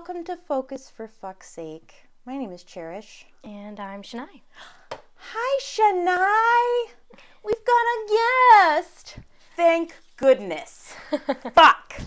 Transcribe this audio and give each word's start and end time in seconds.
welcome 0.00 0.24
to 0.24 0.34
Focus 0.34 0.88
for 0.88 1.06
Fuck's 1.06 1.50
Sake. 1.50 1.92
My 2.24 2.38
name 2.38 2.52
is 2.52 2.64
Cherish. 2.64 3.26
And 3.44 3.78
I'm 3.78 4.00
Shania. 4.00 4.40
Hi, 5.14 5.60
Shania. 5.60 6.90
We've 7.44 7.64
got 7.66 7.82
a 7.84 8.78
guest. 8.78 9.18
Thank 9.56 9.94
goodness. 10.16 10.94
Fuck. 11.54 12.00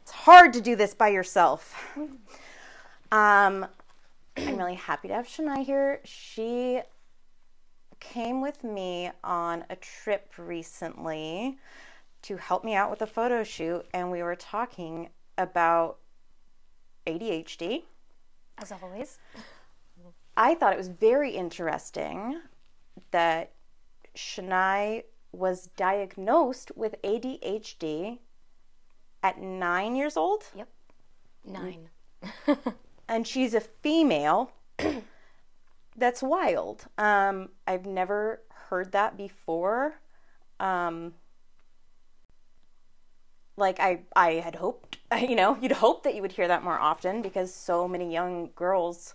It's 0.00 0.10
hard 0.10 0.54
to 0.54 0.62
do 0.62 0.74
this 0.74 0.94
by 0.94 1.08
yourself. 1.08 1.94
Um, 1.98 2.16
I'm 3.12 4.56
really 4.56 4.76
happy 4.76 5.08
to 5.08 5.14
have 5.14 5.26
Shania 5.26 5.62
here. 5.62 6.00
She 6.04 6.80
came 8.00 8.40
with 8.40 8.64
me 8.64 9.10
on 9.22 9.66
a 9.68 9.76
trip 9.76 10.32
recently 10.38 11.58
to 12.22 12.38
help 12.38 12.64
me 12.64 12.74
out 12.74 12.88
with 12.88 13.02
a 13.02 13.06
photo 13.06 13.44
shoot, 13.44 13.84
and 13.92 14.10
we 14.10 14.22
were 14.22 14.34
talking 14.34 15.10
about 15.36 15.98
ADHD. 17.08 17.84
As 18.58 18.72
always. 18.72 19.18
I 20.36 20.54
thought 20.54 20.72
it 20.72 20.78
was 20.78 20.88
very 20.88 21.32
interesting 21.32 22.40
that 23.10 23.52
Shania 24.16 25.02
was 25.32 25.68
diagnosed 25.76 26.72
with 26.76 26.94
ADHD 27.02 28.18
at 29.22 29.40
nine 29.40 29.96
years 29.96 30.16
old, 30.16 30.44
Yep. 30.54 30.68
Nine. 31.44 31.88
and 33.08 33.26
she's 33.26 33.54
a 33.54 33.60
female. 33.60 34.52
That's 35.96 36.22
wild. 36.22 36.86
Um, 36.98 37.50
I've 37.66 37.86
never 37.86 38.42
heard 38.68 38.92
that 38.92 39.16
before. 39.16 40.00
Um, 40.60 41.14
like 43.58 43.80
I, 43.80 44.00
I 44.16 44.34
had 44.34 44.54
hoped, 44.54 44.98
you 45.20 45.34
know, 45.34 45.58
you'd 45.60 45.72
hope 45.72 46.04
that 46.04 46.14
you 46.14 46.22
would 46.22 46.32
hear 46.32 46.48
that 46.48 46.62
more 46.64 46.78
often 46.78 47.22
because 47.22 47.52
so 47.52 47.86
many 47.88 48.12
young 48.12 48.50
girls 48.54 49.14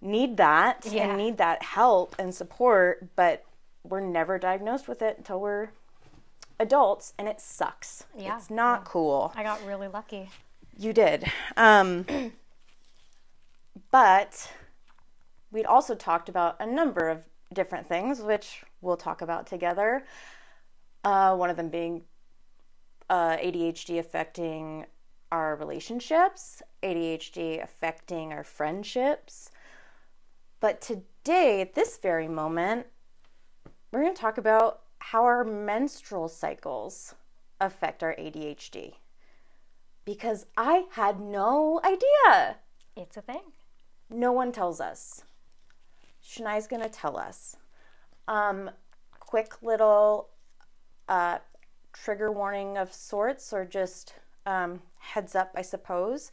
need 0.00 0.36
that 0.38 0.86
Yeah. 0.90 1.08
and 1.08 1.16
need 1.16 1.38
that 1.38 1.62
help 1.62 2.16
and 2.18 2.34
support, 2.34 3.08
but 3.16 3.44
we're 3.84 4.00
never 4.00 4.38
diagnosed 4.38 4.88
with 4.88 5.00
it 5.02 5.16
until 5.18 5.40
we're 5.40 5.68
adults, 6.58 7.14
and 7.18 7.26
it 7.28 7.40
sucks. 7.40 8.04
Yeah, 8.16 8.36
it's 8.36 8.50
not 8.50 8.84
cool. 8.84 9.32
I 9.34 9.42
got 9.42 9.64
really 9.66 9.88
lucky. 9.88 10.28
You 10.76 10.92
did. 10.92 11.24
Um, 11.56 12.04
but 13.90 14.52
we'd 15.50 15.66
also 15.66 15.94
talked 15.94 16.28
about 16.28 16.56
a 16.60 16.66
number 16.66 17.08
of 17.08 17.22
different 17.52 17.88
things, 17.88 18.20
which 18.20 18.62
we'll 18.80 18.96
talk 18.96 19.22
about 19.22 19.46
together. 19.46 20.04
Uh, 21.02 21.34
one 21.34 21.48
of 21.50 21.56
them 21.56 21.68
being 21.70 22.02
uh, 23.10 23.36
ADHD 23.36 23.98
affecting 23.98 24.86
our 25.30 25.54
relationships, 25.56 26.62
ADHD 26.82 27.62
affecting 27.62 28.32
our 28.32 28.44
friendships. 28.44 29.50
But 30.60 30.80
today, 30.80 31.60
at 31.60 31.74
this 31.74 31.98
very 31.98 32.28
moment, 32.28 32.86
we're 33.92 34.00
going 34.00 34.14
to 34.14 34.20
talk 34.20 34.38
about 34.38 34.80
how 34.98 35.24
our 35.24 35.44
menstrual 35.44 36.28
cycles 36.28 37.14
affect 37.60 38.02
our 38.02 38.14
ADHD 38.14 38.94
because 40.04 40.46
I 40.56 40.86
had 40.92 41.20
no 41.20 41.80
idea. 41.84 42.56
It's 42.96 43.16
a 43.16 43.22
thing. 43.22 43.42
No 44.08 44.32
one 44.32 44.52
tells 44.52 44.80
us. 44.80 45.24
Shania's 46.24 46.66
gonna 46.66 46.88
tell 46.88 47.16
us. 47.16 47.56
Um, 48.28 48.70
quick 49.18 49.62
little 49.62 50.28
uh, 51.08 51.38
trigger 51.92 52.30
warning 52.30 52.76
of 52.76 52.92
sorts, 52.92 53.52
or 53.52 53.64
just 53.64 54.14
um, 54.46 54.80
heads 54.98 55.34
up, 55.34 55.52
I 55.54 55.62
suppose. 55.62 56.30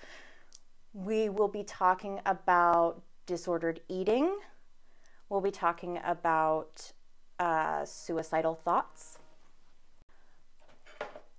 We 0.94 1.30
will 1.30 1.48
be 1.48 1.64
talking 1.64 2.22
about 2.26 3.02
disordered 3.26 3.82
eating. 3.88 4.38
We'll 5.30 5.42
be 5.42 5.52
talking 5.52 6.00
about 6.04 6.92
uh, 7.40 7.86
suicidal 7.86 8.56
thoughts. 8.56 9.20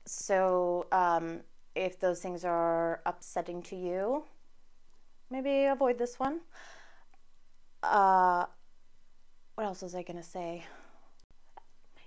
So, 0.07 0.87
um, 0.93 1.41
if 1.75 2.01
those 2.01 2.21
things 2.21 2.45
are 2.45 3.01
upsetting 3.07 3.63
to 3.63 3.77
you, 3.77 4.25
maybe 5.31 5.65
avoid 5.65 5.99
this 5.99 6.19
one. 6.19 6.41
Uh, 7.83 8.47
what 9.55 9.65
else 9.65 9.83
was 9.83 9.95
I 9.95 10.03
going 10.03 10.17
to 10.17 10.23
say? 10.23 10.65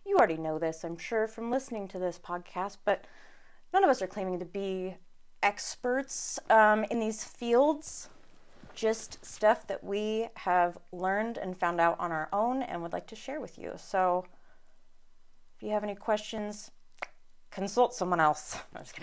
You 0.06 0.17
already 0.17 0.38
know 0.38 0.59
this, 0.59 0.84
I'm 0.84 0.97
sure, 0.97 1.28
from 1.28 1.51
listening 1.51 1.88
to 1.89 2.00
this 2.00 2.19
podcast, 2.19 2.78
but 2.85 3.06
none 3.73 3.84
of 3.84 3.89
us 3.89 4.01
are 4.01 4.07
claiming 4.07 4.39
to 4.39 4.45
be 4.45 4.95
experts 5.44 6.39
um, 6.50 6.85
in 6.85 7.00
these 7.00 7.23
fields. 7.23 8.09
Just 8.73 9.23
stuff 9.25 9.67
that 9.67 9.84
we 9.84 10.28
have 10.35 10.78
learned 10.91 11.38
and 11.38 11.57
found 11.57 11.79
out 11.81 12.00
on 12.00 12.11
our 12.11 12.29
own 12.31 12.63
and 12.63 12.81
would 12.81 12.94
like 12.94 13.07
to 13.07 13.16
share 13.16 13.41
with 13.41 13.57
you. 13.57 13.73
So, 13.78 14.25
if 15.57 15.63
you 15.63 15.72
have 15.72 15.84
any 15.84 15.95
questions, 15.95 16.72
consult 17.51 17.94
someone 17.94 18.19
else. 18.19 18.57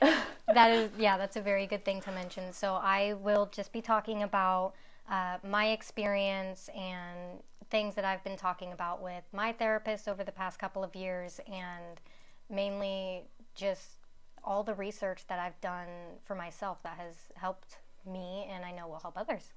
That 0.54 0.72
is, 0.72 0.90
yeah, 0.98 1.16
that's 1.16 1.36
a 1.36 1.40
very 1.40 1.66
good 1.66 1.84
thing 1.84 2.00
to 2.02 2.12
mention. 2.12 2.52
So 2.52 2.74
I 2.74 3.14
will 3.14 3.48
just 3.52 3.72
be 3.72 3.80
talking 3.80 4.22
about 4.22 4.74
uh, 5.10 5.38
my 5.46 5.70
experience 5.70 6.70
and 6.74 7.42
things 7.70 7.94
that 7.94 8.04
I've 8.04 8.24
been 8.24 8.36
talking 8.36 8.72
about 8.72 9.02
with 9.02 9.24
my 9.32 9.52
therapist 9.52 10.08
over 10.08 10.24
the 10.24 10.32
past 10.32 10.58
couple 10.58 10.82
of 10.82 10.94
years, 10.96 11.40
and 11.46 12.00
mainly 12.48 13.24
just 13.54 13.98
all 14.42 14.62
the 14.62 14.74
research 14.74 15.26
that 15.28 15.38
I've 15.38 15.60
done 15.60 15.88
for 16.24 16.34
myself 16.34 16.82
that 16.82 16.96
has 16.98 17.14
helped 17.34 17.78
me 18.10 18.48
and 18.50 18.64
I 18.64 18.72
know 18.72 18.88
will 18.88 19.00
help 19.00 19.18
others. 19.18 19.52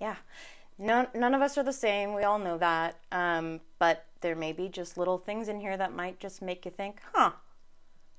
Yeah. 0.00 0.16
None, 0.78 1.08
none 1.14 1.34
of 1.34 1.40
us 1.40 1.56
are 1.56 1.62
the 1.62 1.72
same. 1.72 2.14
We 2.14 2.24
all 2.24 2.38
know 2.38 2.58
that. 2.58 2.96
Um, 3.10 3.60
but 3.78 4.04
there 4.20 4.36
may 4.36 4.52
be 4.52 4.68
just 4.68 4.98
little 4.98 5.16
things 5.16 5.48
in 5.48 5.60
here 5.60 5.76
that 5.76 5.94
might 5.94 6.20
just 6.20 6.42
make 6.42 6.66
you 6.66 6.70
think, 6.70 7.00
huh, 7.14 7.30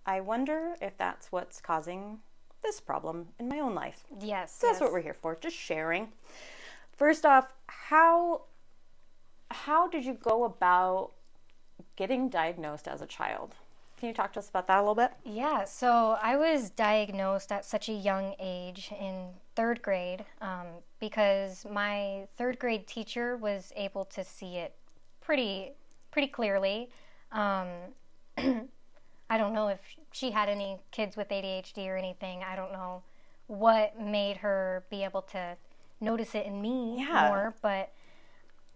I 0.06 0.22
wonder 0.22 0.76
if 0.82 0.98
that's 0.98 1.32
what's 1.32 1.62
causing 1.62 2.20
this 2.64 2.82
problem 2.82 3.28
in 3.40 3.48
my 3.48 3.60
own 3.60 3.76
life. 3.76 4.04
Yes. 4.20 4.56
So 4.58 4.68
that's 4.68 4.82
what 4.82 4.92
we're 4.92 5.02
here 5.02 5.14
for, 5.14 5.36
just 5.36 5.56
sharing. 5.56 6.08
First 6.98 7.26
off, 7.26 7.54
how 7.68 8.42
how 9.50 9.88
did 9.88 10.04
you 10.04 10.14
go 10.14 10.44
about 10.44 11.12
getting 11.96 12.28
diagnosed 12.28 12.88
as 12.88 13.02
a 13.02 13.06
child? 13.06 13.54
Can 13.98 14.10
you 14.10 14.14
talk 14.14 14.34
to 14.34 14.40
us 14.40 14.50
about 14.50 14.68
that 14.68 14.78
a 14.78 14.82
little 14.82 14.96
bit? 14.96 15.12
Yeah, 15.24 15.64
so 15.64 16.18
I 16.22 16.38
was 16.38 16.70
diagnosed 16.72 17.52
at 17.52 17.66
such 17.66 17.88
a 17.90 17.94
young 17.94 18.36
age 18.40 18.92
in 19.00 19.30
third 19.56 19.82
grade 19.82 20.26
um, 20.42 20.68
because 21.00 21.66
my 21.72 22.28
third 22.38 22.60
grade 22.60 22.86
teacher 22.88 23.38
was 23.38 23.72
able 23.76 24.06
to 24.06 24.24
see 24.24 24.58
it 24.58 24.76
pretty 25.22 25.72
pretty 26.12 26.28
clearly. 26.28 26.90
Um, 27.32 27.68
I 28.38 29.38
don't 29.38 29.54
know 29.54 29.68
if 29.68 29.80
she 30.12 30.32
had 30.32 30.50
any 30.50 30.80
kids 30.92 31.16
with 31.16 31.30
ADHD 31.30 31.88
or 31.88 31.96
anything. 31.96 32.44
I 32.44 32.56
don't 32.56 32.72
know 32.72 33.04
what 33.48 34.00
made 34.00 34.38
her 34.38 34.84
be 34.90 35.04
able 35.04 35.22
to 35.22 35.58
notice 36.00 36.36
it 36.36 36.46
in 36.46 36.62
me 36.62 36.98
Yeah. 36.98 37.30
more, 37.30 37.56
but 37.62 37.92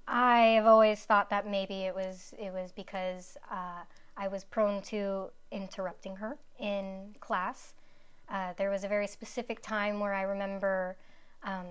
I've 0.07 0.65
always 0.65 1.03
thought 1.05 1.29
that 1.29 1.47
maybe 1.47 1.81
it 1.83 1.95
was 1.95 2.33
it 2.37 2.51
was 2.51 2.71
because 2.71 3.37
uh, 3.49 3.83
I 4.17 4.27
was 4.27 4.43
prone 4.43 4.81
to 4.83 5.29
interrupting 5.51 6.17
her 6.17 6.37
in 6.59 7.15
class. 7.19 7.73
Uh, 8.29 8.53
there 8.57 8.69
was 8.69 8.83
a 8.83 8.87
very 8.87 9.07
specific 9.07 9.61
time 9.61 9.99
where 9.99 10.13
I 10.13 10.23
remember 10.23 10.95
um, 11.43 11.65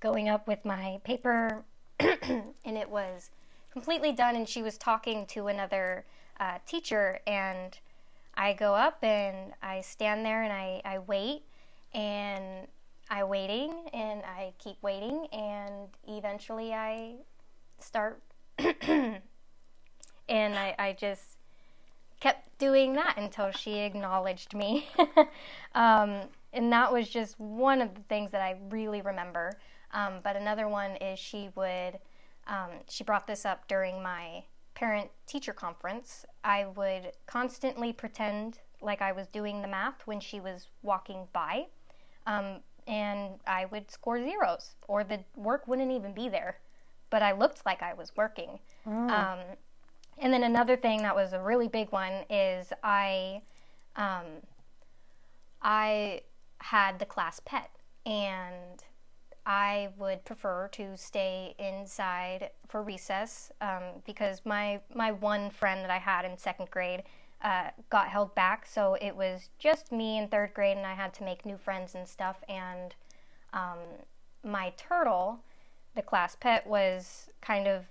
going 0.00 0.28
up 0.28 0.46
with 0.48 0.64
my 0.64 0.98
paper, 1.04 1.64
and 2.00 2.54
it 2.64 2.88
was 2.88 3.30
completely 3.70 4.12
done, 4.12 4.34
and 4.36 4.48
she 4.48 4.62
was 4.62 4.78
talking 4.78 5.26
to 5.26 5.48
another 5.48 6.04
uh, 6.40 6.58
teacher, 6.66 7.20
and 7.26 7.78
I 8.34 8.52
go 8.52 8.74
up 8.74 9.02
and 9.02 9.52
I 9.62 9.80
stand 9.80 10.24
there 10.24 10.42
and 10.42 10.52
I, 10.52 10.82
I 10.84 10.98
wait, 10.98 11.42
and 11.94 12.66
I 13.10 13.24
waiting 13.24 13.72
and 13.92 14.22
I 14.24 14.52
keep 14.58 14.82
waiting, 14.82 15.26
and 15.32 15.88
eventually 16.08 16.72
I 16.72 17.14
start 17.78 18.22
and 18.58 19.20
I, 20.28 20.74
I 20.78 20.96
just 20.98 21.38
kept 22.20 22.58
doing 22.58 22.94
that 22.94 23.14
until 23.18 23.50
she 23.50 23.80
acknowledged 23.80 24.54
me. 24.54 24.88
Um, 25.74 26.22
and 26.54 26.72
that 26.72 26.90
was 26.90 27.06
just 27.06 27.38
one 27.38 27.82
of 27.82 27.94
the 27.94 28.00
things 28.08 28.30
that 28.30 28.40
i 28.40 28.56
really 28.70 29.02
remember. 29.02 29.52
Um, 29.92 30.20
but 30.24 30.34
another 30.34 30.68
one 30.68 30.96
is 30.96 31.18
she 31.18 31.50
would 31.54 31.98
um, 32.46 32.70
she 32.88 33.04
brought 33.04 33.26
this 33.26 33.44
up 33.44 33.68
during 33.68 34.02
my 34.02 34.44
parent 34.74 35.10
teacher 35.26 35.52
conference. 35.52 36.24
I 36.44 36.64
would 36.76 37.12
constantly 37.26 37.92
pretend 37.92 38.60
like 38.80 39.02
i 39.02 39.12
was 39.12 39.26
doing 39.26 39.60
the 39.60 39.68
math 39.68 40.06
when 40.06 40.18
she 40.18 40.40
was 40.40 40.68
walking 40.82 41.28
by. 41.34 41.66
Um, 42.26 42.60
and 42.86 43.40
I 43.46 43.66
would 43.66 43.90
score 43.90 44.18
zeros, 44.22 44.76
or 44.88 45.04
the 45.04 45.20
work 45.34 45.66
wouldn't 45.68 45.90
even 45.92 46.12
be 46.14 46.28
there, 46.28 46.58
but 47.10 47.22
I 47.22 47.32
looked 47.32 47.64
like 47.66 47.82
I 47.82 47.94
was 47.94 48.12
working. 48.16 48.58
Um, 49.10 49.38
and 50.18 50.32
then 50.32 50.42
another 50.42 50.76
thing 50.76 51.02
that 51.02 51.14
was 51.14 51.32
a 51.32 51.40
really 51.40 51.68
big 51.68 51.90
one 51.92 52.24
is 52.30 52.72
I, 52.82 53.42
um, 53.96 54.26
I 55.62 56.22
had 56.58 56.98
the 56.98 57.06
class 57.06 57.40
pet. 57.44 57.70
and 58.04 58.82
I 59.48 59.90
would 59.96 60.24
prefer 60.24 60.68
to 60.72 60.96
stay 60.96 61.54
inside 61.58 62.50
for 62.68 62.82
recess 62.82 63.52
um, 63.60 64.02
because 64.04 64.42
my 64.44 64.80
my 64.92 65.12
one 65.12 65.50
friend 65.50 65.84
that 65.84 65.90
I 65.90 65.98
had 65.98 66.24
in 66.24 66.36
second 66.36 66.70
grade 66.70 67.04
uh, 67.42 67.70
got 67.90 68.08
held 68.08 68.34
back, 68.34 68.66
so 68.66 68.96
it 69.00 69.14
was 69.14 69.50
just 69.58 69.92
me 69.92 70.18
in 70.18 70.28
third 70.28 70.54
grade, 70.54 70.76
and 70.76 70.86
I 70.86 70.94
had 70.94 71.14
to 71.14 71.24
make 71.24 71.44
new 71.44 71.56
friends 71.56 71.94
and 71.94 72.06
stuff. 72.06 72.42
And 72.48 72.94
um, 73.52 73.78
my 74.44 74.72
turtle, 74.76 75.40
the 75.94 76.02
class 76.02 76.36
pet, 76.36 76.66
was 76.66 77.28
kind 77.40 77.66
of 77.66 77.84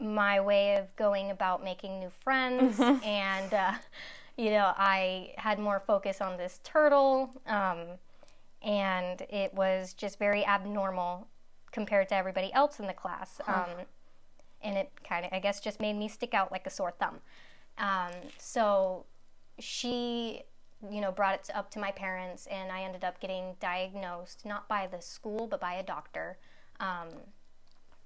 my 0.00 0.40
way 0.40 0.76
of 0.76 0.94
going 0.96 1.30
about 1.30 1.62
making 1.62 2.00
new 2.00 2.10
friends, 2.22 2.80
and 3.04 3.54
uh, 3.54 3.72
you 4.36 4.50
know 4.50 4.72
I 4.76 5.34
had 5.36 5.58
more 5.58 5.80
focus 5.80 6.20
on 6.20 6.36
this 6.36 6.60
turtle. 6.64 7.30
Um, 7.46 7.98
and 8.62 9.22
it 9.28 9.52
was 9.54 9.92
just 9.92 10.18
very 10.18 10.44
abnormal 10.46 11.26
compared 11.72 12.08
to 12.10 12.14
everybody 12.14 12.52
else 12.52 12.78
in 12.78 12.86
the 12.86 12.92
class. 12.92 13.40
Um, 13.46 13.86
and 14.62 14.76
it 14.76 14.90
kind 15.02 15.26
of, 15.26 15.32
I 15.32 15.40
guess, 15.40 15.60
just 15.60 15.80
made 15.80 15.94
me 15.94 16.08
stick 16.08 16.34
out 16.34 16.52
like 16.52 16.66
a 16.66 16.70
sore 16.70 16.92
thumb. 16.92 17.18
Um, 17.78 18.12
so 18.38 19.06
she, 19.58 20.42
you 20.90 21.00
know, 21.00 21.12
brought 21.12 21.34
it 21.34 21.50
up 21.54 21.70
to 21.72 21.78
my 21.78 21.90
parents, 21.90 22.46
and 22.46 22.70
I 22.70 22.82
ended 22.82 23.04
up 23.04 23.20
getting 23.20 23.54
diagnosed 23.60 24.44
not 24.44 24.68
by 24.68 24.86
the 24.86 25.00
school 25.00 25.46
but 25.46 25.60
by 25.60 25.74
a 25.74 25.82
doctor. 25.82 26.38
Um, 26.80 27.08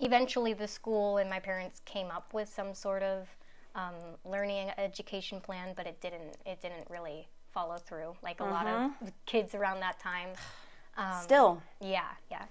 eventually, 0.00 0.52
the 0.52 0.68
school 0.68 1.18
and 1.18 1.28
my 1.30 1.40
parents 1.40 1.80
came 1.84 2.10
up 2.10 2.32
with 2.34 2.48
some 2.48 2.74
sort 2.74 3.02
of 3.02 3.28
um, 3.74 3.94
learning 4.24 4.70
education 4.78 5.40
plan, 5.40 5.72
but 5.76 5.86
it 5.86 6.00
didn't. 6.00 6.36
It 6.44 6.60
didn't 6.60 6.88
really 6.90 7.28
follow 7.52 7.76
through 7.76 8.14
like 8.22 8.40
a 8.40 8.44
lot 8.44 8.66
of 8.66 8.90
kids 9.24 9.54
around 9.54 9.80
that 9.80 9.98
time. 9.98 10.28
Um, 10.98 11.22
Still, 11.22 11.62
Yeah, 11.80 12.08
yeah. 12.30 12.44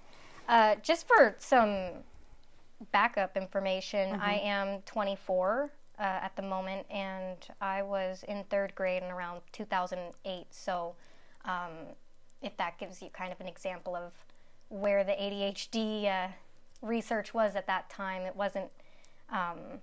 Uh, 0.48 0.76
just 0.82 1.06
for 1.06 1.34
some 1.38 1.90
backup 2.92 3.36
information, 3.36 4.18
I 4.20 4.34
am 4.34 4.82
24 4.82 5.70
uh, 5.98 6.02
at 6.02 6.36
the 6.36 6.42
moment, 6.42 6.86
and 6.90 7.36
I 7.60 7.82
was 7.82 8.24
in 8.26 8.44
third 8.44 8.74
grade 8.74 9.02
in 9.02 9.10
around 9.10 9.40
2008. 9.52 10.46
So, 10.50 10.94
um, 11.44 11.70
if 12.42 12.56
that 12.58 12.78
gives 12.78 13.00
you 13.00 13.08
kind 13.10 13.32
of 13.32 13.40
an 13.40 13.48
example 13.48 13.96
of 13.96 14.12
where 14.68 15.04
the 15.04 15.12
ADHD 15.12 16.06
uh, 16.06 16.28
research 16.82 17.32
was 17.32 17.56
at 17.56 17.66
that 17.66 17.88
time, 17.88 18.22
it 18.22 18.36
wasn't. 18.36 18.70
Um, 19.30 19.80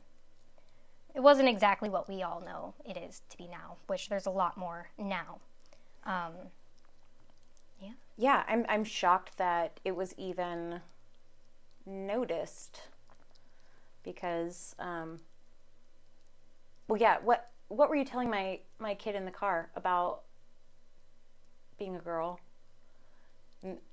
it 1.15 1.21
wasn't 1.21 1.48
exactly 1.48 1.89
what 1.89 2.10
we 2.10 2.24
all 2.24 2.42
know 2.44 2.74
it 2.89 2.98
is 2.98 3.21
to 3.30 3.38
be 3.38 3.48
now, 3.48 3.75
which 3.86 4.10
there's 4.10 4.25
a 4.25 4.31
lot 4.31 4.57
more 4.57 4.88
now. 4.98 5.38
Um, 6.06 6.33
yeah. 7.80 7.92
yeah, 8.18 8.44
I'm 8.48 8.65
I'm 8.68 8.83
shocked 8.83 9.38
that 9.38 9.80
it 9.86 9.95
was 9.95 10.15
even 10.18 10.81
noticed 11.86 12.81
because 14.04 14.75
um 14.80 15.19
well 16.88 17.00
yeah, 17.00 17.18
what 17.24 17.50
what 17.70 17.90
were 17.90 17.96
you 17.96 18.06
telling 18.06 18.30
my 18.30 18.60
my 18.80 18.94
kid 18.96 19.16
in 19.16 19.26
the 19.26 19.32
car 19.32 19.70
about 19.76 20.22
being 21.78 21.96
a 21.96 22.00
girl? 22.00 22.40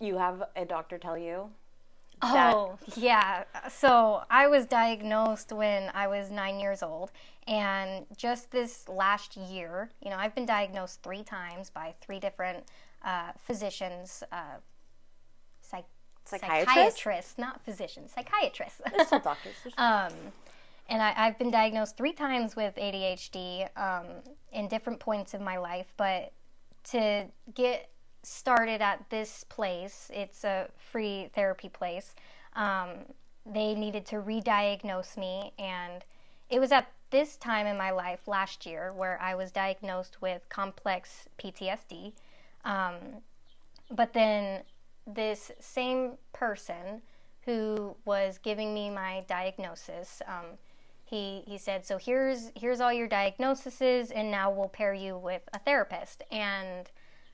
You 0.01 0.17
have 0.19 0.43
a 0.57 0.65
doctor 0.65 0.99
tell 0.99 1.17
you? 1.17 1.51
that- 2.21 2.55
Oh, 2.55 2.79
yeah. 2.97 3.45
So 3.71 4.23
I 4.29 4.47
was 4.49 4.67
diagnosed 4.67 5.53
when 5.53 5.91
I 5.95 6.07
was 6.09 6.31
nine 6.31 6.59
years 6.61 6.83
old. 6.83 7.13
And 7.47 8.05
just 8.17 8.51
this 8.51 8.89
last 8.89 9.37
year, 9.37 9.91
you 10.03 10.11
know, 10.11 10.17
I've 10.17 10.35
been 10.35 10.45
diagnosed 10.45 11.03
three 11.03 11.23
times 11.23 11.71
by 11.71 11.95
three 12.03 12.19
different 12.21 12.65
uh, 13.05 13.31
physicians, 13.47 14.23
uh, 14.33 14.57
psych- 15.63 15.85
Psychiatrists? 16.27 16.69
psychiatrists, 16.75 17.39
not 17.39 17.65
physicians, 17.65 18.13
psychiatrists. 18.13 18.81
Still 19.07 19.21
doctors. 19.21 19.55
Um, 19.79 20.13
and 20.91 21.01
I, 21.01 21.15
I've 21.17 21.39
been 21.39 21.53
diagnosed 21.53 21.97
three 21.97 22.13
times 22.13 22.57
with 22.57 22.75
ADHD 22.75 23.69
um, 23.79 24.07
in 24.53 24.67
different 24.67 24.99
points 24.99 25.33
of 25.33 25.41
my 25.41 25.57
life. 25.57 25.95
But 25.97 26.33
to 26.91 27.27
get 27.55 27.91
started 28.25 28.83
at 28.83 29.09
this 29.09 29.45
place, 29.45 30.11
it's 30.13 30.45
a 30.45 30.69
free 30.77 31.31
therapy 31.33 31.69
place. 31.69 32.15
Um, 32.57 32.89
they 33.47 33.75
needed 33.75 34.05
to 34.07 34.19
re-diagnose 34.19 35.17
me, 35.17 35.53
and 35.59 36.05
it 36.51 36.59
was 36.59 36.73
at 36.73 36.91
this 37.11 37.37
time 37.37 37.67
in 37.67 37.77
my 37.77 37.93
life 37.93 38.27
last 38.27 38.67
year 38.67 38.93
where 38.93 39.19
I 39.23 39.35
was 39.35 39.53
diagnosed 39.53 40.21
with 40.21 40.49
complex 40.49 41.29
PTSD. 41.39 42.13
Um, 42.65 43.23
but 43.91 44.13
then 44.13 44.63
this 45.07 45.51
same 45.61 46.19
person 46.33 47.03
who 47.45 47.97
was 48.05 48.39
giving 48.39 48.75
me 48.75 48.91
my 48.91 49.25
diagnosis, 49.29 50.21
um, 50.27 50.59
he 51.11 51.43
he 51.47 51.59
said, 51.59 51.85
"So 51.85 51.99
here's 51.99 52.53
here's 52.55 52.81
all 52.81 52.93
your 52.93 53.09
diagnoses, 53.09 54.11
and 54.11 54.31
now 54.31 54.51
we'll 54.51 54.69
pair 54.69 54.95
you 54.95 55.19
with 55.19 55.43
a 55.53 55.59
therapist." 55.59 56.23
And 56.31 56.91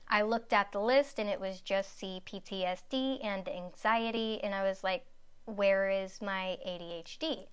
I 0.09 0.23
looked 0.23 0.51
at 0.51 0.71
the 0.71 0.81
list, 0.81 1.19
and 1.19 1.29
it 1.29 1.39
was 1.39 1.61
just 1.61 1.99
CPTSD 2.01 3.23
and 3.23 3.47
anxiety, 3.47 4.41
and 4.43 4.55
I 4.55 4.63
was 4.63 4.83
like, 4.83 5.05
"Where 5.45 5.89
is 5.89 6.21
my 6.21 6.57
ADHD?" 6.65 7.47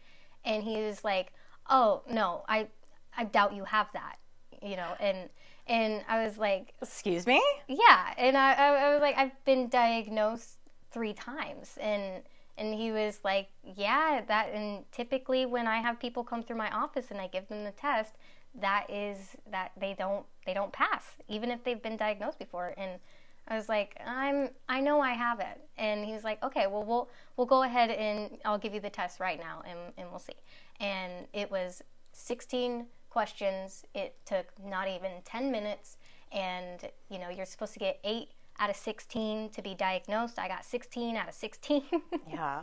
And 0.45 0.65
he 0.65 0.83
was 0.83 1.05
like, 1.05 1.33
"Oh 1.69 2.03
no, 2.11 2.45
I 2.49 2.69
I 3.17 3.25
doubt 3.25 3.55
you 3.55 3.65
have 3.65 3.89
that," 3.93 4.17
you 4.63 4.77
know, 4.77 4.95
and 4.99 5.29
and 5.67 6.05
I 6.09 6.25
was 6.25 6.39
like, 6.39 6.75
Excuse 6.83 7.27
me? 7.27 7.43
yeah, 7.69 8.13
and 8.19 8.37
I, 8.37 8.53
I, 8.53 8.67
I 8.67 8.93
was 8.93 9.01
like, 9.01 9.17
I've 9.17 9.45
been 9.45 9.69
diagnosed 9.69 10.59
three 10.91 11.15
times, 11.15 11.79
and 11.81 12.23
and 12.57 12.75
he 12.75 12.93
was 12.93 13.21
like, 13.25 13.49
yeah, 13.65 14.23
that, 14.29 14.51
and 14.53 14.85
typically 14.93 15.47
when 15.47 15.67
I 15.67 15.79
have 15.79 15.99
people 15.99 16.23
come 16.23 16.43
through 16.43 16.57
my 16.57 16.71
office 16.71 17.11
and 17.11 17.21
I 17.21 17.27
give 17.27 17.49
them 17.49 17.65
the 17.65 17.73
test, 17.73 18.15
that 18.61 18.89
is 18.89 19.37
that 19.51 19.73
they 19.79 19.95
don't 19.99 20.25
they 20.47 20.55
don't 20.55 20.73
pass, 20.73 21.17
even 21.29 21.51
if 21.51 21.65
they've 21.65 21.83
been 21.83 21.97
diagnosed 21.97 22.39
before, 22.39 22.73
and 22.77 23.01
I 23.49 23.57
was 23.57 23.69
like, 23.69 24.01
I'm 24.07 24.51
I 24.69 24.81
know 24.81 25.01
I 25.01 25.13
have 25.13 25.41
it, 25.41 25.61
and 25.77 26.05
he 26.05 26.13
was 26.13 26.23
like, 26.23 26.43
okay, 26.43 26.67
well 26.67 26.85
we'll 26.85 27.09
we'll 27.37 27.47
go 27.47 27.65
ahead 27.65 27.91
and 27.91 28.39
I'll 28.45 28.59
give 28.59 28.73
you 28.73 28.81
the 28.81 28.91
test 28.91 29.19
right 29.19 29.39
now, 29.39 29.63
and 29.69 29.79
and 29.99 30.09
we'll 30.11 30.21
see, 30.21 30.35
and 30.81 31.27
it 31.33 31.51
was 31.51 31.83
16 32.13 32.87
questions. 33.11 33.85
It 33.95 34.15
took 34.25 34.47
not 34.65 34.89
even 34.89 35.11
10 35.25 35.51
minutes, 35.51 35.97
and 36.31 36.81
you 37.11 37.19
know 37.19 37.29
you're 37.29 37.47
supposed 37.47 37.73
to 37.73 37.81
get 37.81 37.99
eight 38.05 38.29
out 38.59 38.71
of 38.71 38.77
16 38.77 39.51
to 39.51 39.63
be 39.63 39.75
diagnosed. 39.75 40.39
I 40.39 40.49
got 40.49 40.65
16 40.65 41.17
out 41.17 41.29
of 41.29 41.35
16. 41.35 41.83
Yeah. 42.33 42.61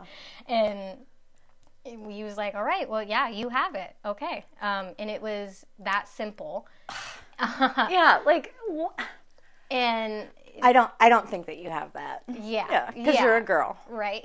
and 0.48 0.98
he 1.84 2.22
was 2.22 2.36
like, 2.36 2.54
"All 2.54 2.62
right, 2.62 2.88
well, 2.88 3.02
yeah, 3.02 3.28
you 3.28 3.48
have 3.48 3.74
it, 3.74 3.96
okay." 4.04 4.44
Um, 4.60 4.90
and 5.00 5.10
it 5.10 5.20
was 5.20 5.66
that 5.80 6.06
simple. 6.08 6.66
yeah, 7.40 8.20
like 8.24 8.54
wh- 8.72 8.92
And 9.70 10.28
I 10.62 10.72
don't 10.72 10.90
I 11.00 11.08
don't 11.08 11.28
think 11.28 11.46
that 11.46 11.58
you 11.58 11.70
have 11.70 11.92
that. 11.94 12.22
yeah, 12.28 12.66
Yeah, 12.70 12.90
because 12.92 13.18
you're 13.18 13.36
a 13.36 13.42
girl. 13.42 13.76
right? 13.88 14.22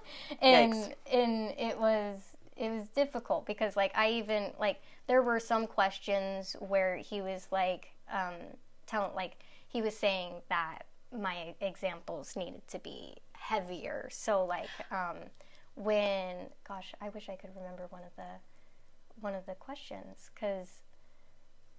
and 0.42 0.72
Yikes. 0.74 0.92
and 1.12 1.50
it 1.58 1.78
was 1.78 2.16
it 2.56 2.70
was 2.70 2.88
difficult 2.88 3.46
because 3.46 3.76
like 3.76 3.92
I 3.94 4.10
even 4.12 4.50
like 4.58 4.80
there 5.06 5.22
were 5.22 5.38
some 5.40 5.66
questions 5.66 6.56
where 6.58 6.96
he 6.96 7.20
was 7.20 7.46
like 7.52 7.90
um, 8.12 8.34
telling 8.86 9.14
like 9.14 9.36
he 9.68 9.82
was 9.82 9.96
saying 9.96 10.32
that 10.48 10.82
my 11.16 11.54
examples 11.60 12.36
needed 12.36 12.66
to 12.68 12.78
be 12.78 13.16
heavier. 13.32 14.08
So 14.10 14.44
like 14.44 14.68
um, 14.90 15.16
when 15.74 16.36
gosh, 16.66 16.92
I 17.00 17.08
wish 17.10 17.28
I 17.28 17.36
could 17.36 17.50
remember 17.56 17.86
one 17.90 18.02
of 18.02 18.14
the 18.16 18.40
one 19.20 19.34
of 19.34 19.46
the 19.46 19.54
questions 19.54 20.30
because 20.34 20.82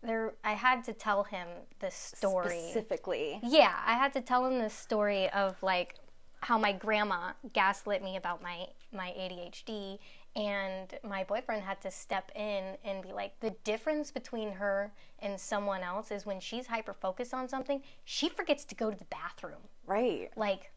there 0.02 0.34
I 0.44 0.54
had 0.54 0.84
to 0.86 0.94
tell 0.94 1.24
him 1.24 1.48
the 1.80 1.92
story. 1.92 2.60
Specifically. 2.72 3.40
Yeah, 3.44 3.76
I 3.86 3.94
had 3.94 4.14
to 4.14 4.22
tell 4.22 4.46
him 4.46 4.60
the 4.60 4.70
story 4.70 5.30
of 5.30 5.62
like 5.62 5.96
how 6.42 6.58
my 6.58 6.72
grandma 6.72 7.34
gaslit 7.54 8.02
me 8.02 8.16
about 8.16 8.42
my 8.42 8.68
my 8.94 9.14
ADHD 9.18 10.00
and 10.40 10.98
my 11.04 11.26
boyfriend 11.26 11.64
had 11.64 11.82
to 11.82 11.92
step 11.92 12.32
in 12.34 12.78
and 12.86 13.04
be 13.04 13.12
like 13.12 13.38
the 13.42 13.50
difference 13.66 14.10
between 14.10 14.54
her 14.54 14.90
and 15.22 15.38
someone 15.38 15.82
else 15.82 16.12
is 16.12 16.26
when 16.26 16.40
she's 16.40 16.68
hyper 16.68 16.94
focused 16.94 17.34
on 17.34 17.50
something, 17.50 17.82
she 18.06 18.30
forgets 18.30 18.64
to 18.66 18.76
go 18.76 18.90
to 18.90 18.98
the 18.98 19.06
bathroom. 19.06 19.60
Right. 19.86 20.32
Like 20.38 20.72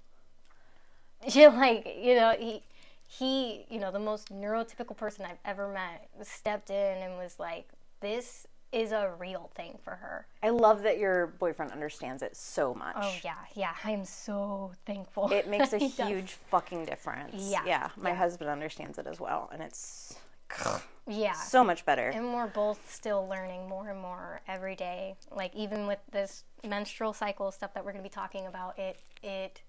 she 1.29 1.47
like, 1.47 1.97
you 2.01 2.17
know, 2.17 2.35
he 2.37 2.63
he, 3.07 3.67
you 3.69 3.79
know, 3.79 3.93
the 3.93 4.01
most 4.01 4.33
neurotypical 4.33 4.97
person 4.97 5.27
I've 5.27 5.39
ever 5.45 5.69
met 5.69 6.09
stepped 6.23 6.71
in 6.71 6.99
and 6.99 7.17
was 7.17 7.39
like 7.39 7.69
this 8.01 8.49
is 8.73 8.93
a 8.93 9.13
real 9.19 9.51
thing 9.55 9.79
for 9.85 9.97
her. 9.97 10.27
I 10.43 10.49
love 10.49 10.83
that 10.83 10.99
your 10.99 11.29
boyfriend 11.39 11.73
understands 11.73 12.23
it 12.23 12.37
so 12.37 12.75
much. 12.75 12.97
Oh 12.99 13.15
yeah, 13.23 13.35
yeah. 13.55 13.75
I'm 13.85 14.05
so 14.05 14.73
thankful. 14.87 15.31
It 15.31 15.47
makes 15.49 15.73
a 15.73 15.79
He 15.83 15.89
does. 15.89 16.09
huge 16.09 16.33
fucking 16.51 16.87
difference. 16.87 17.35
Yeah, 17.37 17.63
Yeah. 17.67 17.89
My 17.97 18.15
husband 18.15 18.49
understands 18.51 18.99
it 18.99 19.07
as 19.07 19.21
well. 19.21 19.51
And 19.53 19.63
it's 19.63 20.17
yeah. 21.07 21.33
so 21.33 21.63
much 21.63 21.85
better. 21.85 22.09
and 22.09 22.33
we're 22.33 22.47
both 22.47 22.91
still 22.91 23.27
learning 23.29 23.69
more 23.69 23.91
and 23.91 24.01
more 24.01 24.41
every 24.49 24.75
day. 24.75 25.17
Like 25.31 25.55
even 25.55 25.87
with 25.87 25.99
this 26.11 26.45
menstrual 26.67 27.13
cycle 27.13 27.53
stuff 27.53 27.75
that 27.75 27.85
we're 27.85 27.93
going 27.93 28.05
to 28.05 28.09
be 28.09 28.13
talking 28.15 28.47
about, 28.47 28.79
it 28.79 28.99
it 29.23 29.61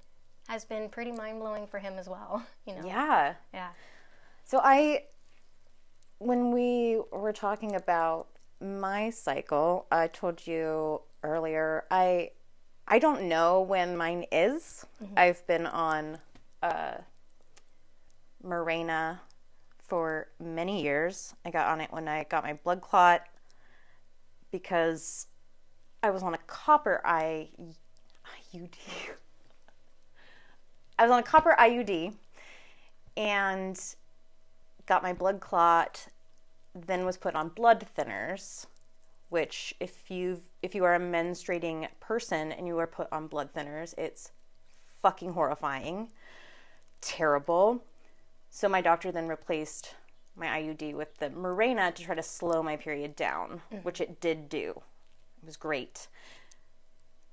has 0.48 0.66
been 0.66 0.90
pretty 0.90 1.12
mind 1.12 1.40
blowing 1.40 1.68
for 1.68 1.80
him 1.80 1.94
as 1.98 2.08
well. 2.08 2.46
You 2.66 2.76
know. 2.76 2.82
Yeah. 2.86 3.34
Yeah. 3.54 3.70
So 4.46 4.60
I, 4.64 5.04
when 6.20 6.52
we 6.52 7.00
were 7.12 7.32
talking 7.34 7.76
about 7.76 8.28
my 8.64 9.10
cycle, 9.10 9.88
I 9.92 10.08
told 10.08 10.48
you 10.48 11.02
earlier, 11.22 11.84
I, 11.92 12.32
I 12.88 13.00
don't 13.00 13.24
know 13.24 13.62
when 13.62 13.98
mine 13.98 14.26
is. 14.32 14.86
I've 15.18 15.46
been 15.48 15.66
on, 15.66 16.20
uh, 16.62 16.96
Mirena 18.44 19.20
for 19.88 20.28
many 20.40 20.84
years. 20.84 21.34
I 21.46 21.52
got 21.52 21.68
on 21.68 21.82
it 21.82 21.92
when 21.92 22.08
I 22.08 22.24
got 22.26 22.44
my 22.44 22.54
blood 22.54 22.82
clot 22.82 23.22
because 24.52 25.28
I 26.02 26.10
was 26.10 26.24
on 26.24 26.34
a 26.34 26.40
copper 26.40 27.02
I, 27.06 27.50
IUD. 28.54 28.74
I 31.00 31.04
was 31.04 31.12
on 31.12 31.20
a 31.20 31.24
copper 31.24 31.56
IUD 31.58 32.14
and 33.18 33.80
got 34.86 35.02
my 35.02 35.14
blood 35.14 35.40
clot, 35.40 36.08
then 36.76 37.06
was 37.06 37.18
put 37.18 37.36
on 37.36 37.50
blood 37.50 37.86
thinners, 37.98 38.66
which 39.30 39.74
if 39.80 40.10
you 40.10 40.42
if 40.62 40.76
you 40.76 40.84
are 40.84 40.96
a 40.96 41.00
menstruating 41.00 41.88
person 42.00 42.52
and 42.52 42.68
you 42.68 42.78
are 42.80 42.88
put 42.88 43.08
on 43.12 43.28
blood 43.28 43.54
thinners, 43.54 43.94
it's 43.98 44.32
fucking 45.02 45.34
horrifying, 45.34 46.12
terrible. 47.02 47.84
So 48.50 48.70
my 48.70 48.82
doctor 48.82 49.12
then 49.12 49.28
replaced 49.28 49.96
my 50.36 50.48
IUD 50.48 50.96
with 50.96 51.18
the 51.18 51.30
Mirena 51.30 51.94
to 51.94 52.04
try 52.04 52.16
to 52.16 52.24
slow 52.24 52.64
my 52.64 52.76
period 52.76 53.16
down, 53.16 53.62
mm-hmm. 53.72 53.84
which 53.84 54.02
it 54.02 54.20
did 54.20 54.50
do. 54.50 54.82
It 55.42 55.46
was 55.46 55.58
great. 55.58 56.08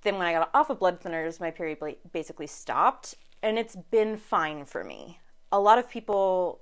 Then 0.03 0.17
when 0.17 0.27
I 0.27 0.33
got 0.33 0.51
off 0.55 0.71
of 0.71 0.79
blood 0.79 1.01
thinners, 1.01 1.41
my 1.41 1.51
period 1.51 1.79
basically 2.13 2.47
stopped, 2.47 3.15
and 3.43 3.59
it's 3.59 3.77
been 3.77 4.17
fine 4.17 4.65
for 4.65 4.83
me. 4.83 5.21
A 5.53 5.61
lot 5.61 5.79
of 5.79 5.89
people 5.89 6.61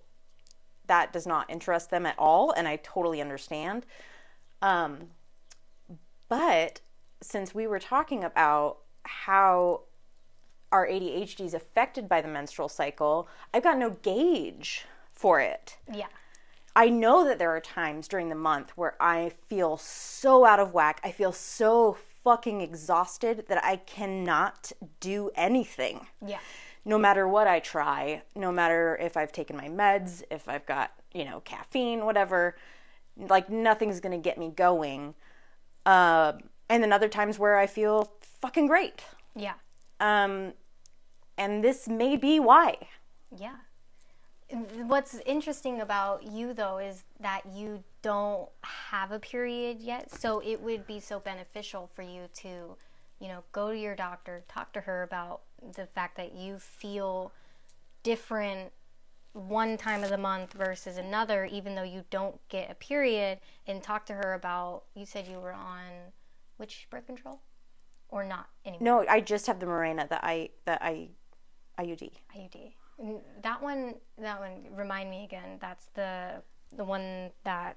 that 0.89 1.13
does 1.13 1.27
not 1.27 1.49
interest 1.49 1.91
them 1.91 2.05
at 2.05 2.19
all, 2.19 2.51
and 2.53 2.67
I 2.67 2.77
totally 2.77 3.21
understand. 3.21 3.87
Um, 4.61 5.09
but 6.29 6.81
since 7.21 7.55
we 7.55 7.67
were 7.67 7.79
talking 7.79 8.25
about 8.25 8.79
how 9.05 9.83
our 10.71 10.87
ADHD 10.87 11.41
is 11.41 11.55
affected 11.55 12.09
by 12.09 12.21
the 12.21 12.29
menstrual 12.29 12.69
cycle, 12.69 13.29
I've 13.55 13.63
got 13.63 13.79
no 13.79 13.91
gauge 13.91 14.85
for 15.13 15.41
it. 15.41 15.79
Yeah. 15.93 16.07
I 16.77 16.91
know 16.91 17.25
that 17.25 17.39
there 17.39 17.51
are 17.51 17.61
times 17.61 18.07
during 18.07 18.29
the 18.29 18.35
month 18.35 18.77
where 18.77 18.95
I 19.01 19.33
feel 19.49 19.77
so 19.79 20.45
out 20.45 20.61
of 20.61 20.75
whack. 20.75 21.01
I 21.03 21.11
feel 21.11 21.33
so 21.33 21.97
fucking 22.23 22.61
exhausted 22.61 23.47
that 23.49 23.65
I 23.65 23.77
cannot 23.77 24.73
do 25.01 25.31
anything. 25.35 26.07
Yeah. 26.25 26.39
No 26.89 26.97
matter 26.97 27.29
what 27.29 27.47
I 27.47 27.61
try, 27.61 28.23
no 28.35 28.51
matter 28.51 28.97
if 28.99 29.19
I've 29.19 29.31
taken 29.31 29.59
my 29.59 29.69
meds, 29.69 30.23
if 30.31 30.49
I've 30.49 30.65
got, 30.65 30.91
you 31.13 31.27
know, 31.27 31.41
caffeine, 31.41 32.07
whatever, 32.07 32.57
like 33.19 33.51
nothing's 33.51 34.01
going 34.01 34.19
to 34.19 34.23
get 34.23 34.39
me 34.39 34.49
going. 34.49 35.15
Uh, 35.85 36.33
and 36.71 36.83
then 36.83 36.91
other 36.91 37.09
times 37.09 37.39
where 37.39 37.59
I 37.59 37.67
feel 37.67 38.11
fucking 38.41 38.69
great. 38.69 39.05
Yeah. 39.37 39.53
Um, 40.01 40.55
and 41.37 41.63
this 41.63 41.89
may 41.89 42.17
be 42.17 42.41
why. 42.41 42.79
Yeah. 43.37 43.57
What's 44.87 45.21
interesting 45.27 45.83
about 45.83 46.23
you 46.23 46.55
though 46.55 46.79
is 46.79 47.05
that 47.21 47.43
you 47.53 47.85
don't 48.01 48.49
have 48.63 49.13
a 49.13 49.19
period 49.19 49.81
yet, 49.81 50.11
so 50.11 50.41
it 50.41 50.63
would 50.63 50.87
be 50.87 51.01
so 51.01 51.21
beneficial 51.21 51.91
for 51.95 52.01
you 52.01 52.29
to, 52.37 52.77
you 53.21 53.29
know, 53.29 53.45
go 53.53 53.73
to 53.73 53.79
your 53.79 53.95
doctor, 53.95 54.43
talk 54.49 54.73
to 54.73 54.81
her 54.81 55.03
about 55.03 55.43
the 55.75 55.87
fact 55.87 56.17
that 56.17 56.35
you 56.35 56.59
feel 56.59 57.33
different 58.03 58.73
one 59.33 59.77
time 59.77 60.03
of 60.03 60.11
the 60.11 60.19
month 60.19 60.53
versus 60.55 60.97
another 60.97 61.45
even 61.45 61.75
though 61.75 61.83
you 61.83 62.05
don't 62.11 62.41
get 62.49 62.71
a 62.71 62.75
period 62.75 63.39
and 63.67 63.83
talk 63.83 64.07
to 64.07 64.15
her 64.15 64.35
about 64.35 64.85
you 64.95 65.05
said 65.05 65.29
you 65.29 65.39
were 65.39 65.53
on 65.53 65.85
which 66.57 66.87
birth 66.91 67.07
control 67.07 67.41
or 68.09 68.25
not 68.25 68.49
anymore 68.65 69.05
No, 69.05 69.07
I 69.09 69.21
just 69.21 69.47
have 69.47 69.61
the 69.61 69.67
Mirena 69.67 70.09
that 70.09 70.21
I 70.25 70.51
that 70.65 70.81
I 70.83 71.11
IUD. 71.79 72.11
IUD. 72.37 72.73
That 73.43 73.63
one, 73.63 73.95
that 74.19 74.41
one. 74.41 74.67
Remind 74.75 75.09
me 75.11 75.25
again. 75.25 75.59
That's 75.61 75.87
the 75.95 76.43
the 76.77 76.85
one 76.85 77.31
that 77.45 77.77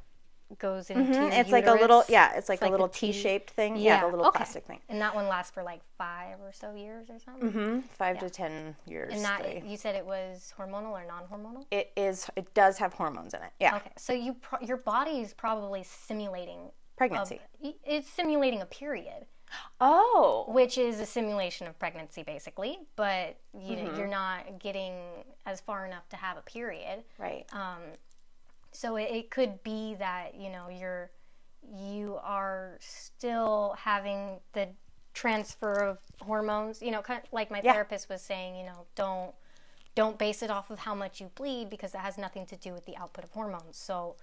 goes 0.60 0.90
into. 0.90 1.12
Mm-hmm. 1.12 1.32
It's 1.34 1.52
like 1.52 1.68
a 1.68 1.74
little 1.74 2.04
yeah, 2.10 2.34
it's 2.36 2.50
like 2.50 2.62
like 2.62 2.70
a 2.70 2.72
the 2.72 2.72
little 2.72 2.88
T- 2.90 3.12
T-shaped 3.12 3.52
thing. 3.52 3.76
Yeah, 3.78 4.02
the 4.02 4.08
little 4.08 4.26
okay. 4.28 4.38
plastic 4.38 4.66
thing. 4.66 4.80
And 4.90 5.00
that 5.02 5.14
one 5.16 5.28
lasts 5.28 5.52
for 5.52 5.64
like 5.64 5.82
five 5.98 6.38
or 6.42 6.52
so 6.52 6.74
years 6.76 7.10
or 7.10 7.20
something. 7.20 7.52
hmm 7.52 7.80
Five 7.98 8.20
to 8.20 8.30
ten 8.30 8.76
years. 8.86 9.14
And 9.14 9.24
that 9.24 9.44
they- 9.44 9.64
you 9.66 9.78
said 9.78 9.96
it 9.96 10.06
was 10.06 10.54
hormonal 10.58 10.92
or 10.92 11.04
non-hormonal. 11.06 11.66
it 11.72 11.92
is. 11.96 12.30
It 12.36 12.54
does 12.54 12.78
have 12.80 12.94
hormones 12.94 13.34
in 13.34 13.42
it. 13.44 13.52
Yeah, 13.60 13.78
Okay, 13.78 13.92
so 13.98 14.14
you 14.14 14.34
pro- 14.34 14.60
your 14.62 14.78
body 14.78 15.20
is 15.22 15.34
probably 15.34 15.84
simulating. 15.84 16.60
A, 16.60 16.98
pregnancy. 16.98 17.40
it's 17.84 18.08
simulating 18.08 18.62
a 18.62 18.66
period, 18.68 19.26
Oh, 19.80 20.46
which 20.48 20.78
is 20.78 21.00
a 21.00 21.06
simulation 21.06 21.66
of 21.68 21.78
pregnancy, 21.80 22.22
basically. 22.24 22.78
But 22.96 23.38
you 23.54 23.76
Mm-hmm. 23.76 23.86
know, 23.86 23.98
you're 23.98 24.08
not 24.08 24.60
getting 24.60 24.94
as 25.48 25.60
far 25.62 25.86
enough 25.88 26.08
to 26.10 26.16
have 26.16 26.38
a 26.38 26.42
period. 26.42 27.04
right. 27.18 27.46
Um, 27.54 27.82
so 28.72 28.96
it, 28.96 29.10
it 29.12 29.30
could 29.32 29.64
be 29.64 29.96
that 29.96 30.36
you 30.36 30.50
know 30.50 30.70
you're 30.70 31.12
you 31.76 32.18
are 32.24 32.78
still 32.80 33.76
having 33.80 34.40
the 34.54 34.70
transfer 35.14 35.74
of 35.74 36.00
hormones. 36.22 36.82
You 36.82 36.92
know, 36.92 37.02
kind 37.02 37.22
of 37.24 37.32
like 37.32 37.52
my 37.52 37.62
Yeah. 37.64 37.74
therapist 37.74 38.10
was 38.10 38.22
saying. 38.22 38.56
You 38.56 38.66
know, 38.66 38.86
don't 38.96 39.34
don't 39.96 40.18
base 40.18 40.42
it 40.42 40.50
off 40.50 40.70
of 40.72 40.80
how 40.80 40.96
much 40.96 41.20
you 41.20 41.30
bleed 41.36 41.70
because 41.70 41.92
that 41.92 42.00
has 42.02 42.18
nothing 42.18 42.46
to 42.48 42.56
do 42.56 42.74
with 42.74 42.86
the 42.86 42.96
output 42.98 43.26
of 43.26 43.32
hormones. 43.32 43.78
So, 43.78 44.16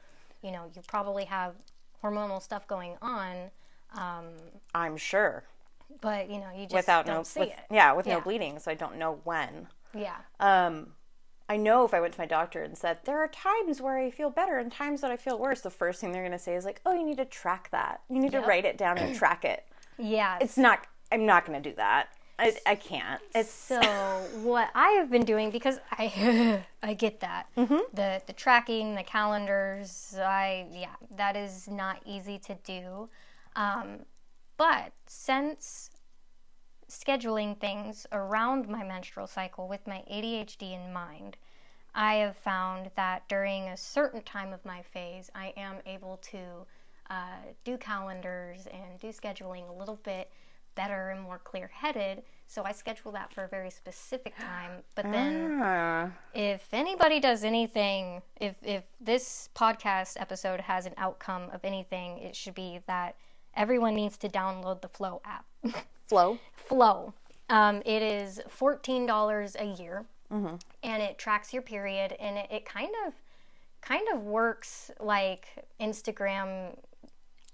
you 0.43 0.51
know, 0.51 0.65
you 0.75 0.83
probably 0.87 1.25
have 1.27 1.55
hormonal 2.03 2.41
stuff 2.43 2.67
going 2.67 2.97
on, 3.03 3.51
um, 3.95 4.25
I'm 4.75 4.97
sure. 4.97 5.45
but 6.01 6.31
you 6.31 6.39
know, 6.39 6.51
you 6.55 6.63
just 6.63 6.75
Without 6.75 7.07
don't 7.07 7.17
no, 7.17 7.23
see 7.23 7.41
with, 7.41 7.49
it. 7.51 7.59
yeah, 7.71 7.93
with 7.93 8.07
Yeah. 8.07 8.15
no 8.15 8.21
bleeding, 8.23 8.59
so 8.59 8.71
I 8.71 8.75
don't 8.75 8.97
know 8.97 9.21
when. 9.25 9.69
Yeah, 9.95 10.17
Um, 10.41 10.95
I 11.49 11.57
know 11.57 11.85
if 11.85 11.95
I 11.95 12.01
went 12.01 12.15
to 12.15 12.21
my 12.21 12.27
doctor 12.27 12.63
and 12.63 12.77
said 12.77 12.99
there 13.05 13.19
are 13.23 13.29
times 13.29 13.81
where 13.81 13.99
I 13.99 14.11
feel 14.11 14.31
better 14.31 14.59
and 14.59 14.71
times 14.71 15.01
that 15.01 15.11
I 15.11 15.17
feel 15.17 15.39
worse, 15.39 15.61
the 15.63 15.71
first 15.71 16.01
thing 16.01 16.13
they're 16.13 16.23
going 16.23 16.33
to 16.33 16.39
say 16.39 16.55
is 16.55 16.65
like, 16.65 16.81
"Oh, 16.85 16.93
you 16.93 17.05
need 17.05 17.17
to 17.19 17.25
track 17.25 17.71
that. 17.71 18.03
You 18.11 18.19
need 18.19 18.33
Yep. 18.33 18.43
to 18.43 18.47
write 18.49 18.65
it 18.65 18.77
down 18.77 18.99
and 18.99 19.15
track 19.15 19.45
it." 19.45 19.65
yeah. 19.99 20.39
It's 20.41 20.57
not. 20.59 20.87
I'm 21.11 21.25
not 21.25 21.47
going 21.47 21.61
to 21.63 21.71
do 21.71 21.75
that. 21.77 22.09
I, 22.39 22.55
I 22.67 22.75
can't. 22.77 23.21
It's 23.35 23.51
So 23.51 24.29
what 24.33 24.71
I 24.75 24.91
have 24.91 25.11
been 25.11 25.25
doing 25.25 25.51
because 25.51 25.81
I 25.91 26.63
I 26.83 26.95
get 26.95 27.21
that 27.21 27.49
Mm-hmm. 27.57 27.79
the 27.95 28.23
the 28.27 28.33
tracking 28.33 28.95
the 28.95 29.03
calendars 29.03 30.15
I 30.19 30.67
yeah 30.73 30.95
that 31.17 31.35
is 31.35 31.67
not 31.69 32.01
easy 32.07 32.39
to 32.41 32.55
do, 32.63 33.09
um, 33.57 34.01
but 34.57 34.93
since 35.07 35.91
scheduling 36.89 37.59
things 37.59 38.07
around 38.13 38.69
my 38.69 38.83
menstrual 38.83 39.27
cycle 39.27 39.69
with 39.69 39.87
my 39.87 40.03
ADHD 40.11 40.75
in 40.75 40.93
mind, 40.93 41.37
I 41.95 42.15
have 42.17 42.37
found 42.37 42.91
that 42.97 43.29
during 43.29 43.69
a 43.69 43.77
certain 43.77 44.23
time 44.23 44.53
of 44.53 44.65
my 44.65 44.83
phase, 44.83 45.31
I 45.35 45.53
am 45.57 45.77
able 45.87 46.19
to 46.31 46.39
uh, 47.11 47.37
do 47.65 47.77
calendars 47.77 48.67
and 48.67 49.01
do 49.01 49.09
scheduling 49.09 49.69
a 49.69 49.73
little 49.73 49.99
bit 50.03 50.31
better 50.75 51.11
and 51.11 51.21
more 51.21 51.39
clear 51.39 51.69
headed. 51.73 52.23
So 52.47 52.63
I 52.63 52.73
schedule 52.73 53.11
that 53.13 53.33
for 53.35 53.45
a 53.45 53.49
very 53.49 53.71
specific 53.71 54.35
time. 54.39 54.83
But 54.95 55.11
then, 55.11 55.61
uh, 55.61 56.11
if 56.35 56.69
anybody 56.73 57.19
does 57.19 57.43
anything, 57.43 58.23
if, 58.41 58.55
if 58.63 58.85
this 59.01 59.49
podcast 59.55 60.21
episode 60.21 60.61
has 60.61 60.87
an 60.87 60.95
outcome 60.97 61.51
of 61.53 61.65
anything, 61.65 62.19
it 62.19 62.37
should 62.37 62.55
be 62.55 62.81
that 62.87 63.17
everyone 63.59 63.95
needs 63.97 64.17
to 64.17 64.29
download 64.29 64.81
the 64.81 64.89
Flo 64.89 65.21
app. 65.25 65.45
Flo. 66.07 66.39
Flo. 66.55 67.13
Um, 67.51 67.83
it 67.85 68.03
is 68.03 68.41
$14 68.49 69.57
a 69.59 69.83
year 69.83 70.07
and 70.83 71.03
it 71.03 71.19
tracks 71.19 71.53
your 71.53 71.63
period 71.63 72.13
and 72.21 72.39
it, 72.39 72.47
it 72.51 72.65
kind 72.65 72.93
of 73.07 73.15
kind 73.81 74.07
of 74.13 74.23
works 74.23 74.91
like 75.01 75.67
Instagram 75.81 76.77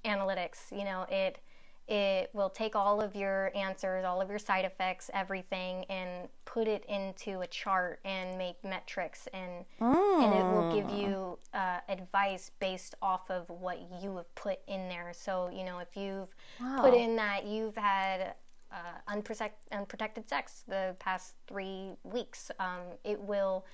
analytics. 0.04 0.70
You 0.70 0.84
know, 0.84 1.06
it 1.11 1.38
it 1.87 2.31
will 2.33 2.49
take 2.49 2.75
all 2.75 3.03
of 3.03 3.14
your 3.14 3.53
answers, 3.55 4.05
all 4.05 4.23
of 4.23 4.31
your 4.31 4.38
side 4.38 4.64
effects, 4.64 5.11
everything, 5.12 5.85
and 5.91 6.29
put 6.47 6.67
it 6.67 6.85
into 6.87 7.41
a 7.41 7.47
chart 7.47 8.00
and 8.05 8.38
make 8.38 8.62
metrics, 8.64 9.29
and 9.35 9.67
and 9.81 10.35
it 10.35 10.45
will 10.45 10.75
give 10.75 10.91
you 10.99 11.38
uh, 11.53 11.81
advice 11.91 12.50
based 12.59 12.95
off 13.03 13.31
of 13.31 13.49
what 13.50 13.79
you 14.03 14.17
have 14.17 14.35
put 14.35 14.61
in 14.67 14.88
there. 14.88 15.12
So 15.12 15.50
you 15.53 15.64
know, 15.64 15.79
if 15.79 15.95
you've 15.95 16.35
put 16.81 16.95
in 16.95 17.17
that 17.17 17.45
you've 17.45 17.76
had 17.76 18.35
uh, 18.73 19.12
unprotect, 19.14 19.53
unprotected 19.71 20.26
sex 20.29 20.64
the 20.67 20.97
past 20.99 21.35
three 21.47 21.91
weeks, 22.03 22.50
um, 22.59 22.81
it 23.05 23.21
will 23.21 23.67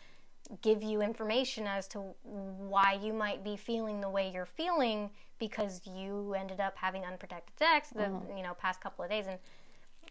give 0.62 0.82
you 0.82 1.00
information 1.00 1.66
as 1.66 1.86
to 1.86 2.00
why 2.24 2.98
you 3.00 3.12
might 3.12 3.44
be 3.44 3.56
feeling 3.56 4.00
the 4.00 4.10
way 4.10 4.32
you're 4.34 4.46
feeling 4.46 5.10
because 5.40 5.80
you 5.84 6.34
ended 6.34 6.60
up 6.60 6.76
having 6.76 7.04
unprotected 7.04 7.58
sex 7.58 7.88
the 7.90 8.08
you 8.36 8.42
know 8.44 8.54
past 8.54 8.80
couple 8.80 9.04
of 9.04 9.10
days 9.10 9.26
and 9.26 9.38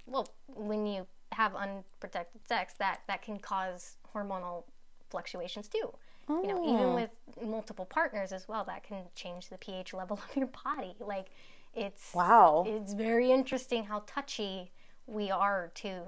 well 0.06 0.28
when 0.48 0.86
you 0.86 1.08
have 1.32 1.56
unprotected 1.56 2.42
sex, 2.48 2.74
that 2.80 3.02
that 3.08 3.22
can 3.22 3.40
cause 3.40 3.96
hormonal 4.14 4.64
fluctuations 5.10 5.68
too. 5.68 5.92
You 6.28 6.48
know, 6.48 6.62
even 6.64 6.94
with 6.94 7.10
multiple 7.44 7.86
partners 7.86 8.32
as 8.32 8.48
well, 8.48 8.64
that 8.66 8.84
can 8.84 9.06
change 9.16 9.50
the 9.50 9.58
pH 9.58 9.96
level 9.96 10.20
of 10.30 10.36
your 10.36 10.48
body. 10.64 10.96
Like, 11.00 11.28
it's 11.74 12.14
Wow. 12.14 12.66
it's 12.68 12.94
very 12.94 13.32
interesting 13.32 13.84
how 13.84 14.04
touchy 14.06 14.72
we 15.08 15.32
are 15.32 15.72
to 15.76 16.04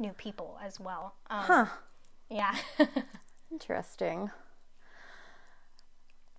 new 0.00 0.12
people 0.14 0.58
as 0.60 0.80
well. 0.80 1.14
Um, 1.30 1.44
Huh. 1.44 1.66
Yeah. 2.28 2.56
Interesting. 3.52 4.30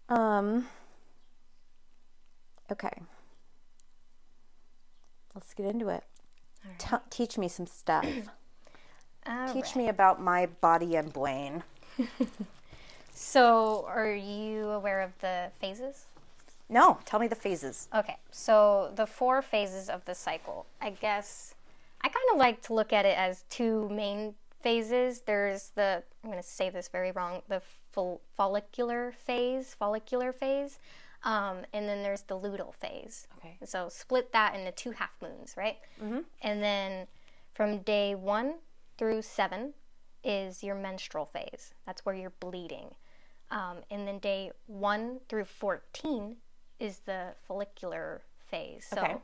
Um. 0.10 0.68
Okay. 2.74 3.02
Let's 5.34 5.54
get 5.54 5.66
into 5.66 5.90
it. 5.90 6.04
T- 6.78 6.98
teach 7.10 7.38
me 7.38 7.48
some 7.48 7.68
stuff. 7.68 8.06
Teach 9.54 9.56
right. 9.56 9.76
me 9.76 9.88
about 9.88 10.22
my 10.22 10.48
body 10.60 10.96
and 10.96 11.12
brain. 11.14 11.64
So, 13.16 13.86
are 13.88 14.14
you 14.14 14.70
aware 14.70 15.02
of 15.02 15.12
the 15.20 15.52
phases? 15.62 16.08
No, 16.68 16.98
tell 17.06 17.20
me 17.20 17.28
the 17.28 17.36
phases. 17.36 17.88
Okay, 17.94 18.18
so 18.32 18.92
the 18.96 19.06
four 19.06 19.42
phases 19.42 19.90
of 19.90 20.04
the 20.06 20.16
cycle. 20.16 20.66
I 20.82 20.90
guess 20.90 21.54
I 22.02 22.10
kind 22.10 22.26
of 22.32 22.40
like 22.40 22.62
to 22.64 22.74
look 22.74 22.92
at 22.92 23.06
it 23.06 23.18
as 23.18 23.44
two 23.50 23.88
main 23.90 24.34
phases. 24.62 25.22
There's 25.22 25.70
the 25.76 26.04
I'm 26.24 26.32
going 26.32 26.42
to 26.42 26.48
say 26.48 26.70
this 26.72 26.88
very 26.88 27.12
wrong. 27.12 27.44
The 27.48 27.62
fol- 27.92 28.22
follicular 28.36 29.12
phase, 29.12 29.76
follicular 29.76 30.34
phase, 30.34 30.80
um, 31.24 31.60
and 31.74 31.88
then 31.88 32.04
there's 32.04 32.24
the 32.24 32.38
luteal 32.38 32.74
phase. 32.74 33.28
Okay. 33.38 33.58
So 33.66 33.90
split 33.90 34.32
that 34.34 34.56
into 34.56 34.72
two 34.72 34.92
half 34.92 35.12
moons, 35.22 35.56
right? 35.58 35.78
Mm-hmm. 36.04 36.20
And 36.42 36.62
then 36.62 37.08
from 37.54 37.80
day 37.80 38.16
one 38.16 38.56
through 38.98 39.22
seven 39.22 39.74
is 40.24 40.64
your 40.64 40.76
menstrual 40.76 41.26
phase. 41.26 41.74
That's 41.86 42.06
where 42.06 42.16
you're 42.16 42.34
bleeding. 42.40 42.96
Um, 43.52 43.78
and 43.92 44.08
then 44.08 44.20
day 44.20 44.52
one 44.68 45.20
through 45.30 45.46
14 45.46 46.38
is 46.80 47.00
the 47.06 47.34
follicular 47.48 48.22
phase. 48.50 48.86
So 48.90 49.02
Okay. 49.02 49.16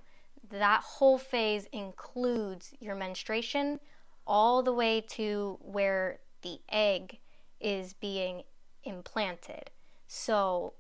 that 0.52 0.82
whole 0.84 1.18
phase 1.18 1.66
includes 1.72 2.74
your 2.80 2.96
menstruation 2.96 3.80
all 4.28 4.62
the 4.62 4.74
way 4.74 5.02
to 5.02 5.58
where 5.62 6.20
the 6.42 6.60
egg 6.70 7.20
is 7.60 7.94
being 7.94 8.44
implanted. 8.84 9.72
So 10.08 10.74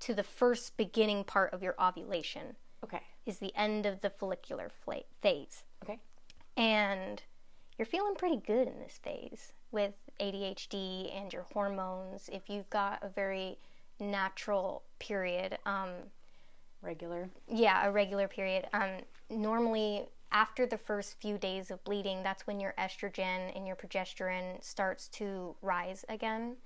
to 0.00 0.14
the 0.14 0.22
first 0.22 0.76
beginning 0.76 1.24
part 1.24 1.52
of 1.52 1.62
your 1.62 1.74
ovulation 1.80 2.56
Okay. 2.84 3.00
is 3.26 3.38
the 3.38 3.54
end 3.56 3.86
of 3.86 4.00
the 4.00 4.10
follicular 4.10 4.70
fla- 4.70 5.02
phase. 5.20 5.64
Okay. 5.82 5.98
And 6.56 7.22
you're 7.76 7.86
feeling 7.86 8.14
pretty 8.14 8.36
good 8.38 8.68
in 8.68 8.78
this 8.78 8.98
phase 9.02 9.52
with 9.70 9.94
ADHD 10.20 11.14
and 11.16 11.32
your 11.32 11.46
hormones. 11.52 12.28
If 12.32 12.48
you've 12.48 12.70
got 12.70 13.02
a 13.02 13.08
very 13.08 13.58
natural 14.00 14.82
period, 14.98 15.58
um, 15.66 15.90
Regular. 16.80 17.28
yeah, 17.48 17.86
a 17.86 17.90
regular 17.90 18.28
period. 18.28 18.66
Um, 18.72 19.00
normally, 19.30 20.06
after 20.30 20.66
the 20.66 20.78
first 20.78 21.20
few 21.20 21.36
days 21.38 21.70
of 21.70 21.82
bleeding, 21.84 22.22
that's 22.22 22.46
when 22.46 22.60
your 22.60 22.74
estrogen 22.78 23.54
and 23.56 23.66
your 23.66 23.74
progesterone 23.76 24.62
starts 24.62 25.08
to 25.08 25.56
rise 25.62 26.04
again. 26.08 26.56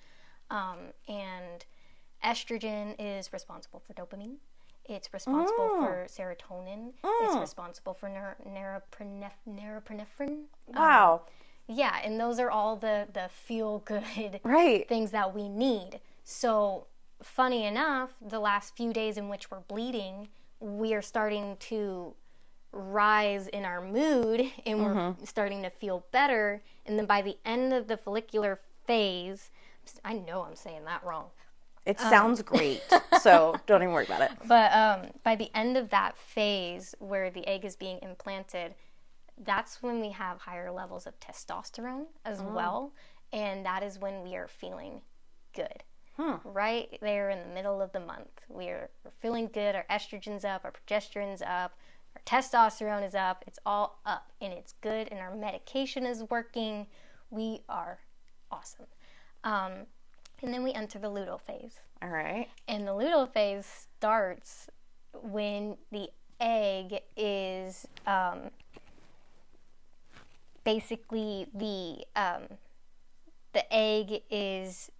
Um, 0.50 0.78
and 1.08 1.64
estrogen 2.24 2.94
is 2.98 3.32
responsible 3.32 3.80
for 3.80 3.94
dopamine. 3.94 4.36
It's 4.84 5.12
responsible 5.12 5.70
oh. 5.72 5.80
for 5.80 6.06
serotonin. 6.08 6.88
It's 6.88 6.96
oh. 7.04 7.40
responsible 7.40 7.94
for 7.94 8.08
neuropreneph- 8.08 9.30
neuroprenephrine. 9.48 10.28
Um, 10.28 10.74
wow. 10.74 11.22
Yeah, 11.68 12.00
and 12.04 12.18
those 12.18 12.40
are 12.40 12.50
all 12.50 12.76
the 12.76 13.06
the 13.12 13.28
feel 13.28 13.78
good 13.80 14.40
right. 14.44 14.88
things 14.88 15.12
that 15.12 15.34
we 15.34 15.48
need. 15.48 16.00
So, 16.24 16.86
funny 17.22 17.64
enough, 17.64 18.10
the 18.20 18.40
last 18.40 18.76
few 18.76 18.92
days 18.92 19.16
in 19.16 19.28
which 19.28 19.50
we're 19.50 19.60
bleeding, 19.60 20.28
we 20.60 20.94
are 20.94 21.02
starting 21.02 21.56
to 21.60 22.14
rise 22.72 23.48
in 23.48 23.64
our 23.64 23.80
mood 23.80 24.50
and 24.66 24.82
we're 24.82 24.94
mm-hmm. 24.94 25.24
starting 25.24 25.62
to 25.62 25.70
feel 25.70 26.04
better. 26.10 26.62
And 26.86 26.98
then 26.98 27.06
by 27.06 27.22
the 27.22 27.36
end 27.44 27.72
of 27.72 27.86
the 27.86 27.96
follicular 27.96 28.60
phase, 28.86 29.50
I 30.04 30.14
know 30.14 30.42
I'm 30.42 30.56
saying 30.56 30.84
that 30.86 31.04
wrong. 31.04 31.26
It 31.84 31.98
sounds 31.98 32.42
great. 32.42 32.82
so 33.20 33.56
don't 33.66 33.82
even 33.82 33.92
worry 33.92 34.04
about 34.04 34.22
it. 34.22 34.30
But 34.46 34.72
um, 34.72 35.10
by 35.24 35.34
the 35.36 35.50
end 35.54 35.76
of 35.76 35.90
that 35.90 36.16
phase 36.16 36.94
where 36.98 37.30
the 37.30 37.46
egg 37.46 37.64
is 37.64 37.76
being 37.76 37.98
implanted, 38.02 38.74
that's 39.44 39.82
when 39.82 40.00
we 40.00 40.10
have 40.10 40.38
higher 40.38 40.70
levels 40.70 41.06
of 41.06 41.18
testosterone 41.18 42.04
as 42.24 42.40
well. 42.40 42.92
And 43.32 43.64
that 43.66 43.82
is 43.82 43.98
when 43.98 44.22
we 44.22 44.36
are 44.36 44.46
feeling 44.46 45.00
good. 45.54 45.82
Right 46.44 46.98
there 47.00 47.30
in 47.30 47.40
the 47.48 47.54
middle 47.54 47.80
of 47.80 47.90
the 47.92 48.00
month. 48.00 48.42
We're, 48.48 48.90
we're 49.04 49.10
feeling 49.20 49.48
good. 49.52 49.74
Our 49.74 49.86
estrogen's 49.90 50.44
up, 50.44 50.64
our 50.64 50.72
progesterone's 50.72 51.42
up, 51.42 51.72
our 52.14 52.22
testosterone 52.26 53.04
is 53.06 53.14
up. 53.14 53.42
It's 53.46 53.58
all 53.64 53.98
up 54.04 54.30
and 54.40 54.52
it's 54.52 54.74
good. 54.82 55.08
And 55.10 55.18
our 55.20 55.34
medication 55.34 56.04
is 56.04 56.22
working. 56.30 56.86
We 57.30 57.62
are 57.68 57.98
awesome. 58.50 58.86
Um, 59.42 59.72
and 60.42 60.52
then 60.52 60.62
we 60.62 60.72
enter 60.72 60.98
the 60.98 61.08
luteal 61.10 61.40
phase. 61.40 61.80
All 62.02 62.08
right. 62.08 62.48
And 62.68 62.86
the 62.86 62.92
luteal 62.92 63.32
phase 63.32 63.66
starts 63.66 64.68
when 65.22 65.76
the 65.90 66.08
egg 66.40 67.00
is 67.16 67.86
um, 68.06 68.50
basically 70.64 71.46
the 71.54 72.04
um, 72.20 72.42
the 73.52 73.72
egg 73.72 74.22
is 74.30 74.90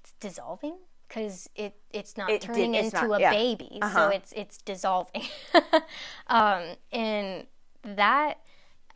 it's 0.00 0.12
dissolving 0.20 0.76
because 1.08 1.48
it 1.54 1.74
it's 1.92 2.16
not 2.16 2.30
It 2.30 2.40
did- 2.40 2.46
turning 2.48 2.74
it's 2.74 2.92
into 2.94 3.08
not- 3.08 3.18
a 3.18 3.20
yeah. 3.22 3.30
baby, 3.30 3.78
Uh-huh. 3.82 4.08
so 4.10 4.14
it's 4.14 4.32
it's 4.32 4.58
dissolving. 4.58 5.22
um, 6.26 6.62
and 6.92 7.46
that, 7.82 8.40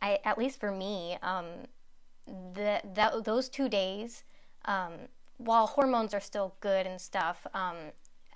I 0.01 0.19
at 0.23 0.37
least 0.37 0.59
for 0.59 0.71
me, 0.71 1.17
um, 1.21 1.45
that 2.53 2.95
that 2.95 3.23
those 3.23 3.49
two 3.49 3.69
days, 3.69 4.23
um, 4.65 4.93
while 5.37 5.67
hormones 5.67 6.13
are 6.13 6.19
still 6.19 6.55
good 6.59 6.85
and 6.85 6.99
stuff, 6.99 7.45
um, 7.53 7.75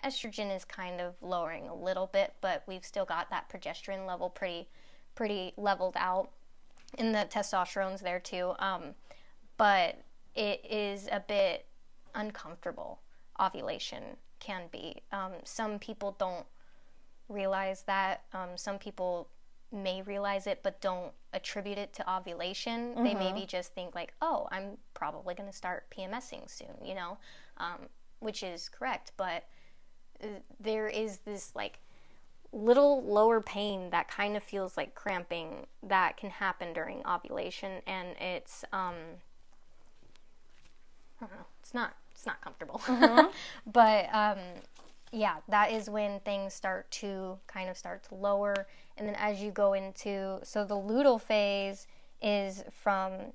estrogen 0.04 0.56
is 0.56 0.66
kind 0.66 1.00
of 1.02 1.16
lowering 1.22 1.68
a 1.68 1.76
little 1.76 2.08
bit, 2.08 2.34
but 2.42 2.64
we've 2.68 2.86
still 2.86 3.06
got 3.06 3.30
that 3.30 3.50
progesterone 3.50 4.06
level 4.06 4.30
pretty 4.30 4.68
pretty 5.16 5.54
leveled 5.56 5.96
out, 5.98 6.30
and 6.98 7.16
the 7.16 7.26
testosterone's 7.30 8.02
there 8.02 8.20
too. 8.20 8.54
Um, 8.60 8.96
but 9.58 10.02
it 10.36 10.66
is 10.70 11.08
a 11.12 11.22
bit 11.22 11.66
uncomfortable. 12.14 13.00
Ovulation 13.40 14.18
can 14.40 14.64
be. 14.72 15.02
Um, 15.12 15.32
some 15.44 15.80
people 15.80 16.16
don't 16.20 16.46
realize 17.30 17.84
that. 17.84 18.24
Um, 18.34 18.50
some 18.56 18.78
people 18.78 19.30
may 19.72 20.02
realize 20.02 20.48
it 20.48 20.62
but 20.64 20.80
don't 20.82 21.12
attribute 21.34 21.78
it 21.78 21.94
to 21.94 22.12
ovulation. 22.12 22.96
They 23.04 23.14
maybe 23.14 23.46
just 23.46 23.74
think 23.74 23.96
like, 23.96 24.14
"Oh, 24.22 24.48
I'm 24.52 24.78
probably 24.94 25.36
going 25.36 25.50
to 25.50 25.56
start 25.56 25.90
PMSing 25.92 26.50
soon," 26.50 26.76
you 26.84 26.96
know, 26.96 27.18
um, 27.58 27.88
which 28.20 28.44
is 28.44 28.70
correct. 28.70 29.12
But 29.18 29.46
uh, 30.24 30.28
there 30.60 30.88
is 30.88 31.20
this 31.20 31.56
like 31.56 31.80
little 32.52 33.04
lower 33.04 33.42
pain 33.42 33.90
that 33.90 34.08
kind 34.08 34.38
of 34.38 34.44
feels 34.44 34.78
like 34.78 34.96
cramping 34.96 35.68
that 35.84 36.16
can 36.18 36.30
happen 36.30 36.74
during 36.74 37.06
ovulation, 37.06 37.82
and 37.86 38.10
it's 38.20 38.64
um, 38.72 38.96
I 41.22 41.26
don't 41.26 41.32
know, 41.32 41.46
it's 41.60 41.74
not 41.74 41.96
it's 42.12 42.26
not 42.26 42.42
comfortable. 42.42 42.82
but 43.68 44.14
um, 44.14 44.40
yeah, 45.16 45.38
that 45.48 45.72
is 45.72 45.90
when 45.90 46.20
things 46.20 46.54
start 46.54 46.92
to 46.92 47.40
kind 47.48 47.70
of 47.70 47.78
start 47.78 48.04
to 48.10 48.16
lower, 48.16 48.68
and 48.98 49.08
then 49.08 49.16
as 49.16 49.42
you 49.42 49.50
go 49.50 49.74
into 49.74 50.40
so 50.44 50.66
the 50.66 50.76
luteal 50.76 51.20
phase 51.20 51.88
is 52.22 52.64
from 52.72 53.34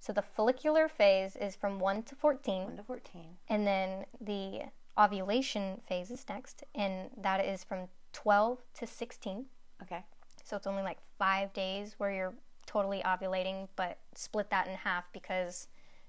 so 0.00 0.12
the 0.12 0.22
follicular 0.22 0.88
phase 0.88 1.36
is 1.36 1.56
from 1.56 1.80
1 1.80 2.02
to 2.04 2.14
14 2.14 2.64
1 2.64 2.76
to 2.76 2.82
14. 2.82 3.22
and 3.48 3.66
then 3.66 4.06
the 4.20 4.62
ovulation 4.96 5.80
phase 5.86 6.10
is 6.10 6.24
next 6.28 6.62
and 6.74 7.10
that 7.20 7.44
is 7.44 7.64
from 7.64 7.88
12 8.12 8.58
to 8.74 8.86
16 8.86 9.46
Okay. 9.82 10.04
so 10.44 10.56
it's 10.56 10.66
only 10.66 10.82
like 10.82 10.98
five 11.18 11.52
days 11.52 11.96
where 11.98 12.12
you're 12.12 12.34
totally 12.66 13.02
ovulating 13.04 13.68
but 13.76 13.98
split 14.14 14.50
that 14.50 14.68
in 14.68 14.74
half 14.74 15.04
because 15.12 15.68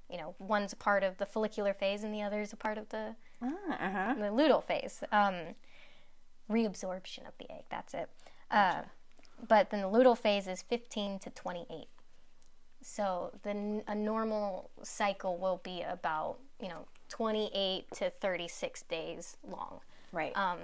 you 0.10 0.18
know 0.18 0.36
one's 0.40 0.74
a 0.74 0.78
part 0.78 1.04
of 1.04 1.18
the 1.18 1.26
follicular 1.26 1.74
phase 1.74 2.04
and 2.04 2.14
the 2.14 2.22
other 2.22 2.42
is 2.42 2.54
a 2.54 2.58
part 2.58 2.78
of 2.78 2.90
the 2.90 3.16
uh-huh. 3.42 4.14
the 4.18 4.26
luteal 4.26 4.64
phase 4.64 5.04
um, 5.12 5.36
reabsorption 6.50 7.28
of 7.28 7.34
the 7.40 7.52
egg 7.52 7.64
that's 7.70 7.94
it 7.94 8.10
uh, 8.52 8.82
but 9.48 9.70
then 9.70 9.82
the 9.82 9.88
luteal 9.88 10.18
phase 10.18 10.48
is 10.48 10.62
15 10.64 11.20
to 11.20 11.30
28 11.30 11.88
so 12.82 13.32
the 13.44 13.84
a 13.88 13.96
normal 13.96 14.70
cycle 14.84 15.38
will 15.38 15.62
be 15.64 15.82
about 15.82 16.38
you 16.62 16.68
know 16.68 16.86
28 17.10 17.86
to 17.92 18.10
36 18.10 18.82
days 18.84 19.38
long 19.48 19.80
Right. 20.12 20.36
um, 20.36 20.60